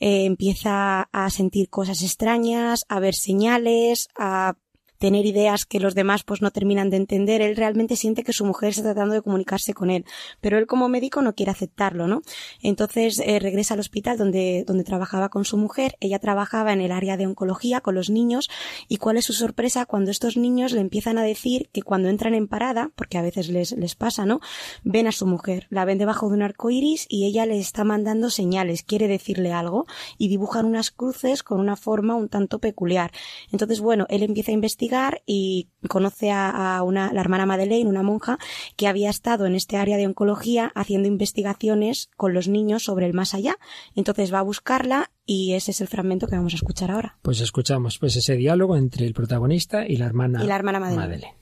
eh, 0.00 0.24
empieza 0.24 1.08
a 1.12 1.30
sentir 1.30 1.68
cosas 1.68 2.02
extrañas, 2.02 2.84
a 2.88 3.00
ver 3.00 3.14
señales, 3.14 4.08
a 4.16 4.56
tener 4.98 5.26
ideas 5.26 5.64
que 5.64 5.80
los 5.80 5.94
demás 5.94 6.24
pues 6.24 6.42
no 6.42 6.50
terminan 6.50 6.90
de 6.90 6.96
entender. 6.96 7.42
Él 7.42 7.56
realmente 7.56 7.96
siente 7.96 8.22
que 8.22 8.32
su 8.32 8.44
mujer 8.44 8.70
está 8.70 8.82
tratando 8.82 9.14
de 9.14 9.22
comunicarse 9.22 9.74
con 9.74 9.90
él, 9.90 10.04
pero 10.40 10.58
él 10.58 10.66
como 10.66 10.88
médico 10.88 11.22
no 11.22 11.34
quiere 11.34 11.52
aceptarlo, 11.52 12.06
¿no? 12.06 12.22
Entonces 12.62 13.20
eh, 13.24 13.38
regresa 13.38 13.74
al 13.74 13.80
hospital 13.80 14.18
donde, 14.18 14.64
donde 14.66 14.84
trabajaba 14.84 15.28
con 15.28 15.44
su 15.44 15.56
mujer. 15.56 15.96
Ella 16.00 16.18
trabajaba 16.18 16.72
en 16.72 16.80
el 16.80 16.92
área 16.92 17.16
de 17.16 17.26
oncología 17.26 17.80
con 17.80 17.94
los 17.94 18.10
niños 18.10 18.48
y 18.88 18.96
cuál 18.96 19.16
es 19.16 19.24
su 19.24 19.32
sorpresa 19.32 19.86
cuando 19.86 20.10
estos 20.10 20.36
niños 20.36 20.72
le 20.72 20.80
empiezan 20.80 21.18
a 21.18 21.22
decir 21.22 21.68
que 21.72 21.82
cuando 21.82 22.08
entran 22.08 22.34
en 22.34 22.48
parada, 22.48 22.90
porque 22.94 23.18
a 23.18 23.22
veces 23.22 23.48
les, 23.48 23.72
les 23.72 23.94
pasa, 23.94 24.26
¿no? 24.26 24.40
Ven 24.84 25.06
a 25.06 25.12
su 25.12 25.26
mujer, 25.26 25.66
la 25.70 25.84
ven 25.84 25.98
debajo 25.98 26.28
de 26.28 26.34
un 26.34 26.42
arco 26.42 26.70
iris 26.70 27.06
y 27.08 27.26
ella 27.26 27.46
le 27.46 27.58
está 27.58 27.84
mandando 27.84 28.30
señales, 28.30 28.82
quiere 28.82 29.08
decirle 29.08 29.52
algo 29.52 29.86
y 30.18 30.28
dibujan 30.28 30.66
unas 30.66 30.90
cruces 30.90 31.42
con 31.42 31.60
una 31.60 31.76
forma 31.76 32.14
un 32.14 32.28
tanto 32.28 32.58
peculiar. 32.58 33.12
Entonces, 33.52 33.80
bueno, 33.80 34.06
él 34.08 34.22
empieza 34.22 34.50
a 34.50 34.54
investigar 34.54 34.85
y 35.26 35.68
conoce 35.88 36.30
a, 36.32 36.82
una, 36.82 37.12
la 37.12 37.20
hermana 37.20 37.46
Madeleine, 37.46 37.88
una 37.88 38.02
monja, 38.02 38.38
que 38.76 38.88
había 38.88 39.10
estado 39.10 39.46
en 39.46 39.54
este 39.54 39.76
área 39.76 39.96
de 39.96 40.06
oncología 40.06 40.72
haciendo 40.74 41.08
investigaciones 41.08 42.10
con 42.16 42.34
los 42.34 42.48
niños 42.48 42.84
sobre 42.84 43.06
el 43.06 43.14
más 43.14 43.34
allá. 43.34 43.56
Entonces 43.94 44.32
va 44.32 44.40
a 44.40 44.42
buscarla 44.42 45.10
y 45.24 45.54
ese 45.54 45.70
es 45.70 45.80
el 45.80 45.88
fragmento 45.88 46.26
que 46.26 46.36
vamos 46.36 46.52
a 46.54 46.56
escuchar 46.56 46.90
ahora. 46.90 47.18
Pues 47.22 47.40
escuchamos 47.40 47.98
pues 47.98 48.16
ese 48.16 48.36
diálogo 48.36 48.76
entre 48.76 49.06
el 49.06 49.14
protagonista 49.14 49.86
y 49.86 49.96
la 49.96 50.06
hermana, 50.06 50.44
y 50.44 50.46
la 50.46 50.56
hermana 50.56 50.80
Madeleine. 50.80 51.34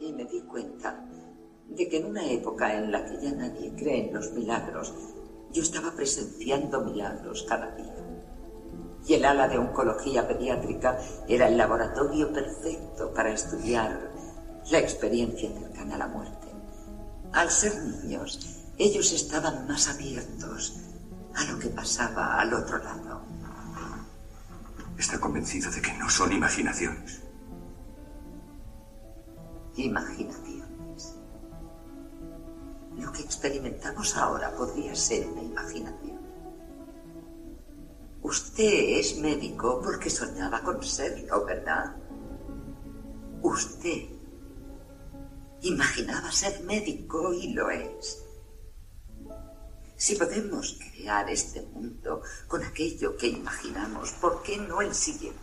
Y 0.00 0.12
me 0.12 0.24
di 0.24 0.40
cuenta 0.42 1.04
de 1.68 1.88
que 1.88 1.98
en 1.98 2.06
una 2.06 2.30
época 2.30 2.76
en 2.76 2.90
la 2.90 3.04
que 3.04 3.22
ya 3.22 3.32
nadie 3.32 3.72
cree 3.76 4.08
en 4.08 4.14
los 4.14 4.32
milagros, 4.32 4.94
yo 5.52 5.62
estaba 5.62 5.94
presenciando 5.94 6.84
milagros 6.84 7.44
cada 7.48 7.74
día 7.76 7.97
y 9.08 9.14
el 9.14 9.24
ala 9.24 9.48
de 9.48 9.56
oncología 9.56 10.28
pediátrica 10.28 10.98
era 11.26 11.48
el 11.48 11.56
laboratorio 11.56 12.30
perfecto 12.30 13.12
para 13.14 13.32
estudiar 13.32 14.12
la 14.70 14.78
experiencia 14.78 15.50
cercana 15.50 15.94
a 15.94 15.98
la 15.98 16.08
muerte. 16.08 16.46
Al 17.32 17.50
ser 17.50 17.74
niños, 17.82 18.38
ellos 18.76 19.10
estaban 19.12 19.66
más 19.66 19.88
abiertos 19.88 20.74
a 21.34 21.44
lo 21.44 21.58
que 21.58 21.68
pasaba 21.68 22.38
al 22.38 22.52
otro 22.52 22.76
lado. 22.78 23.22
Está 24.98 25.18
convencido 25.18 25.70
de 25.70 25.80
que 25.80 25.94
no 25.94 26.10
son 26.10 26.32
imaginaciones. 26.32 27.22
Imaginaciones. 29.76 31.14
Lo 32.96 33.10
que 33.12 33.22
experimentamos 33.22 34.16
ahora 34.16 34.50
podría 34.52 34.94
ser 34.94 35.26
una 35.28 35.42
imaginación. 35.42 36.17
Usted 38.22 38.98
es 38.98 39.18
médico 39.18 39.80
porque 39.82 40.10
soñaba 40.10 40.62
con 40.62 40.82
serlo, 40.82 41.44
¿verdad? 41.44 41.96
Usted 43.42 44.08
imaginaba 45.62 46.30
ser 46.30 46.62
médico 46.64 47.32
y 47.32 47.52
lo 47.52 47.70
es. 47.70 48.24
Si 49.96 50.14
podemos 50.14 50.78
crear 50.78 51.28
este 51.28 51.62
mundo 51.62 52.22
con 52.46 52.62
aquello 52.62 53.16
que 53.16 53.28
imaginamos, 53.28 54.12
¿por 54.12 54.42
qué 54.42 54.56
no 54.58 54.80
el 54.80 54.94
siguiente? 54.94 55.38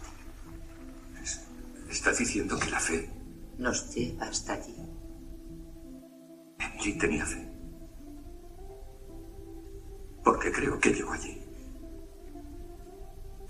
Está 1.90 2.12
diciendo 2.12 2.58
que 2.58 2.70
la 2.70 2.80
fe 2.80 3.10
nos 3.58 3.94
lleva 3.94 4.28
hasta 4.28 4.54
allí. 4.54 4.76
Allí 6.60 6.98
tenía 6.98 7.26
fe. 7.26 7.52
Porque 10.24 10.52
creo 10.52 10.80
que 10.80 10.92
llegó 10.92 11.12
allí. 11.12 11.45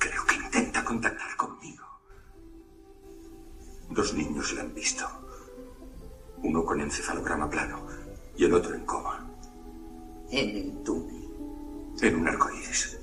Creo 0.08 0.24
que 0.28 0.36
intenta 0.36 0.86
contactar 0.86 1.36
conmigo. 1.36 1.84
Dos 3.90 4.14
niños 4.14 4.54
le 4.54 4.62
han 4.62 4.74
visto. 4.74 5.04
Uno 6.44 6.64
con 6.64 6.80
encefalograma 6.80 7.50
plano 7.50 7.88
y 8.38 8.46
el 8.46 8.54
otro 8.54 8.76
en 8.76 8.86
coma. 8.86 9.28
En 10.30 10.50
el 10.58 10.84
túnel. 10.84 11.26
En 12.02 12.16
un 12.18 12.28
arcoíris. 12.28 13.00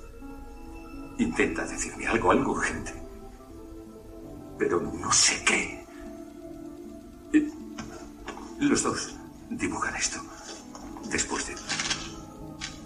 Intenta 1.19 1.67
decirme 1.67 2.07
algo, 2.07 2.31
algo 2.31 2.53
urgente. 2.53 2.93
Pero 4.59 4.81
no 4.81 5.11
sé 5.11 5.43
qué. 5.45 5.85
Los 8.61 8.85
dos 8.85 9.17
dibujan 9.51 9.97
esto. 9.97 10.21
Después 11.11 11.49
de. 11.49 11.57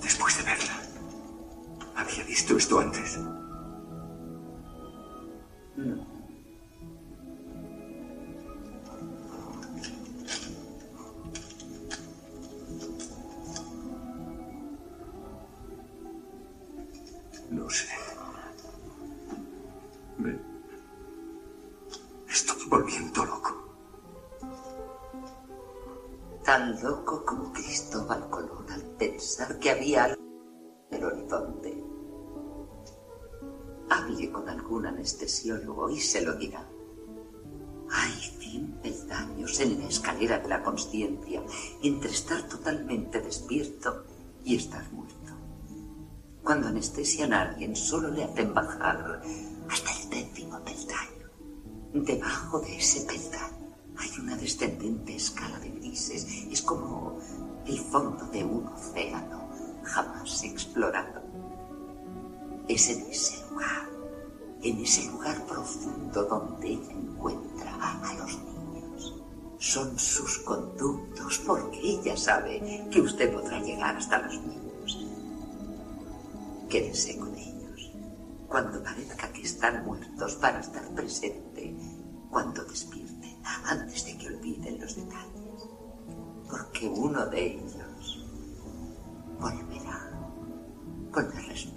Después 0.03 0.39
de 0.39 0.43
verla. 0.45 0.81
Había 1.97 2.25
visto 2.25 2.57
esto 2.57 2.79
antes. 2.79 3.19
No 5.77 6.01
sé. 17.69 17.87
Me 20.17 20.39
estoy 22.27 22.67
volviendo 22.71 23.25
loco. 23.27 23.77
Tan 26.43 26.83
loco 26.83 27.23
como 27.27 27.53
Cristóbal 27.53 28.31
Colón 28.31 28.71
al 28.71 28.83
pensar 28.99 29.59
que 29.59 29.71
había 29.73 30.05
algo 30.05 30.16
anestesiólogo 35.07 35.89
y 35.89 36.01
se 36.01 36.21
lo 36.23 36.35
dirá. 36.35 36.67
años 39.11 39.61
en 39.61 39.79
la 39.79 39.87
escalera 39.87 40.39
de 40.41 40.49
la 40.49 40.63
conciencia 40.63 41.43
entre 41.83 42.11
estar 42.11 42.43
totalmente 42.49 43.21
despierto 43.21 44.05
y 44.45 44.57
estar 44.57 44.85
muerto. 44.93 45.33
Cuando 46.43 46.69
anestesian 46.69 47.33
a 47.33 47.43
alguien 47.43 47.77
solo 47.77 48.11
le 48.11 48.25
hacen 48.25 48.53
bajar 48.53 49.23
hasta 49.71 49.91
el 49.93 50.11
décimo 50.11 50.61
peldaño. 50.65 51.31
Debajo 51.95 52.61
de 52.61 52.77
ese 52.77 53.07
peldaño 53.07 53.77
hay 53.97 54.11
una 54.21 54.37
descendente 54.37 55.15
escala 55.15 55.59
de 55.61 55.71
grises. 55.71 56.27
Es 56.51 56.63
como 56.63 57.19
el 57.67 57.79
fondo 57.79 58.27
de 58.27 58.45
un 58.45 58.67
océano 58.67 59.49
jamás 59.85 60.43
explorado. 60.43 61.23
Es 62.69 62.89
en 62.91 63.07
ese 63.11 63.45
lugar, 63.51 63.86
en 64.71 64.81
ese 64.81 65.07
lugar 65.11 65.45
profundo 65.47 66.25
donde 66.25 66.69
ella 66.71 66.93
encuentra 66.93 67.73
a 67.81 68.15
los 68.15 68.39
niños. 68.39 69.15
Son 69.59 69.97
sus 69.99 70.39
conductos 70.39 71.39
porque 71.47 71.79
ella 71.81 72.17
sabe 72.17 72.85
que 72.91 73.01
usted 73.01 73.33
podrá 73.33 73.61
llegar 73.61 73.97
hasta 73.97 74.23
los 74.23 74.41
niños. 74.41 75.07
Quédese 76.69 77.17
con 77.17 77.35
ellos. 77.37 77.93
Cuando 78.49 78.83
parezca 78.83 79.33
que 79.33 79.43
están 79.43 79.85
muertos 79.85 80.35
para 80.35 80.61
estar 80.61 80.85
presente, 80.95 81.77
cuando 82.31 82.65
despierten, 82.65 83.37
antes 83.67 84.05
de 84.05 84.19
que 84.19 84.27
olviden 84.29 84.81
los 84.81 84.97
detalles. 84.97 85.69
Porque 86.51 86.89
uno 86.89 87.27
de 87.27 87.55
ellos 87.55 88.27
volverá 89.41 90.11
con 91.13 91.29
la 91.29 91.41
respuesta. 91.41 91.76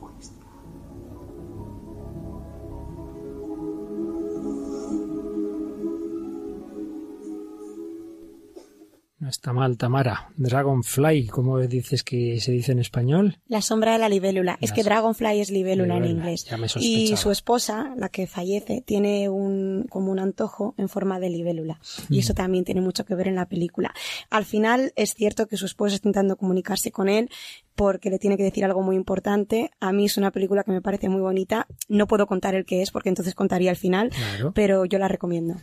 Está 9.30 9.54
mal, 9.54 9.78
Tamara. 9.78 10.32
Dragonfly, 10.38 11.28
¿cómo 11.28 11.60
dices 11.60 12.04
que 12.04 12.40
se 12.40 12.52
dice 12.52 12.72
en 12.72 12.80
español? 12.80 13.38
La 13.48 13.62
sombra 13.62 13.94
de 13.94 14.00
la 14.00 14.10
libélula. 14.10 14.58
Es 14.62 14.72
que 14.72 14.84
Dragonfly 14.84 15.40
es 15.40 15.52
libélula, 15.52 15.98
en 15.98 16.06
inglés. 16.06 16.46
y 16.78 17.16
su 17.16 17.32
esposa, 17.32 17.94
la 17.98 18.10
que 18.10 18.28
fallece, 18.28 18.82
tiene 18.86 19.30
un, 19.30 19.86
como 19.90 20.12
un 20.12 20.20
antojo 20.20 20.74
en 20.78 20.90
forma 20.90 21.20
de 21.20 21.30
libélula. 21.30 21.80
Y 22.10 22.18
mm. 22.18 22.20
eso 22.20 22.34
también 22.34 22.66
tiene 22.66 22.82
mucho 22.82 23.06
que 23.06 23.16
ver 23.16 23.28
en 23.28 23.36
la 23.36 23.48
película. 23.48 23.94
Al 24.30 24.46
final 24.46 24.94
es 24.96 25.14
cierto 25.14 25.48
que 25.48 25.58
su 25.58 25.66
esposa 25.66 25.96
está 25.96 26.08
intentando 26.08 26.38
comunicarse 26.38 26.92
con 26.92 27.10
él, 27.10 27.30
porque 27.76 28.10
le 28.10 28.20
tiene 28.20 28.36
que 28.36 28.44
decir 28.44 28.66
algo 28.66 28.82
muy 28.82 28.98
importante. 28.98 29.72
A 29.80 29.94
mí 29.94 30.06
es 30.06 30.18
una 30.18 30.32
película 30.32 30.64
que 30.64 30.72
me 30.72 30.82
parece 30.82 31.08
muy 31.08 31.22
bonita. 31.22 31.66
No 31.88 32.08
puedo 32.08 32.28
contar 32.28 32.54
el 32.56 32.66
que 32.66 32.82
es 32.82 32.92
porque 32.92 33.08
entonces 33.10 33.36
contaría 33.36 33.72
el 33.72 33.78
final, 33.78 34.12
pero 34.54 34.84
yo 34.84 35.00
la 35.00 35.08
recomiendo. 35.08 35.56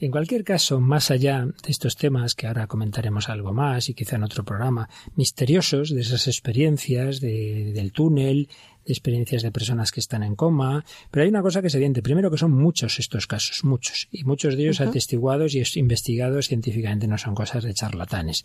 En 0.00 0.12
cualquier 0.12 0.44
caso, 0.44 0.80
más 0.80 1.10
allá 1.10 1.44
de 1.44 1.70
estos 1.70 1.96
temas, 1.96 2.36
que 2.36 2.46
ahora 2.46 2.68
comentaremos 2.68 3.28
algo 3.28 3.52
más 3.52 3.88
y 3.88 3.94
quizá 3.94 4.14
en 4.14 4.22
otro 4.22 4.44
programa, 4.44 4.88
misteriosos 5.16 5.90
de 5.90 6.02
esas 6.02 6.28
experiencias 6.28 7.20
del 7.20 7.90
túnel, 7.92 8.48
experiencias 8.92 9.42
de 9.42 9.52
personas 9.52 9.92
que 9.92 10.00
están 10.00 10.22
en 10.22 10.34
coma, 10.36 10.84
pero 11.10 11.22
hay 11.24 11.28
una 11.28 11.42
cosa 11.42 11.60
que 11.60 11.68
es 11.68 11.74
evidente. 11.74 12.02
Primero 12.02 12.30
que 12.30 12.38
son 12.38 12.52
muchos 12.52 12.98
estos 12.98 13.26
casos, 13.26 13.64
muchos, 13.64 14.08
y 14.10 14.24
muchos 14.24 14.56
de 14.56 14.64
ellos 14.64 14.80
atestiguados 14.80 15.54
y 15.54 15.62
investigados 15.78 16.48
científicamente, 16.48 17.06
no 17.06 17.18
son 17.18 17.34
cosas 17.34 17.64
de 17.64 17.74
charlatanes. 17.74 18.44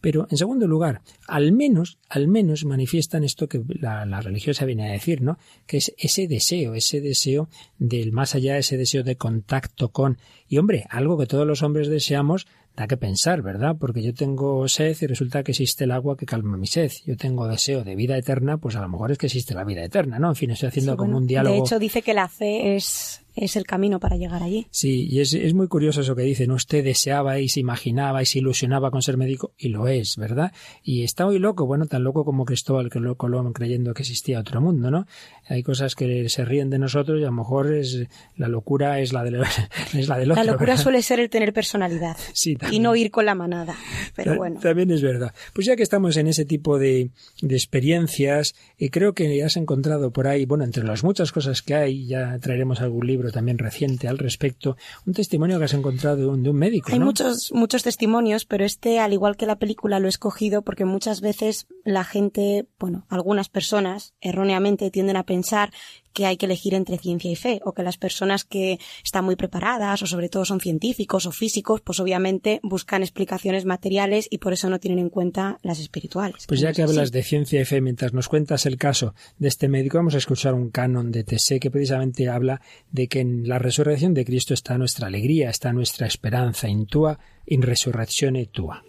Pero, 0.00 0.26
en 0.30 0.36
segundo 0.36 0.66
lugar, 0.66 1.02
al 1.26 1.52
menos, 1.52 1.98
al 2.08 2.28
menos 2.28 2.64
manifiestan 2.64 3.24
esto 3.24 3.48
que 3.48 3.62
la, 3.68 4.04
la 4.06 4.20
religiosa 4.20 4.64
viene 4.64 4.88
a 4.88 4.92
decir, 4.92 5.22
¿no? 5.22 5.38
Que 5.66 5.78
es 5.78 5.94
ese 5.98 6.26
deseo, 6.26 6.74
ese 6.74 7.00
deseo 7.00 7.48
del 7.78 8.12
más 8.12 8.34
allá, 8.34 8.58
ese 8.58 8.76
deseo 8.76 9.02
de 9.02 9.16
contacto 9.16 9.90
con, 9.90 10.18
y 10.48 10.58
hombre, 10.58 10.86
algo 10.90 11.18
que 11.18 11.26
todos 11.26 11.46
los 11.46 11.62
hombres 11.62 11.88
deseamos, 11.88 12.46
da 12.76 12.86
que 12.86 12.96
pensar, 12.96 13.42
¿verdad? 13.42 13.76
Porque 13.78 14.02
yo 14.02 14.12
tengo 14.14 14.66
sed 14.68 14.96
y 15.00 15.06
resulta 15.06 15.42
que 15.42 15.52
existe 15.52 15.84
el 15.84 15.92
agua 15.92 16.16
que 16.16 16.26
calma 16.26 16.56
mi 16.56 16.66
sed. 16.66 16.90
Yo 17.06 17.16
tengo 17.16 17.46
deseo 17.46 17.84
de 17.84 17.94
vida 17.94 18.16
eterna, 18.16 18.58
pues 18.58 18.76
a 18.76 18.80
lo 18.80 18.88
mejor 18.88 19.12
es 19.12 19.18
que 19.18 19.26
existe 19.26 19.54
la 19.54 19.64
vida 19.64 19.84
eterna, 19.84 20.18
¿no? 20.18 20.28
En 20.28 20.36
fin, 20.36 20.50
estoy 20.50 20.68
haciendo 20.68 20.96
como 20.96 21.16
un 21.16 21.26
diálogo. 21.26 21.54
De 21.54 21.60
hecho, 21.60 21.78
dice 21.78 22.02
que 22.02 22.14
la 22.14 22.28
fe 22.28 22.76
es 22.76 23.23
es 23.34 23.56
el 23.56 23.64
camino 23.64 24.00
para 24.00 24.16
llegar 24.16 24.42
allí. 24.42 24.66
Sí, 24.70 25.08
y 25.10 25.20
es, 25.20 25.34
es 25.34 25.54
muy 25.54 25.68
curioso 25.68 26.00
eso 26.00 26.14
que 26.14 26.22
dice, 26.22 26.46
¿no? 26.46 26.54
Usted 26.54 26.84
deseaba 26.84 27.40
y 27.40 27.48
se 27.48 27.60
imaginaba 27.60 28.22
y 28.22 28.26
se 28.26 28.38
ilusionaba 28.38 28.90
con 28.90 29.02
ser 29.02 29.16
médico, 29.16 29.52
y 29.58 29.68
lo 29.68 29.88
es, 29.88 30.16
¿verdad? 30.16 30.52
Y 30.82 31.02
está 31.02 31.26
muy 31.26 31.38
loco, 31.38 31.66
bueno, 31.66 31.86
tan 31.86 32.04
loco 32.04 32.24
como 32.24 32.44
Cristóbal 32.44 32.90
Colón 33.16 33.52
creyendo 33.52 33.92
que 33.94 34.02
existía 34.02 34.40
otro 34.40 34.60
mundo, 34.60 34.90
¿no? 34.90 35.06
Hay 35.48 35.62
cosas 35.62 35.94
que 35.94 36.28
se 36.28 36.44
ríen 36.44 36.70
de 36.70 36.78
nosotros 36.78 37.20
y 37.20 37.24
a 37.24 37.26
lo 37.26 37.32
mejor 37.32 37.72
es 37.72 38.06
la 38.36 38.48
locura 38.48 39.00
es 39.00 39.12
la, 39.12 39.24
de, 39.24 39.42
es 39.94 40.08
la 40.08 40.18
del 40.18 40.30
otro. 40.30 40.42
La 40.42 40.52
locura 40.52 40.76
suele 40.76 41.02
ser 41.02 41.20
el 41.20 41.28
tener 41.28 41.52
personalidad 41.52 42.16
sí, 42.32 42.56
y 42.70 42.78
no 42.78 42.94
ir 42.94 43.10
con 43.10 43.26
la 43.26 43.34
manada, 43.34 43.76
pero 44.14 44.36
bueno. 44.36 44.60
También 44.60 44.90
es 44.90 45.02
verdad. 45.02 45.34
Pues 45.52 45.66
ya 45.66 45.76
que 45.76 45.82
estamos 45.82 46.16
en 46.16 46.28
ese 46.28 46.44
tipo 46.44 46.78
de, 46.78 47.10
de 47.42 47.54
experiencias, 47.54 48.54
y 48.78 48.90
creo 48.90 49.14
que 49.14 49.42
has 49.42 49.56
encontrado 49.56 50.12
por 50.12 50.28
ahí, 50.28 50.46
bueno, 50.46 50.64
entre 50.64 50.84
las 50.84 51.04
muchas 51.04 51.32
cosas 51.32 51.62
que 51.62 51.74
hay, 51.74 52.06
ya 52.06 52.38
traeremos 52.38 52.80
algún 52.80 53.06
libro 53.06 53.23
también 53.30 53.58
reciente 53.58 54.08
al 54.08 54.18
respecto, 54.18 54.76
un 55.06 55.14
testimonio 55.14 55.58
que 55.58 55.64
has 55.64 55.74
encontrado 55.74 56.16
de 56.16 56.26
un, 56.26 56.56
médico. 56.56 56.90
Hay 56.92 57.00
muchos, 57.00 57.50
muchos 57.52 57.82
testimonios, 57.82 58.44
pero 58.44 58.64
este, 58.64 59.00
al 59.00 59.12
igual 59.12 59.36
que 59.36 59.46
la 59.46 59.56
película, 59.56 59.98
lo 59.98 60.06
he 60.06 60.08
escogido 60.08 60.62
porque 60.62 60.84
muchas 60.84 61.20
veces 61.20 61.66
la 61.84 62.04
gente, 62.04 62.66
bueno, 62.78 63.06
algunas 63.08 63.48
personas 63.48 64.14
erróneamente 64.20 64.90
tienden 64.90 65.16
a 65.16 65.24
pensar 65.24 65.72
que 66.14 66.24
hay 66.24 66.38
que 66.38 66.46
elegir 66.46 66.72
entre 66.72 66.96
ciencia 66.96 67.30
y 67.30 67.36
fe, 67.36 67.60
o 67.64 67.72
que 67.72 67.82
las 67.82 67.98
personas 67.98 68.44
que 68.44 68.78
están 69.04 69.24
muy 69.24 69.36
preparadas, 69.36 70.00
o 70.02 70.06
sobre 70.06 70.30
todo 70.30 70.44
son 70.46 70.60
científicos 70.60 71.26
o 71.26 71.32
físicos, 71.32 71.82
pues 71.82 72.00
obviamente 72.00 72.60
buscan 72.62 73.02
explicaciones 73.02 73.66
materiales 73.66 74.28
y 74.30 74.38
por 74.38 74.52
eso 74.54 74.70
no 74.70 74.78
tienen 74.78 75.00
en 75.00 75.10
cuenta 75.10 75.58
las 75.62 75.80
espirituales. 75.80 76.46
Pues 76.46 76.60
ya 76.60 76.72
que 76.72 76.82
hablas 76.82 77.12
de 77.12 77.22
ciencia 77.22 77.60
y 77.60 77.64
fe, 77.64 77.80
mientras 77.80 78.14
nos 78.14 78.28
cuentas 78.28 78.64
el 78.64 78.78
caso 78.78 79.14
de 79.38 79.48
este 79.48 79.68
médico, 79.68 79.98
vamos 79.98 80.14
a 80.14 80.18
escuchar 80.18 80.54
un 80.54 80.70
canon 80.70 81.10
de 81.10 81.24
Tessé 81.24 81.58
que 81.60 81.70
precisamente 81.70 82.28
habla 82.28 82.60
de 82.90 83.08
que 83.08 83.20
en 83.20 83.48
la 83.48 83.58
resurrección 83.58 84.14
de 84.14 84.24
Cristo 84.24 84.54
está 84.54 84.78
nuestra 84.78 85.08
alegría, 85.08 85.50
está 85.50 85.72
nuestra 85.72 86.06
esperanza, 86.06 86.68
in 86.68 86.86
tua 86.86 87.18
in 87.46 87.62
resurrectione 87.62 88.46
tua. 88.46 88.82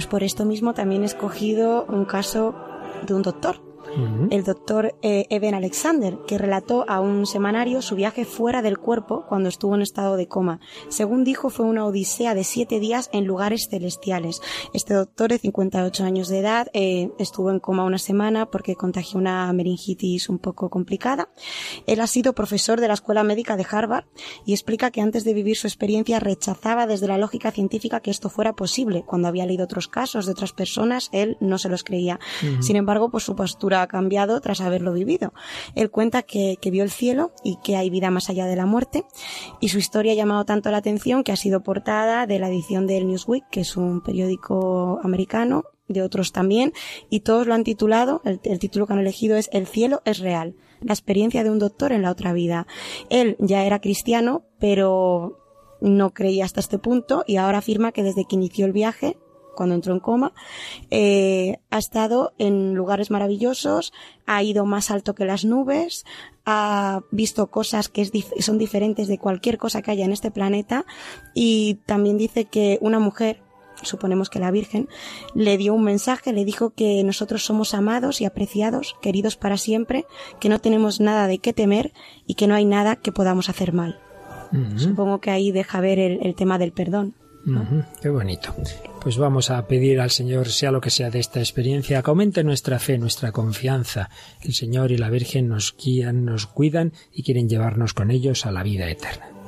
Pues 0.00 0.08
por 0.08 0.22
esto 0.22 0.46
mismo 0.46 0.72
también 0.72 1.02
he 1.02 1.04
escogido 1.04 1.84
un 1.84 2.06
caso 2.06 2.54
de 3.06 3.12
un 3.12 3.20
doctor 3.20 3.56
el 4.30 4.44
doctor 4.44 4.94
eh, 5.02 5.26
Eben 5.30 5.54
Alexander, 5.54 6.18
que 6.26 6.38
relató 6.38 6.84
a 6.88 7.00
un 7.00 7.26
semanario 7.26 7.82
su 7.82 7.96
viaje 7.96 8.24
fuera 8.24 8.62
del 8.62 8.78
cuerpo 8.78 9.24
cuando 9.28 9.48
estuvo 9.48 9.74
en 9.74 9.82
estado 9.82 10.16
de 10.16 10.28
coma. 10.28 10.60
Según 10.88 11.24
dijo, 11.24 11.50
fue 11.50 11.66
una 11.66 11.84
odisea 11.86 12.34
de 12.34 12.44
siete 12.44 12.80
días 12.80 13.10
en 13.12 13.26
lugares 13.26 13.68
celestiales. 13.70 14.40
Este 14.74 14.94
doctor 14.94 15.30
de 15.30 15.38
58 15.38 16.04
años 16.04 16.28
de 16.28 16.38
edad 16.38 16.68
eh, 16.72 17.10
estuvo 17.18 17.50
en 17.50 17.60
coma 17.60 17.84
una 17.84 17.98
semana 17.98 18.46
porque 18.46 18.76
contagió 18.76 19.18
una 19.18 19.52
meningitis 19.52 20.28
un 20.28 20.38
poco 20.38 20.70
complicada. 20.70 21.28
Él 21.86 22.00
ha 22.00 22.06
sido 22.06 22.34
profesor 22.34 22.80
de 22.80 22.88
la 22.88 22.94
Escuela 22.94 23.24
Médica 23.24 23.56
de 23.56 23.66
Harvard 23.68 24.04
y 24.44 24.52
explica 24.52 24.90
que 24.90 25.00
antes 25.00 25.24
de 25.24 25.34
vivir 25.34 25.56
su 25.56 25.66
experiencia 25.66 26.20
rechazaba 26.20 26.86
desde 26.86 27.08
la 27.08 27.18
lógica 27.18 27.50
científica 27.50 28.00
que 28.00 28.10
esto 28.10 28.30
fuera 28.30 28.54
posible. 28.54 29.04
Cuando 29.06 29.28
había 29.28 29.46
leído 29.46 29.64
otros 29.64 29.88
casos 29.88 30.26
de 30.26 30.32
otras 30.32 30.52
personas, 30.52 31.08
él 31.12 31.36
no 31.40 31.58
se 31.58 31.68
los 31.68 31.84
creía. 31.84 32.18
Sin 32.60 32.76
embargo, 32.76 33.10
pues 33.10 33.24
su 33.24 33.34
postura 33.34 33.79
ha 33.82 33.88
cambiado 33.88 34.40
tras 34.40 34.60
haberlo 34.60 34.92
vivido. 34.92 35.32
Él 35.74 35.90
cuenta 35.90 36.22
que, 36.22 36.58
vio 36.70 36.84
el 36.84 36.90
cielo 36.90 37.32
y 37.42 37.58
que 37.64 37.76
hay 37.76 37.90
vida 37.90 38.10
más 38.10 38.30
allá 38.30 38.46
de 38.46 38.54
la 38.54 38.66
muerte 38.66 39.04
y 39.60 39.70
su 39.70 39.78
historia 39.78 40.12
ha 40.12 40.16
llamado 40.16 40.44
tanto 40.44 40.70
la 40.70 40.76
atención 40.76 41.24
que 41.24 41.32
ha 41.32 41.36
sido 41.36 41.62
portada 41.62 42.26
de 42.26 42.38
la 42.38 42.48
edición 42.48 42.86
del 42.86 43.08
Newsweek, 43.08 43.48
que 43.50 43.60
es 43.60 43.76
un 43.76 44.00
periódico 44.00 45.00
americano, 45.02 45.64
de 45.88 46.02
otros 46.02 46.30
también, 46.30 46.72
y 47.08 47.20
todos 47.20 47.48
lo 47.48 47.54
han 47.54 47.64
titulado, 47.64 48.22
el, 48.24 48.38
el 48.44 48.60
título 48.60 48.86
que 48.86 48.92
han 48.92 49.00
elegido 49.00 49.36
es 49.36 49.50
El 49.52 49.66
cielo 49.66 50.02
es 50.04 50.20
real, 50.20 50.54
la 50.80 50.92
experiencia 50.92 51.42
de 51.42 51.50
un 51.50 51.58
doctor 51.58 51.90
en 51.90 52.02
la 52.02 52.12
otra 52.12 52.32
vida. 52.32 52.68
Él 53.08 53.36
ya 53.40 53.64
era 53.64 53.80
cristiano, 53.80 54.44
pero 54.60 55.40
no 55.80 56.10
creía 56.10 56.44
hasta 56.44 56.60
este 56.60 56.78
punto 56.78 57.24
y 57.26 57.36
ahora 57.36 57.58
afirma 57.58 57.92
que 57.92 58.02
desde 58.02 58.24
que 58.24 58.36
inició 58.36 58.66
el 58.66 58.72
viaje 58.72 59.16
cuando 59.54 59.74
entró 59.74 59.92
en 59.92 60.00
coma, 60.00 60.32
eh, 60.90 61.58
ha 61.70 61.78
estado 61.78 62.32
en 62.38 62.74
lugares 62.74 63.10
maravillosos, 63.10 63.92
ha 64.26 64.42
ido 64.42 64.64
más 64.64 64.90
alto 64.90 65.14
que 65.14 65.24
las 65.24 65.44
nubes, 65.44 66.04
ha 66.46 67.02
visto 67.10 67.48
cosas 67.48 67.88
que 67.88 68.08
son 68.40 68.58
diferentes 68.58 69.08
de 69.08 69.18
cualquier 69.18 69.58
cosa 69.58 69.82
que 69.82 69.90
haya 69.90 70.04
en 70.04 70.12
este 70.12 70.30
planeta 70.30 70.84
y 71.34 71.74
también 71.86 72.18
dice 72.18 72.46
que 72.46 72.78
una 72.80 72.98
mujer 72.98 73.42
suponemos 73.82 74.30
que 74.30 74.38
la 74.38 74.50
Virgen, 74.50 74.88
le 75.34 75.56
dio 75.56 75.74
un 75.74 75.84
mensaje, 75.84 76.32
le 76.32 76.44
dijo 76.44 76.70
que 76.70 77.02
nosotros 77.04 77.44
somos 77.44 77.74
amados 77.74 78.20
y 78.20 78.24
apreciados, 78.24 78.96
queridos 79.00 79.36
para 79.36 79.56
siempre, 79.56 80.06
que 80.38 80.48
no 80.48 80.58
tenemos 80.58 81.00
nada 81.00 81.26
de 81.26 81.38
qué 81.38 81.52
temer 81.52 81.92
y 82.26 82.34
que 82.34 82.46
no 82.46 82.54
hay 82.54 82.64
nada 82.64 82.96
que 82.96 83.12
podamos 83.12 83.48
hacer 83.48 83.72
mal. 83.72 83.98
Supongo 84.76 85.20
que 85.20 85.30
ahí 85.30 85.52
deja 85.52 85.80
ver 85.80 86.00
el 86.00 86.34
tema 86.34 86.58
del 86.58 86.72
perdón. 86.72 87.14
Qué 88.00 88.08
bonito. 88.08 88.54
Pues 89.02 89.16
vamos 89.16 89.50
a 89.50 89.66
pedir 89.66 90.00
al 90.00 90.10
Señor, 90.10 90.48
sea 90.48 90.70
lo 90.70 90.80
que 90.80 90.90
sea 90.90 91.10
de 91.10 91.20
esta 91.20 91.40
experiencia, 91.40 92.02
que 92.02 92.10
aumente 92.10 92.44
nuestra 92.44 92.78
fe, 92.78 92.98
nuestra 92.98 93.32
confianza. 93.32 94.10
El 94.42 94.54
Señor 94.54 94.92
y 94.92 94.98
la 94.98 95.10
Virgen 95.10 95.48
nos 95.48 95.74
guían, 95.76 96.24
nos 96.24 96.46
cuidan 96.46 96.92
y 97.12 97.22
quieren 97.22 97.48
llevarnos 97.48 97.94
con 97.94 98.10
ellos 98.10 98.46
a 98.46 98.52
la 98.52 98.62
vida 98.62 98.88
eterna. 98.90 99.39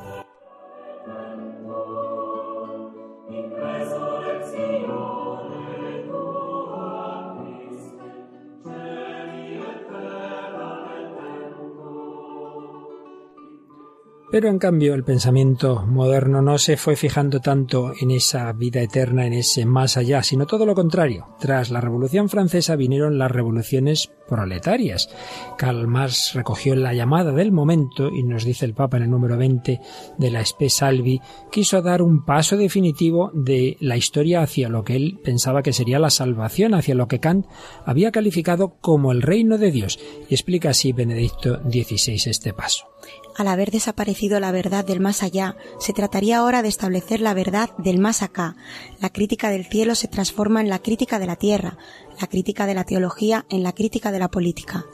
Pero 14.33 14.49
en 14.49 14.59
cambio 14.59 14.95
el 14.95 15.05
pensamiento 15.05 15.85
moderno 15.87 16.41
no 16.41 16.57
se 16.57 16.79
fue 16.79 16.97
fijando 16.97 17.41
tanto 17.41 17.93
en 18.01 18.11
esa 18.11 18.51
vida 18.55 18.81
eterna, 18.81 19.27
en 19.27 19.35
ese 19.35 19.67
más 19.67 19.99
allá, 19.99 20.23
sino 20.23 20.47
todo 20.47 20.65
lo 20.65 20.75
contrario. 20.75 21.37
Tras 21.39 21.71
la 21.71 21.83
Revolución 21.83 22.31
Francesa 22.31 22.75
vinieron 22.75 23.19
las 23.19 23.31
revoluciones 23.31 24.11
proletarias. 24.27 25.11
Karl 25.59 25.87
Marx 25.87 26.33
recogió 26.33 26.75
la 26.75 26.95
llamada 26.95 27.33
del 27.33 27.53
momento 27.53 28.09
y 28.09 28.23
nos 28.23 28.47
dice 28.47 28.65
el 28.65 28.73
Papa 28.73 28.97
en 28.97 29.03
el 29.03 29.11
número 29.11 29.37
20 29.37 29.81
de 30.17 30.31
la 30.31 30.41
Spe 30.41 30.71
Salvi, 30.71 31.21
quiso 31.51 31.83
dar 31.83 32.01
un 32.01 32.25
paso 32.25 32.57
definitivo 32.57 33.31
de 33.35 33.77
la 33.81 33.99
historia 33.99 34.41
hacia 34.41 34.71
lo 34.71 34.83
que 34.83 34.97
él 34.97 35.21
pensaba 35.23 35.63
que 35.63 35.75
sería 35.75 35.99
la 35.99 36.09
salvación, 36.09 36.73
hacia 36.73 36.95
lo 36.95 37.07
que 37.07 37.21
Kant 37.21 37.45
había 37.85 38.11
calificado 38.11 38.79
como 38.81 39.13
el 39.13 39.21
reino 39.21 39.59
de 39.59 39.71
Dios. 39.71 40.01
Y 40.31 40.33
explica 40.33 40.71
así 40.71 40.95
Benedicto 40.95 41.61
XVI 41.71 42.31
este 42.31 42.55
paso. 42.55 42.92
Al 43.37 43.49
haber 43.49 43.71
desaparecido 43.71 44.41
la 44.41 44.53
verdad 44.53 44.85
del 44.85 45.01
más 45.01 45.23
allá, 45.23 45.57
se 45.79 45.93
trataría 45.93 46.39
ahora 46.39 46.63
de 46.63 46.69
establecer 46.69 47.21
la 47.21 47.35
verdad 47.35 47.71
del 47.79 47.99
más 47.99 48.23
acá. 48.23 48.57
La 49.01 49.11
crítica 49.11 49.51
del 49.51 49.65
cielo 49.65 49.95
se 49.95 50.09
transforma 50.09 50.61
en 50.61 50.69
la 50.69 50.81
crítica 50.81 51.19
de 51.19 51.27
la 51.27 51.37
tierra, 51.37 51.79
la 52.21 52.27
crítica 52.27 52.67
de 52.67 52.75
la 52.75 52.85
teología 52.85 53.47
en 53.49 53.63
la 53.63 53.73
crítica 53.73 54.13
de 54.13 54.19
la 54.19 54.29
política. 54.29 54.85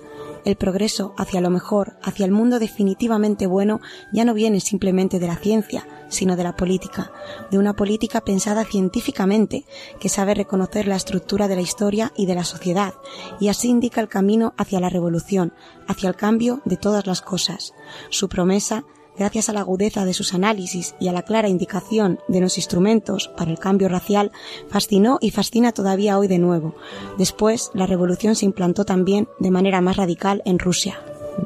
El 0.45 0.57
progreso 0.57 1.15
hacia 1.17 1.41
lo 1.41 1.51
mejor, 1.51 1.97
hacia 2.03 2.25
el 2.25 2.33
mundo 2.33 2.59
definitivamente 2.59 3.47
bueno, 3.47 3.81
ya 4.13 4.25
no 4.25 4.35
viene 4.35 4.61
simplemente 4.61 5.19
de 5.19 5.27
la 5.27 5.37
ciencia, 5.37 5.87
sino 6.09 6.37
de 6.37 6.45
la 6.45 6.57
política, 6.57 7.13
de 7.51 7.59
una 7.59 7.75
política 7.75 8.21
pensada 8.21 8.65
científicamente, 8.65 9.65
que 10.01 10.09
sabe 10.09 10.35
reconocer 10.35 10.87
la 10.87 10.97
estructura 10.97 11.49
de 11.49 11.57
la 11.57 11.63
historia 11.63 12.13
y 12.17 12.27
de 12.27 12.35
la 12.35 12.45
sociedad, 12.45 12.95
y 13.41 13.49
así 13.49 13.69
indica 13.69 14.01
el 14.01 14.09
camino 14.09 14.55
hacia 14.57 14.81
la 14.81 14.89
revolución, 14.89 15.53
hacia 15.87 16.09
el 16.09 16.17
cambio 16.17 16.61
de 16.65 16.77
todas 16.77 17.07
las 17.07 17.21
cosas. 17.21 17.75
Su 18.11 18.29
promesa 18.29 18.85
gracias 19.19 19.49
a 19.49 19.53
la 19.53 19.61
agudeza 19.61 20.05
de 20.05 20.15
sus 20.15 20.35
análisis 20.35 20.95
y 21.01 21.09
a 21.09 21.13
la 21.13 21.23
clara 21.23 21.49
indicación 21.49 22.21
de 22.29 22.41
los 22.41 22.57
instrumentos 22.57 23.29
para 23.37 23.51
el 23.51 23.59
cambio 23.59 23.89
racial, 23.89 24.31
fascinó 24.69 25.19
y 25.21 25.31
fascina 25.31 25.73
todavía 25.73 26.19
hoy 26.19 26.29
de 26.29 26.39
nuevo. 26.39 26.75
Después, 27.19 27.71
la 27.75 27.87
revolución 27.87 28.37
se 28.37 28.47
implantó 28.47 28.85
también 28.85 29.29
de 29.39 29.51
manera 29.51 29.81
más 29.81 29.97
radical 29.97 30.43
en 30.45 30.59
Rusia. 30.59 31.01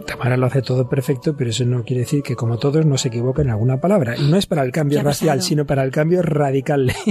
Tamara 0.07 0.36
lo 0.36 0.47
hace 0.47 0.62
todo 0.62 0.88
perfecto, 0.88 1.36
pero 1.36 1.51
eso 1.51 1.64
no 1.64 1.84
quiere 1.84 2.01
decir 2.01 2.22
que 2.22 2.36
como 2.36 2.59
todos 2.59 2.84
no 2.86 2.97
se 2.99 3.09
equivoquen 3.09 3.47
en 3.47 3.51
alguna 3.53 3.80
palabra. 3.80 4.16
Y 4.16 4.28
no 4.30 4.36
es 4.36 4.47
para 4.47 4.62
el 4.62 4.72
cambio 4.72 5.03
racial, 5.03 5.43
sino 5.43 5.66
para 5.66 5.84
el 5.84 5.90
cambio 5.90 6.22
radical. 6.22 6.93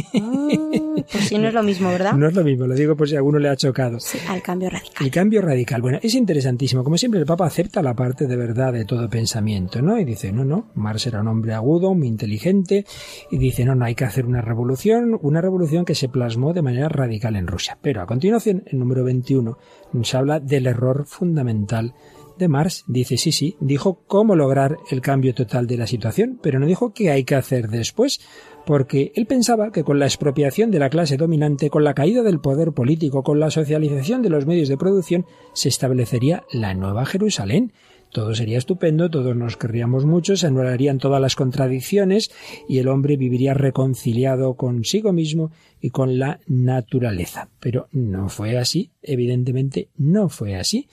Ah, 1.01 1.03
pues 1.11 1.29
sí, 1.29 1.38
no 1.38 1.47
es 1.47 1.53
lo 1.53 1.63
mismo, 1.63 1.89
¿verdad? 1.89 2.13
No 2.13 2.27
es 2.27 2.34
lo 2.36 2.43
mismo, 2.43 2.67
lo 2.67 2.75
digo 2.75 2.95
por 2.95 3.07
si 3.07 3.15
a 3.15 3.19
alguno 3.19 3.39
le 3.39 3.49
ha 3.49 3.55
chocado. 3.55 3.99
Sí, 3.99 4.19
al 4.27 4.41
cambio 4.41 4.69
radical. 4.69 5.05
El 5.05 5.11
cambio 5.11 5.41
radical. 5.41 5.82
Bueno, 5.82 5.99
es 6.01 6.13
interesantísimo. 6.15 6.84
Como 6.84 6.97
siempre, 6.97 7.19
el 7.19 7.25
Papa 7.25 7.45
acepta 7.45 7.82
la 7.82 7.95
parte 7.95 8.27
de 8.27 8.36
verdad 8.36 8.73
de 8.73 8.86
todo 8.86 9.09
pensamiento, 9.09 9.82
¿no? 9.82 9.97
Y 9.99 10.05
dice, 10.05 10.32
no, 10.32 10.43
no, 10.43 10.67
Marx 10.75 11.07
era 11.07 11.21
un 11.21 11.27
hombre 11.27 11.53
agudo, 11.53 11.93
muy 11.93 12.07
inteligente, 12.07 12.86
y 13.32 13.38
dice, 13.38 13.65
no, 13.65 13.73
no, 13.73 13.86
hay 13.86 13.95
que 13.95 14.05
hacer 14.05 14.25
una 14.25 14.41
revolución, 14.41 15.17
una 15.21 15.41
revolución 15.41 15.86
que 15.86 15.95
se 15.95 16.09
plasmó 16.09 16.53
de 16.53 16.61
manera 16.61 16.89
radical 16.89 17.36
en 17.36 17.47
Rusia. 17.47 17.77
Pero 17.82 18.01
a 18.01 18.05
continuación, 18.05 18.63
el 18.67 18.79
número 18.79 19.03
21, 19.03 19.57
nos 19.93 20.13
habla 20.13 20.39
del 20.39 20.67
error 20.67 21.05
fundamental 21.05 21.93
de 22.38 22.47
Marx 22.47 22.84
dice 22.88 23.17
sí, 23.17 23.32
sí, 23.32 23.55
dijo 23.59 24.03
cómo 24.07 24.36
lograr 24.36 24.77
el 24.89 25.01
cambio 25.01 25.34
total 25.34 25.67
de 25.67 25.77
la 25.77 25.88
situación, 25.88 26.39
pero 26.41 26.59
no 26.59 26.65
dijo 26.65 26.93
qué 26.93 27.11
hay 27.11 27.23
que 27.23 27.36
hacer 27.36 27.67
después, 27.69 28.19
porque 28.65 29.11
él 29.15 29.25
pensaba 29.25 29.71
que 29.71 29.84
con 29.84 29.99
la 29.99 30.05
expropiación 30.05 30.71
de 30.71 30.79
la 30.79 30.89
clase 30.89 31.17
dominante, 31.17 31.69
con 31.69 31.84
la 31.84 31.93
caída 31.93 32.23
del 32.23 32.39
poder 32.39 32.71
político, 32.71 33.23
con 33.23 33.39
la 33.39 33.51
socialización 33.51 34.21
de 34.21 34.29
los 34.29 34.45
medios 34.45 34.69
de 34.69 34.77
producción, 34.77 35.25
se 35.53 35.69
establecería 35.69 36.43
la 36.51 36.73
nueva 36.73 37.05
Jerusalén, 37.05 37.73
todo 38.12 38.36
sería 38.36 38.57
estupendo, 38.57 39.09
todos 39.09 39.36
nos 39.36 39.57
querríamos 39.57 40.05
mucho, 40.05 40.36
se 40.36 40.47
anularían 40.47 40.97
todas 40.97 41.22
las 41.22 41.36
contradicciones 41.36 42.32
y 42.68 42.80
el 42.80 42.88
hombre 42.88 43.18
viviría 43.18 43.53
reconciliado 43.53 44.55
consigo 44.55 45.14
mismo 45.14 45.51
y 45.80 45.89
con 45.89 46.20
la 46.20 46.39
naturaleza. 46.47 47.49
Pero 47.59 47.88
no 47.91 48.30
fue 48.30 48.57
así, 48.57 48.91
evidentemente 49.01 49.89
no 49.97 50.30
fue 50.30 50.55
así. 50.55 50.88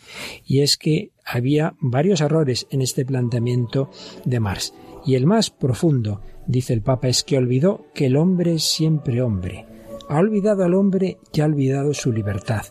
Y 0.46 0.60
es 0.60 0.76
que 0.76 1.10
había 1.24 1.74
varios 1.80 2.20
errores 2.20 2.66
en 2.70 2.82
este 2.82 3.04
planteamiento 3.04 3.90
de 4.24 4.40
Marx. 4.40 4.72
Y 5.04 5.14
el 5.14 5.26
más 5.26 5.50
profundo, 5.50 6.20
dice 6.46 6.72
el 6.72 6.82
Papa, 6.82 7.08
es 7.08 7.24
que 7.24 7.36
olvidó 7.36 7.86
que 7.94 8.06
el 8.06 8.16
hombre 8.16 8.54
es 8.54 8.64
siempre 8.64 9.22
hombre. 9.22 9.66
Ha 10.08 10.18
olvidado 10.18 10.64
al 10.64 10.74
hombre 10.74 11.18
y 11.32 11.40
ha 11.40 11.44
olvidado 11.44 11.92
su 11.94 12.12
libertad. 12.12 12.62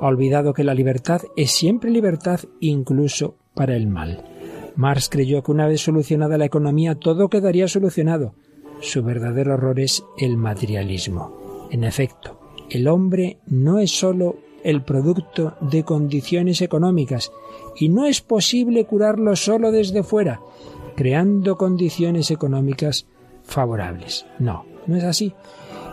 Ha 0.00 0.06
olvidado 0.06 0.52
que 0.54 0.64
la 0.64 0.74
libertad 0.74 1.22
es 1.36 1.52
siempre 1.52 1.90
libertad 1.90 2.40
incluso 2.60 3.36
para 3.54 3.76
el 3.76 3.86
mal. 3.86 4.24
Marx 4.76 5.08
creyó 5.08 5.42
que 5.42 5.52
una 5.52 5.66
vez 5.66 5.80
solucionada 5.80 6.36
la 6.38 6.46
economía 6.46 6.96
todo 6.96 7.28
quedaría 7.28 7.68
solucionado. 7.68 8.34
Su 8.80 9.02
verdadero 9.02 9.54
error 9.54 9.78
es 9.78 10.04
el 10.18 10.36
materialismo. 10.36 11.68
En 11.70 11.84
efecto, 11.84 12.40
el 12.70 12.88
hombre 12.88 13.38
no 13.46 13.78
es 13.78 13.92
sólo 13.92 14.36
el 14.64 14.82
producto 14.82 15.56
de 15.60 15.84
condiciones 15.84 16.60
económicas 16.62 17.30
y 17.76 17.88
no 17.88 18.06
es 18.06 18.20
posible 18.20 18.84
curarlo 18.86 19.36
solo 19.36 19.70
desde 19.70 20.02
fuera, 20.02 20.40
creando 20.96 21.56
condiciones 21.56 22.30
económicas 22.30 23.06
favorables. 23.42 24.26
No, 24.38 24.64
no 24.86 24.96
es 24.96 25.04
así. 25.04 25.34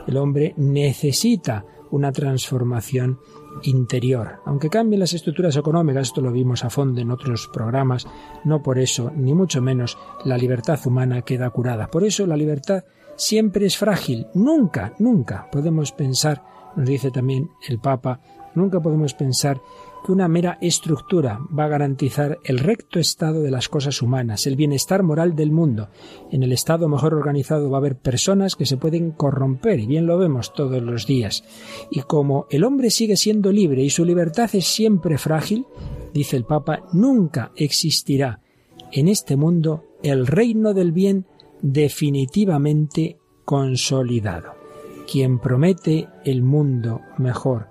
El 0.07 0.17
hombre 0.17 0.53
necesita 0.57 1.65
una 1.91 2.11
transformación 2.11 3.19
interior. 3.63 4.39
Aunque 4.45 4.69
cambien 4.69 4.99
las 4.99 5.13
estructuras 5.13 5.55
económicas, 5.55 6.07
esto 6.07 6.21
lo 6.21 6.31
vimos 6.31 6.63
a 6.63 6.69
fondo 6.69 7.01
en 7.01 7.11
otros 7.11 7.49
programas, 7.51 8.07
no 8.43 8.61
por 8.61 8.79
eso, 8.79 9.11
ni 9.15 9.33
mucho 9.33 9.61
menos, 9.61 9.97
la 10.25 10.37
libertad 10.37 10.79
humana 10.85 11.21
queda 11.21 11.49
curada. 11.49 11.87
Por 11.87 12.03
eso 12.03 12.25
la 12.25 12.37
libertad 12.37 12.83
siempre 13.15 13.65
es 13.65 13.77
frágil. 13.77 14.27
Nunca, 14.33 14.93
nunca 14.99 15.47
podemos 15.51 15.91
pensar, 15.91 16.43
nos 16.75 16.87
dice 16.87 17.11
también 17.11 17.49
el 17.67 17.79
Papa, 17.79 18.19
nunca 18.55 18.79
podemos 18.79 19.13
pensar 19.13 19.61
que 20.03 20.11
una 20.11 20.27
mera 20.27 20.57
estructura 20.61 21.39
va 21.57 21.65
a 21.65 21.69
garantizar 21.69 22.39
el 22.43 22.59
recto 22.59 22.99
estado 22.99 23.41
de 23.41 23.51
las 23.51 23.69
cosas 23.69 24.01
humanas, 24.01 24.47
el 24.47 24.55
bienestar 24.55 25.03
moral 25.03 25.35
del 25.35 25.51
mundo. 25.51 25.89
En 26.31 26.43
el 26.43 26.51
estado 26.51 26.87
mejor 26.89 27.13
organizado 27.13 27.69
va 27.69 27.77
a 27.77 27.79
haber 27.79 27.97
personas 27.97 28.55
que 28.55 28.65
se 28.65 28.77
pueden 28.77 29.11
corromper, 29.11 29.79
y 29.79 29.87
bien 29.87 30.05
lo 30.05 30.17
vemos 30.17 30.53
todos 30.53 30.81
los 30.81 31.05
días. 31.05 31.43
Y 31.91 32.01
como 32.01 32.47
el 32.49 32.63
hombre 32.63 32.89
sigue 32.89 33.17
siendo 33.17 33.51
libre 33.51 33.83
y 33.83 33.89
su 33.89 34.05
libertad 34.05 34.49
es 34.53 34.65
siempre 34.65 35.17
frágil, 35.17 35.65
dice 36.13 36.37
el 36.37 36.45
Papa, 36.45 36.83
nunca 36.93 37.51
existirá 37.55 38.41
en 38.91 39.07
este 39.07 39.35
mundo 39.35 39.85
el 40.03 40.27
reino 40.27 40.73
del 40.73 40.91
bien 40.91 41.25
definitivamente 41.61 43.17
consolidado. 43.45 44.53
Quien 45.11 45.39
promete 45.39 46.07
el 46.23 46.41
mundo 46.41 47.01
mejor 47.17 47.70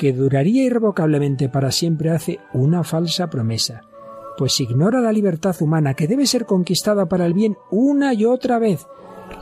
que 0.00 0.14
duraría 0.14 0.64
irrevocablemente 0.64 1.50
para 1.50 1.70
siempre 1.70 2.08
hace 2.08 2.40
una 2.54 2.84
falsa 2.84 3.28
promesa, 3.28 3.82
pues 4.38 4.58
ignora 4.58 4.98
la 4.98 5.12
libertad 5.12 5.54
humana 5.60 5.92
que 5.92 6.08
debe 6.08 6.24
ser 6.24 6.46
conquistada 6.46 7.06
para 7.06 7.26
el 7.26 7.34
bien 7.34 7.58
una 7.70 8.14
y 8.14 8.24
otra 8.24 8.58
vez. 8.58 8.86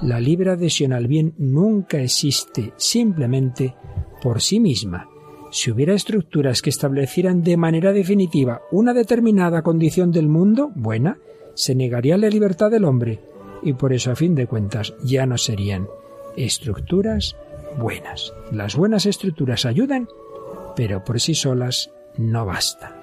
La 0.03 0.19
libre 0.19 0.51
adhesión 0.51 0.93
al 0.93 1.07
bien 1.07 1.33
nunca 1.39 2.01
existe 2.01 2.73
simplemente 2.77 3.77
por 4.21 4.43
sí 4.43 4.59
misma. 4.59 5.09
Si 5.53 5.71
hubiera 5.71 5.95
estructuras 5.95 6.61
que 6.61 6.71
establecieran 6.71 7.45
de 7.45 7.57
manera 7.57 7.93
definitiva 7.93 8.63
una 8.73 8.95
determinada 8.95 9.63
condición 9.63 10.11
del 10.11 10.27
mundo, 10.27 10.73
buena, 10.75 11.19
se 11.55 11.77
negaría 11.77 12.19
la 12.19 12.31
libertad 12.31 12.69
del 12.69 12.85
hombre, 12.85 13.21
y 13.63 13.75
por 13.75 13.93
eso 13.93 14.11
a 14.11 14.17
fin 14.17 14.35
de 14.35 14.49
cuentas 14.49 14.93
ya 15.05 15.25
no 15.25 15.39
serían 15.39 15.87
estructuras 16.37 17.37
buenas. 17.79 18.35
Las 18.51 18.75
buenas 18.75 19.07
estructuras 19.07 19.65
ayudan 19.65 20.09
pero 20.79 21.03
por 21.03 21.19
sí 21.21 21.35
solas 21.35 21.91
no 22.19 22.47
basta. 22.47 22.95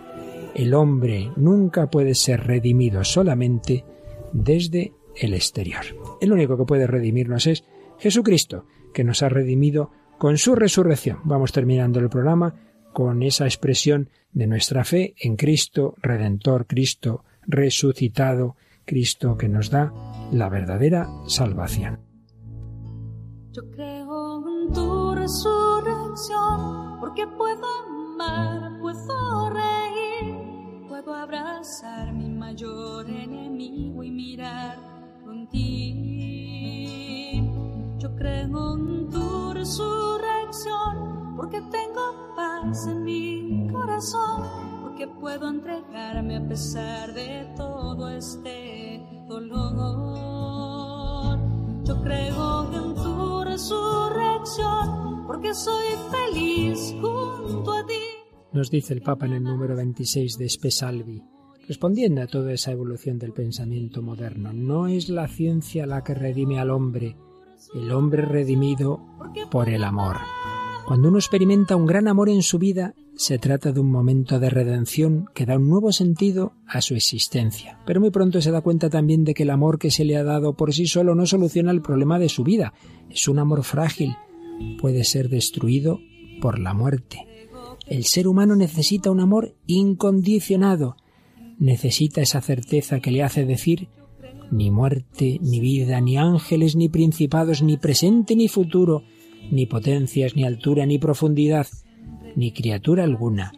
El 0.56 0.74
hombre 0.74 1.34
nunca 1.36 1.90
puede 1.90 2.16
ser 2.16 2.48
redimido 2.48 3.04
solamente 3.04 3.84
desde 4.32 4.94
el 5.18 5.34
exterior. 5.34 5.84
El 6.22 6.32
único 6.32 6.56
que 6.56 6.64
puede 6.64 6.88
redimirnos 6.88 7.48
es 7.48 7.66
Jesucristo, 8.00 8.66
que 8.94 9.04
nos 9.04 9.24
ha 9.24 9.28
redimido 9.28 9.92
con 10.18 10.38
su 10.38 10.56
resurrección. 10.56 11.20
Vamos 11.26 11.52
terminando 11.52 12.00
el 12.00 12.08
programa 12.08 12.56
con 12.94 13.22
esa 13.24 13.44
expresión 13.44 14.10
de 14.32 14.48
nuestra 14.48 14.86
fe 14.86 15.14
en 15.20 15.36
Cristo 15.36 15.96
Redentor, 16.02 16.68
Cristo 16.68 17.26
resucitado, 17.46 18.56
Cristo 18.86 19.36
que 19.36 19.50
nos 19.50 19.70
da 19.70 19.92
la 20.32 20.48
verdadera 20.48 21.10
salvación. 21.28 22.00
Yo 23.52 23.70
creo 23.72 24.42
en 24.48 24.72
tu 24.72 25.14
resurrección, 25.14 26.85
porque 27.00 27.28
puedo 27.28 27.66
amar, 27.86 28.80
puedo 28.80 29.50
reír, 29.50 30.36
puedo 30.88 31.14
abrazar 31.14 32.14
mi 32.14 32.30
mayor 32.30 33.10
enemigo 33.10 34.04
y 34.04 34.12
mirar 34.12 34.78
con 35.24 35.48
ti. 35.48 36.26
Yo 37.98 38.16
creo 38.16 38.76
en 38.76 39.10
tu 39.10 39.54
resurrección, 39.54 41.36
porque 41.36 41.62
tengo 41.72 42.34
paz 42.36 42.88
en 42.88 43.04
mi 43.04 43.68
corazón, 43.72 44.44
porque 44.84 45.08
puedo 45.08 45.50
entregarme 45.50 46.38
a 46.38 46.48
pesar 46.48 47.14
de 47.14 47.52
todo 47.56 48.10
este 48.10 49.02
dolor. 49.28 50.76
Yo 51.84 52.02
creo 52.02 52.72
en 52.74 52.96
tu 52.96 53.44
resurrección, 53.44 55.05
porque 55.26 55.54
soy 55.54 55.86
feliz 56.12 56.96
junto 57.02 57.74
a 57.74 57.86
ti. 57.86 57.94
Nos 58.54 58.70
dice 58.70 58.94
el 58.94 59.02
Papa 59.02 59.26
en 59.26 59.34
el 59.34 59.44
número 59.44 59.76
26 59.76 60.38
de 60.38 60.50
Spesalvi, 60.50 61.22
respondiendo 61.68 62.22
a 62.22 62.28
toda 62.28 62.54
esa 62.54 62.72
evolución 62.72 63.20
del 63.20 63.34
pensamiento 63.34 64.02
moderno. 64.02 64.54
No 64.54 64.88
es 64.88 65.10
la 65.10 65.28
ciencia 65.28 65.86
la 65.86 66.04
que 66.04 66.14
redime 66.14 66.60
al 66.60 66.70
hombre, 66.70 67.18
el 67.74 67.92
hombre 67.92 68.24
redimido 68.24 69.02
por 69.52 69.70
el 69.70 69.84
amor. 69.84 70.18
Cuando 70.88 71.10
uno 71.10 71.18
experimenta 71.18 71.76
un 71.76 71.88
gran 71.88 72.08
amor 72.08 72.30
en 72.30 72.44
su 72.44 72.60
vida, 72.60 72.94
se 73.16 73.40
trata 73.40 73.72
de 73.72 73.80
un 73.80 73.90
momento 73.90 74.40
de 74.40 74.52
redención 74.52 75.26
que 75.34 75.48
da 75.48 75.56
un 75.56 75.68
nuevo 75.68 75.92
sentido 75.92 76.54
a 76.68 76.80
su 76.82 76.94
existencia. 76.94 77.80
Pero 77.88 78.00
muy 78.00 78.12
pronto 78.12 78.40
se 78.40 78.52
da 78.52 78.62
cuenta 78.62 78.90
también 78.90 79.24
de 79.24 79.34
que 79.34 79.44
el 79.44 79.50
amor 79.50 79.80
que 79.80 79.90
se 79.90 80.06
le 80.06 80.16
ha 80.16 80.24
dado 80.24 80.54
por 80.54 80.74
sí 80.74 80.86
solo 80.86 81.16
no 81.16 81.26
soluciona 81.26 81.72
el 81.72 81.82
problema 81.82 82.20
de 82.20 82.30
su 82.30 82.44
vida. 82.44 82.74
Es 83.10 83.28
un 83.28 83.40
amor 83.40 83.64
frágil. 83.64 84.16
Puede 84.80 85.04
ser 85.04 85.30
destruido 85.30 86.00
por 86.42 86.60
la 86.60 86.74
muerte. 86.74 87.20
El 87.88 88.06
ser 88.06 88.28
humano 88.28 88.56
necesita 88.56 89.12
un 89.12 89.20
amor 89.20 89.56
incondicionado. 89.68 90.98
Necesita 91.60 92.22
esa 92.22 92.42
certeza 92.42 93.00
que 93.00 93.12
le 93.12 93.24
hace 93.24 93.46
decir 93.46 93.90
ni 94.52 94.70
muerte, 94.70 95.40
ni 95.42 95.60
vida, 95.60 96.02
ni 96.02 96.18
ángeles, 96.18 96.76
ni 96.76 96.90
principados, 96.90 97.62
ni 97.62 97.78
presente, 97.78 98.36
ni 98.36 98.48
futuro, 98.48 99.04
ni 99.52 99.66
potencias, 99.66 100.36
ni 100.36 100.44
altura, 100.44 100.86
ni 100.86 101.00
profundidad, 101.00 101.68
ni 102.36 102.52
criatura 102.52 103.04
alguna 103.04 103.54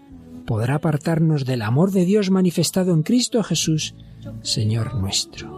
podrá 0.48 0.76
apartarnos 0.76 1.46
del 1.46 1.62
amor 1.62 1.92
de 1.92 2.06
Dios 2.06 2.32
manifestado 2.32 2.94
en 2.94 3.04
Cristo 3.04 3.44
Jesús, 3.44 3.94
Señor 4.42 4.96
nuestro. 4.96 5.57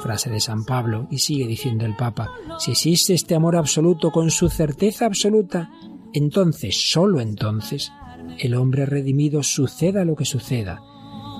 Frase 0.00 0.30
de 0.30 0.40
San 0.40 0.64
Pablo, 0.64 1.06
y 1.10 1.18
sigue 1.18 1.46
diciendo 1.46 1.84
el 1.84 1.96
Papa, 1.96 2.30
si 2.58 2.72
existe 2.72 3.14
este 3.14 3.34
amor 3.34 3.56
absoluto 3.56 4.10
con 4.10 4.30
su 4.30 4.48
certeza 4.48 5.06
absoluta, 5.06 5.70
entonces, 6.12 6.90
sólo 6.90 7.20
entonces, 7.20 7.92
el 8.38 8.54
hombre 8.54 8.86
redimido 8.86 9.42
suceda 9.42 10.04
lo 10.04 10.16
que 10.16 10.24
suceda. 10.24 10.82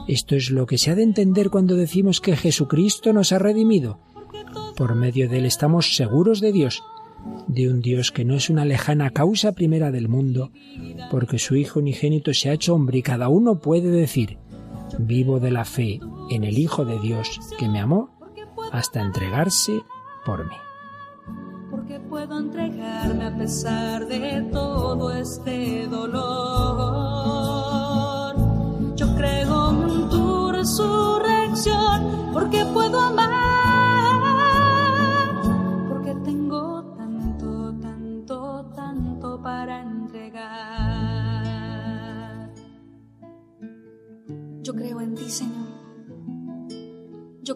Esto 0.07 0.37
es 0.37 0.51
lo 0.51 0.67
que 0.67 0.79
se 0.79 0.91
ha 0.91 0.95
de 0.95 1.03
entender 1.03 1.51
cuando 1.51 1.77
decimos 1.77 2.21
que 2.21 2.37
Jesucristo 2.37 3.13
nos 3.13 3.33
ha 3.33 3.39
redimido. 3.39 4.01
Por 4.77 4.95
medio 4.95 5.29
de 5.29 5.39
él 5.39 5.47
estamos 5.47 5.97
seguros 5.97 6.41
de 6.41 6.53
Dios, 6.53 6.83
de 7.49 7.69
un 7.69 7.81
Dios 7.81 8.13
que 8.13 8.25
no 8.25 8.35
es 8.35 8.51
una 8.51 8.65
lejana 8.65 9.11
causa 9.11 9.53
primera 9.53 9.91
del 9.91 10.09
mundo, 10.09 10.53
porque 11.11 11.39
su 11.39 11.57
Hijo 11.57 11.81
unigénito 11.81 12.33
se 12.35 12.51
ha 12.51 12.55
hecho 12.55 12.75
hombre 12.75 12.99
y 12.99 13.03
cada 13.03 13.29
uno 13.29 13.61
puede 13.61 13.91
decir, 13.91 14.39
vivo 14.99 15.41
de 15.41 15.51
la 15.51 15.65
fe 15.65 16.01
en 16.31 16.45
el 16.45 16.59
Hijo 16.59 16.85
de 16.85 16.99
Dios 17.01 17.41
que 17.59 17.69
me 17.69 17.81
amó 17.81 18.20
hasta 18.73 19.01
entregarse 19.01 19.85
por 20.25 20.47
mí. 20.47 20.57
Porque 21.71 22.01
puedo 22.01 22.39
entregarme 22.39 23.27
a 23.27 23.37
pesar 23.37 24.07
de 24.07 24.49
todo 24.53 25.13
este 25.13 25.87
dolor. 25.87 26.17
Yo 28.97 29.15
creo 29.17 29.71
en 29.71 30.09
tu 30.09 30.53
resurrección, 30.53 32.31
porque 32.33 32.65
puedo 32.73 33.01
amar 33.01 33.50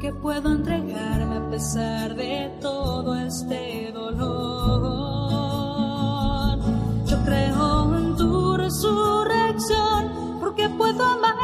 porque 0.00 0.14
puedo 0.14 0.50
entregarme 0.52 1.36
a 1.36 1.50
pesar 1.50 2.14
de 2.14 2.50
todo 2.62 3.14
este 3.16 3.92
dolor. 3.92 4.18
Yo 7.04 7.22
creo 7.26 7.98
en 7.98 8.16
tu 8.16 8.56
resurrección, 8.56 10.38
porque 10.40 10.70
puedo 10.70 11.04
amar, 11.04 11.39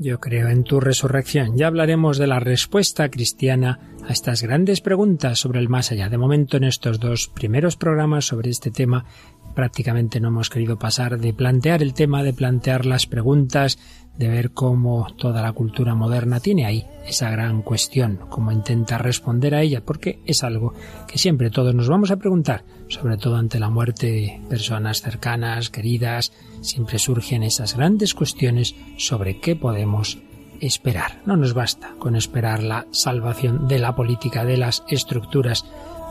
Yo 0.00 0.20
creo 0.20 0.48
en 0.48 0.62
tu 0.62 0.78
resurrección. 0.78 1.56
Ya 1.56 1.66
hablaremos 1.66 2.18
de 2.18 2.28
la 2.28 2.38
respuesta 2.38 3.08
cristiana 3.08 3.80
a 4.06 4.12
estas 4.12 4.42
grandes 4.42 4.80
preguntas 4.80 5.40
sobre 5.40 5.58
el 5.58 5.68
más 5.68 5.90
allá. 5.90 6.08
De 6.08 6.16
momento, 6.16 6.56
en 6.56 6.62
estos 6.62 7.00
dos 7.00 7.26
primeros 7.26 7.76
programas 7.76 8.24
sobre 8.24 8.50
este 8.50 8.70
tema, 8.70 9.06
prácticamente 9.54 10.20
no 10.20 10.28
hemos 10.28 10.50
querido 10.50 10.78
pasar 10.78 11.18
de 11.18 11.32
plantear 11.32 11.82
el 11.82 11.94
tema, 11.94 12.22
de 12.22 12.32
plantear 12.32 12.86
las 12.86 13.06
preguntas, 13.06 13.78
de 14.18 14.28
ver 14.28 14.50
cómo 14.50 15.06
toda 15.16 15.42
la 15.42 15.52
cultura 15.52 15.94
moderna 15.94 16.40
tiene 16.40 16.66
ahí 16.66 16.84
esa 17.06 17.30
gran 17.30 17.62
cuestión, 17.62 18.18
cómo 18.28 18.50
intenta 18.50 18.98
responder 18.98 19.54
a 19.54 19.62
ella, 19.62 19.80
porque 19.84 20.18
es 20.26 20.42
algo 20.42 20.74
que 21.06 21.18
siempre 21.18 21.50
todos 21.50 21.74
nos 21.74 21.88
vamos 21.88 22.10
a 22.10 22.16
preguntar, 22.16 22.64
sobre 22.88 23.16
todo 23.16 23.36
ante 23.36 23.60
la 23.60 23.70
muerte 23.70 24.10
de 24.10 24.40
personas 24.48 25.02
cercanas, 25.02 25.70
queridas, 25.70 26.32
siempre 26.60 26.98
surgen 26.98 27.44
esas 27.44 27.76
grandes 27.76 28.14
cuestiones 28.14 28.74
sobre 28.96 29.38
qué 29.38 29.54
podemos 29.54 30.18
esperar. 30.60 31.22
No 31.24 31.36
nos 31.36 31.54
basta 31.54 31.94
con 32.00 32.16
esperar 32.16 32.62
la 32.62 32.86
salvación 32.90 33.68
de 33.68 33.78
la 33.78 33.94
política, 33.94 34.44
de 34.44 34.56
las 34.56 34.82
estructuras. 34.88 35.64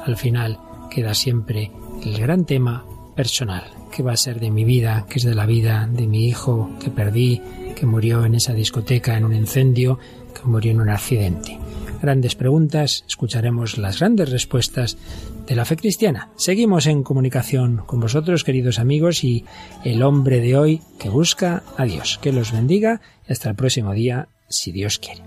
Al 0.05 0.15
final 0.15 0.59
queda 0.89 1.13
siempre 1.13 1.71
el 2.03 2.17
gran 2.17 2.45
tema 2.45 2.85
personal. 3.17 3.65
¿Qué 3.91 4.03
va 4.03 4.13
a 4.13 4.17
ser 4.17 4.39
de 4.39 4.51
mi 4.51 4.63
vida? 4.63 5.05
¿Qué 5.09 5.19
es 5.19 5.25
de 5.25 5.35
la 5.35 5.45
vida 5.45 5.89
de 5.91 6.07
mi 6.07 6.25
hijo 6.27 6.69
que 6.79 6.89
perdí, 6.89 7.41
que 7.75 7.85
murió 7.85 8.23
en 8.23 8.35
esa 8.35 8.53
discoteca 8.53 9.17
en 9.17 9.25
un 9.25 9.33
incendio, 9.33 9.99
que 10.33 10.47
murió 10.47 10.71
en 10.71 10.79
un 10.79 10.89
accidente? 10.89 11.59
Grandes 12.01 12.35
preguntas, 12.35 13.03
escucharemos 13.07 13.77
las 13.77 13.99
grandes 13.99 14.29
respuestas 14.29 14.97
de 15.47 15.55
la 15.55 15.65
fe 15.65 15.75
cristiana. 15.75 16.29
Seguimos 16.37 16.85
en 16.85 17.03
comunicación 17.03 17.77
con 17.85 17.99
vosotros, 17.99 18.43
queridos 18.43 18.77
amigos, 18.77 19.23
y 19.23 19.45
el 19.83 20.03
hombre 20.03 20.39
de 20.39 20.55
hoy 20.55 20.81
que 20.99 21.09
busca 21.09 21.63
a 21.75 21.85
Dios. 21.85 22.19
Que 22.21 22.31
los 22.31 22.51
bendiga 22.51 23.01
y 23.27 23.33
hasta 23.33 23.49
el 23.49 23.55
próximo 23.55 23.93
día, 23.93 24.29
si 24.47 24.71
Dios 24.71 24.99
quiere. 24.99 25.26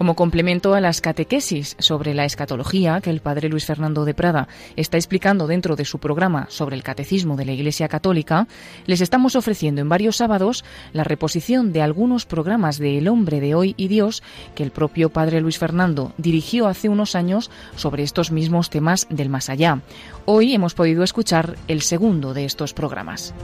Como 0.00 0.16
complemento 0.16 0.72
a 0.72 0.80
las 0.80 1.02
catequesis 1.02 1.76
sobre 1.78 2.14
la 2.14 2.24
escatología 2.24 3.02
que 3.02 3.10
el 3.10 3.20
padre 3.20 3.50
Luis 3.50 3.66
Fernando 3.66 4.06
de 4.06 4.14
Prada 4.14 4.48
está 4.74 4.96
explicando 4.96 5.46
dentro 5.46 5.76
de 5.76 5.84
su 5.84 5.98
programa 5.98 6.46
sobre 6.48 6.74
el 6.74 6.82
catecismo 6.82 7.36
de 7.36 7.44
la 7.44 7.52
Iglesia 7.52 7.86
Católica, 7.86 8.48
les 8.86 9.02
estamos 9.02 9.36
ofreciendo 9.36 9.82
en 9.82 9.90
varios 9.90 10.16
sábados 10.16 10.64
la 10.94 11.04
reposición 11.04 11.74
de 11.74 11.82
algunos 11.82 12.24
programas 12.24 12.78
de 12.78 12.96
El 12.96 13.08
hombre 13.08 13.40
de 13.40 13.54
hoy 13.54 13.74
y 13.76 13.88
Dios 13.88 14.22
que 14.54 14.62
el 14.62 14.70
propio 14.70 15.10
padre 15.10 15.42
Luis 15.42 15.58
Fernando 15.58 16.14
dirigió 16.16 16.66
hace 16.66 16.88
unos 16.88 17.14
años 17.14 17.50
sobre 17.76 18.02
estos 18.02 18.32
mismos 18.32 18.70
temas 18.70 19.06
del 19.10 19.28
más 19.28 19.50
allá. 19.50 19.82
Hoy 20.24 20.54
hemos 20.54 20.72
podido 20.72 21.04
escuchar 21.04 21.56
el 21.68 21.82
segundo 21.82 22.32
de 22.32 22.46
estos 22.46 22.72
programas. 22.72 23.34